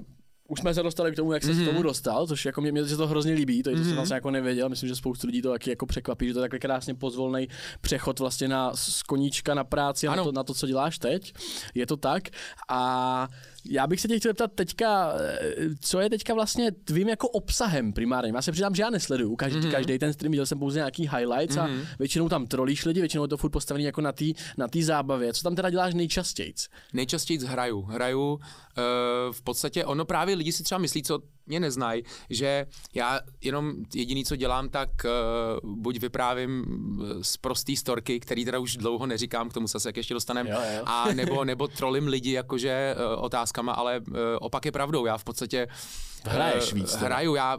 [0.53, 1.63] už jsme se dostali k tomu, jak se mm-hmm.
[1.63, 3.73] k tomu dostal, což jako mě, mě se to hrozně líbí, to, mm-hmm.
[3.73, 3.95] to jsem mhm.
[3.95, 6.59] vlastně jako nevěděl, myslím, že spoustu lidí to taky jako překvapí, že to je takový
[6.59, 7.47] krásně pozvolný
[7.81, 11.33] přechod vlastně na z koníčka na práci a na to, na to, co děláš teď.
[11.75, 12.23] Je to tak.
[12.69, 13.27] A
[13.69, 17.93] já bych se tě chtěl zeptat teďka, eh, co je teďka vlastně tvým jako obsahem
[17.93, 18.31] primárně.
[18.35, 19.71] Já se přidám, že já nesleduju každý, mm-hmm.
[19.71, 21.63] každý ten stream, viděl jsem pouze nějaký highlights mm-hmm.
[21.63, 21.81] a mhm.
[21.99, 24.25] většinou tam trolíš lidi, většinou je to furt postavený jako na té
[24.57, 25.33] na tý zábavě.
[25.33, 26.53] Co tam teda děláš nejčastěji?
[26.93, 27.81] Nejčastěji hraju.
[27.81, 28.41] Hraju uh,
[29.31, 34.25] v podstatě, ono právě lidi si třeba myslí, co mě neznají, že já jenom jediný,
[34.25, 36.65] co dělám, tak uh, buď vyprávím
[37.21, 40.49] z prostý storky, který teda už dlouho neříkám, k tomu se jak ještě dostaneme,
[40.85, 45.23] a nebo, nebo trolím lidi jakože uh, otázkama, ale uh, opak je pravdou, já v
[45.23, 45.67] podstatě
[46.27, 47.05] Hraješ eh, víc teda.
[47.05, 47.57] Hraju, já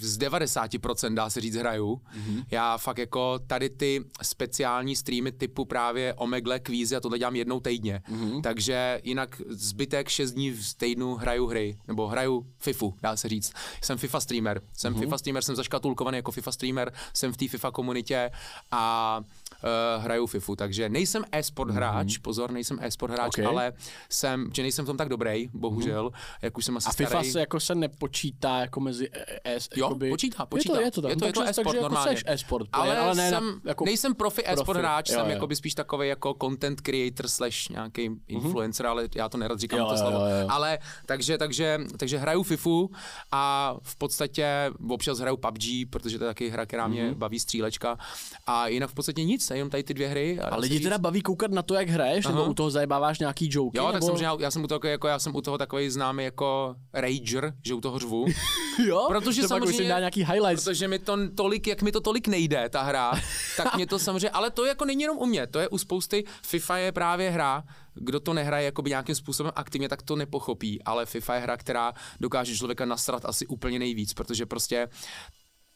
[0.00, 2.00] z 90% dá se říct hraju.
[2.14, 2.36] Mhm.
[2.36, 2.44] Mm-hmm.
[2.50, 7.60] Já fakt jako tady ty speciální streamy typu právě Omegle, kvízy a tohle dělám jednou
[7.60, 8.02] týdně.
[8.08, 8.30] Mhm.
[8.30, 8.40] Mm-hmm.
[8.42, 13.52] Takže jinak zbytek 6 dní v týdnu hraju hry, nebo hraju FIFU, dá se říct.
[13.82, 14.60] Jsem FIFA streamer.
[14.76, 15.00] Jsem Mhm.
[15.00, 15.04] mm-hmm.
[15.04, 18.30] FIFA streamer, jsem zaškatulkovaný jako FIFA streamer, jsem v té FIFA komunitě
[18.70, 19.20] a
[19.62, 23.46] uh, hraju FIFU, takže nejsem e-sport hráč, pozor, nejsem e-sport hráč, Mhm.
[23.46, 23.52] Ok.
[23.52, 23.72] ale
[24.08, 26.10] jsem, že nejsem v tom tak dobrý, bohužel,
[26.42, 27.30] jak už jsem asi A FIFA starý.
[27.30, 29.08] se jako se nepočítá jako mezi
[29.44, 29.68] ES.
[29.76, 30.10] Jo, jakoby...
[30.10, 30.72] počítá, počítá.
[30.74, 31.10] Je to, je to, tak.
[31.10, 32.12] je to, No, je to takže- e-sport takže jako normálně.
[32.16, 34.78] seš e-sport ale, player, ale ne jsem, jako nejsem profi e-sport profi.
[34.80, 35.32] hráč, Jo, jsem jo.
[35.32, 39.86] jakoby spíš takový jako content creator slash nějaký influencer, ale já to nerad říkám Jo,
[39.86, 40.16] to jo, slovo.
[40.18, 40.46] jo, jo.
[40.50, 42.90] Ale takže, takže, takže hraju FIFU
[43.32, 47.98] a v podstatě občas hraju PUBG, protože to je taky hra, která mě baví střílečka.
[48.46, 50.40] A jinak v podstatě nic, jenom tady ty dvě hry.
[50.40, 50.84] A se lidi říct.
[50.84, 53.78] teda baví koukat na to, jak hraješ, nebo u toho zajebáváš nějaký joke?
[53.78, 54.06] Jo, tak nebo...
[54.06, 57.54] samozřejmě já, já jsem u toho jako já jsem u toho takový známý jako rager,
[57.64, 58.26] že u toho řvu.
[58.86, 59.04] jo?
[59.08, 60.64] Protože to samozřejmě- dá nějaký highlights.
[60.64, 63.12] Protože mi to tolik, jak mi to tolik nejde, ta hra,
[63.56, 66.24] tak mě to samozřejmě, ale to jako není jenom u mě, to je u spousty,
[66.42, 71.06] FIFA je právě hra, kdo to nehraje jakoby nějakým způsobem aktivně, tak to nepochopí, ale
[71.06, 74.88] FIFA je hra, která dokáže člověka nasrat asi úplně nejvíc, protože prostě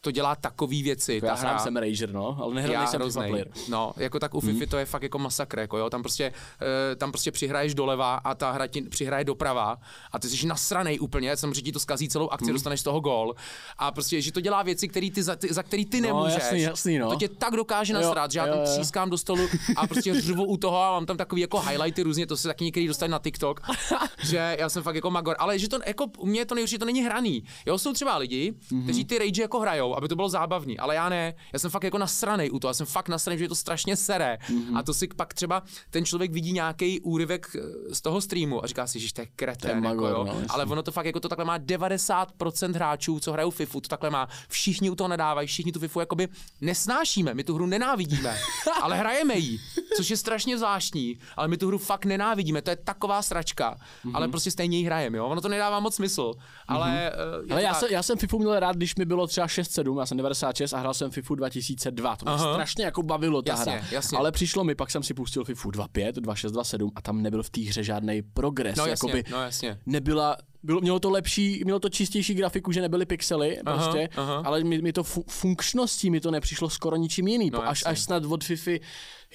[0.01, 1.49] to dělá takový věci, ta Já hra.
[1.49, 3.47] sám jsem Rager, no, ale nehrál Já nejsem FIFA player.
[3.69, 6.67] No, jako tak u FIFA to je fakt jako masakr, jako jo, tam prostě, uh,
[6.95, 9.77] tam prostě přihraješ doleva a ta hra ti přihraje doprava
[10.11, 13.35] a ty jsi nasranej úplně, samozřejmě ti to skazí celou akci, dostaneš z toho gól
[13.77, 16.43] a prostě, že to dělá věci, který ty, za, ty, za který ty No, nemůžeš.
[16.43, 17.09] jasný, jasný, no.
[17.09, 18.65] To tě tak dokáže nasrat, že já tam jo.
[18.65, 19.41] třískám do stolu
[19.75, 22.63] a prostě řvu u toho a mám tam takový jako highlighty různě, to se taky
[22.63, 23.61] někdy dostali na TikTok,
[24.23, 26.85] že já jsem fakt jako magor, ale že to jako u mě to nejhorší, to
[26.85, 27.43] není hraný.
[27.65, 28.83] Jo, jsou třeba lidi, Mhm.
[28.83, 31.33] kteří ty rage jako hrajou, aby to bylo zábavný, ale já ne.
[31.53, 33.95] Já jsem fakt jako nasranej u toho, já jsem fakt nasranej, že je to strašně
[33.95, 34.37] sere.
[34.49, 34.77] Mhm.
[34.77, 38.67] A to si pak třeba ten člověk vidí nějaký úryvek eh, z toho streamu a
[38.67, 40.23] říká si, že to je kretén, jako, jo.
[40.23, 43.87] no, ale ono to fakt jako to takhle má 90% hráčů, co hrajou FIFU, to
[43.87, 44.27] takhle má.
[44.49, 46.27] Všichni u toho nadávají, všichni tu FIFU jakoby
[46.61, 48.37] nesnášíme, my tu hru nenávidíme,
[48.81, 49.57] ale hrajeme ji,
[49.97, 54.15] což je strašně zvláštní, ale my tu hru fakt nenávidíme, to je taková sračka, Mhm.
[54.15, 55.27] ale prostě stejně ji hrajeme, jo.
[55.27, 56.33] Ono to nedává moc smysl,
[56.67, 57.11] ale
[57.45, 59.47] uh, Ale já, jsem, já jsem FIFU měl rád, když mi bylo třeba
[59.83, 62.15] 6-7, já jsem 96 a hrál jsem FIFU 2002.
[62.15, 62.53] To mě Aha.
[62.53, 63.85] strašně jako bavilo ta Jasně, hra.
[63.91, 64.17] jasně.
[64.17, 67.49] Ale přišlo mi, pak jsem si pustil FIFU 2.5, 2.6, 2.7 a tam nebyl v
[67.49, 68.75] té hře žádný progres.
[68.77, 69.79] No jasně, jakoby no jasně.
[69.85, 74.41] nebyla bylo, mělo to lepší, mělo to čistější grafiku, že nebyly pixely, Aha, prostě, aha.
[74.45, 77.49] ale mi, mi to fu- funkčností mi to nepřišlo skoro ničím jiný.
[77.49, 78.71] No až, až snad od FIFA,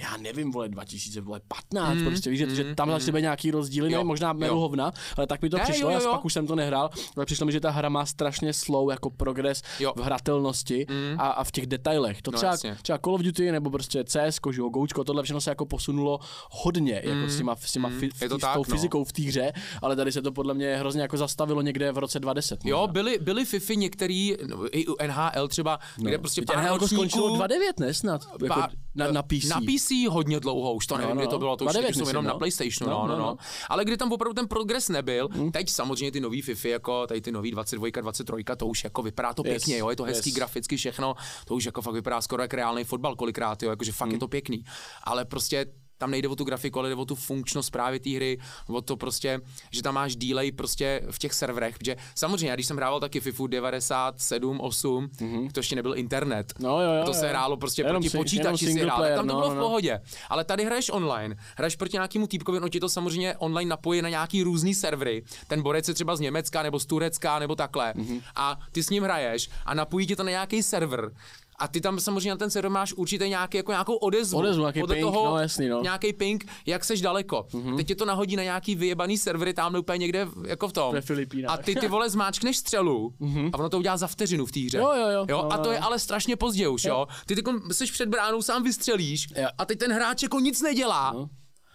[0.00, 4.04] já nevím, vole, 2015, Mm, prostě víš, že, že tam začaly být nějaký rozdíly, ne,
[4.04, 4.34] možná jo.
[4.34, 6.90] meru hovna, ale tak mi to Ne, přišlo, jo, jo, pak už jsem to nehrál,
[7.16, 9.92] ale přišlo mi, že ta hra má strašně slow jako progres Jo.
[9.96, 10.86] v hratelnosti
[11.18, 12.22] a, a v těch detailech.
[12.22, 12.76] To No, třeba, jasně.
[12.82, 16.18] třeba Call of Duty nebo prostě CS, že jo, Goučko, tohle všechno se jako posunulo
[16.50, 18.74] hodně, jako s těma, s těma fi, Je to s tak, tou no.
[18.74, 21.98] fyzikou v té hře, ale tady se to podle mě hrozně jako zastavilo někde v
[21.98, 22.64] roce 2010.
[22.64, 22.92] Jo, možná.
[22.92, 26.04] byly, byly FIFI některý, no, i u NHL třeba, no.
[26.08, 28.20] kde prostě pár NHL skončilo 2.9, ne snad?
[28.44, 28.62] Jako
[28.94, 29.44] na, na PC.
[29.44, 31.38] Na PC hodně dlouho, už to nevím, no, kdy to no.
[31.38, 32.38] bylo, to už 2.9 teď jenom na no.
[32.38, 33.26] PlayStationu, no, No, no, no, no.
[33.26, 33.36] no.
[33.68, 37.32] Ale kdy tam opravdu ten progres nebyl, teď samozřejmě ty nový FIFA, jako tady ty
[37.32, 40.36] nový 22, 23, to už jako vypadá to Yes, pěkně, jo, je to hezký yes.
[40.36, 41.14] graficky všechno,
[41.44, 44.28] to už jako fakt vypadá skoro jak reálný fotbal kolikrát, jo, jakože fakt je to
[44.28, 44.64] pěkný.
[45.04, 45.66] Ale prostě
[46.04, 48.96] tam nejde o tu grafiku, ale jde o tu funkčnost právě té hry, o to
[48.96, 49.40] prostě,
[49.70, 53.20] že tam máš delay prostě v těch serverech, protože samozřejmě, já když jsem hrával taky
[53.20, 55.50] FIFA 97, 8, mm-hmm.
[55.52, 56.52] to ještě nebyl internet.
[56.58, 57.30] No, jo, jo, to se jo.
[57.30, 59.58] hrálo prostě Jenom proti si- počítači si hrál, player, tam to no, bylo no, v
[59.58, 59.64] no.
[59.64, 60.00] pohodě.
[60.28, 64.08] Ale tady hraješ online, hraješ proti nějakému týpkovi, on ti to samozřejmě online napojí na
[64.08, 65.22] nějaký různý servery.
[65.46, 67.92] Ten borec je třeba z Německa nebo z Turecka nebo takhle.
[67.96, 68.06] Mhm.
[68.06, 68.22] Mm-hmm.
[68.36, 71.10] A ty s ním hraješ a napojí ti to na nějaký server.
[71.58, 74.38] A ty tam samozřejmě na ten server máš určitě nějaký, jako nějakou odezvu.
[74.38, 75.82] Odezvu, nějaký Podle ping, toho, no, jasný, no.
[75.82, 77.46] Nějaký ping, jak seš daleko.
[77.50, 77.76] Mm-hmm.
[77.76, 80.94] Teď tě to nahodí na nějaký vyjebaný servery tam úplně někde jako v tom.
[80.94, 81.54] Ve Filipínách.
[81.54, 83.14] A ty ty vole zmáčkneš střelu
[83.52, 84.78] a ono to udělá za vteřinu v té hře.
[84.78, 85.26] Jo, jo, jo.
[85.28, 85.86] jo No, a no, to je no.
[85.86, 87.06] ale strašně pozdě už, jo.
[87.26, 89.48] Ty teď jsi před bránou, sám vystřelíš Jo.
[89.58, 91.12] a teď ten hráč jako nic nedělá.
[91.14, 91.28] No.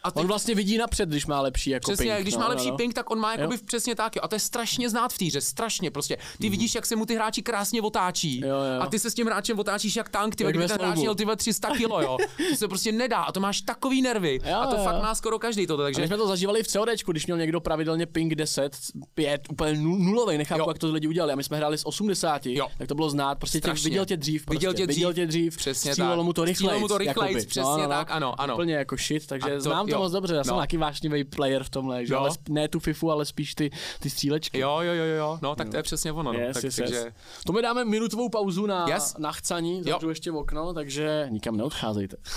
[0.04, 2.22] A teď On vlastně vidí napřed, když má lepší jako Přesně, ping.
[2.22, 2.78] když no, má no, lepší no.
[2.78, 4.16] ping, tak on má jakoby přesně tak.
[4.16, 4.22] Jo.
[4.24, 6.18] A to je strašně znát v týře, strašně prostě.
[6.40, 6.52] Ty mm.
[6.52, 8.40] vidíš, jak se mu ty hráči krásně otáčí.
[8.42, 8.82] Jo, jo.
[8.82, 11.16] A ty se s tím hráčem otáčíš jak tank, ty Jak kdyby ten hráč měl
[11.16, 12.18] ty vole 300 kilo, jo.
[12.50, 13.18] To se prostě nedá.
[13.18, 14.40] A to máš takový nervy.
[14.50, 15.02] Jo, a to jo, fakt jo.
[15.02, 15.68] má skoro každý.
[15.70, 18.78] A Takže my jsme to zažívali v CODčku, když měl někdo pravidelně ping 10,
[19.14, 20.66] 5, úplně nul- nulový, nechápu, Jo.
[20.68, 21.34] jak to lidi udělali.
[21.34, 22.68] A my jsme hráli z 80, Jo.
[22.78, 23.38] tak to bylo znát.
[23.40, 24.96] Prostě tě, viděl tě dřív, prostě, Viděl tě dřív.
[24.98, 26.82] viděl tě dřív Přesně mu to rychlejc.
[26.82, 27.46] Mu to rychlejc, jakoby.
[27.46, 28.54] přesně tak, ano, ano.
[28.54, 30.00] Úplně jako shit, takže A to- znám to Jo.
[30.00, 30.60] moc dobře, já jsem No.
[30.60, 32.14] taky vášnivý player v tomhle, že?
[32.14, 32.20] Jo.
[32.20, 33.70] ale sp- ne tu FIFU, ale spíš ty,
[34.00, 34.60] ty střílečky.
[34.60, 36.40] Jo, jo, jo, jo, jo, no tak to je přesně ono, no.
[36.40, 37.14] Yes, tak, yes, takže, yes.
[37.46, 39.16] To mi dáme minutovou pauzu na, Yes.
[39.18, 42.18] na chcaní, zavřu ještě okno, takže nikam neodcházejte.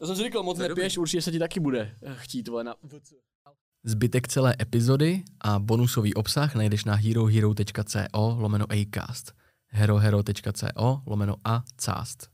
[0.00, 2.74] Já jsem si říkal, moc nepěš, určitě se ti taky bude chtít vole, na
[3.84, 9.32] Zbytek celé epizody a bonusový obsah najdeš na herohero.co lomeno acast
[9.68, 12.28] herohero.co lomeno a cast.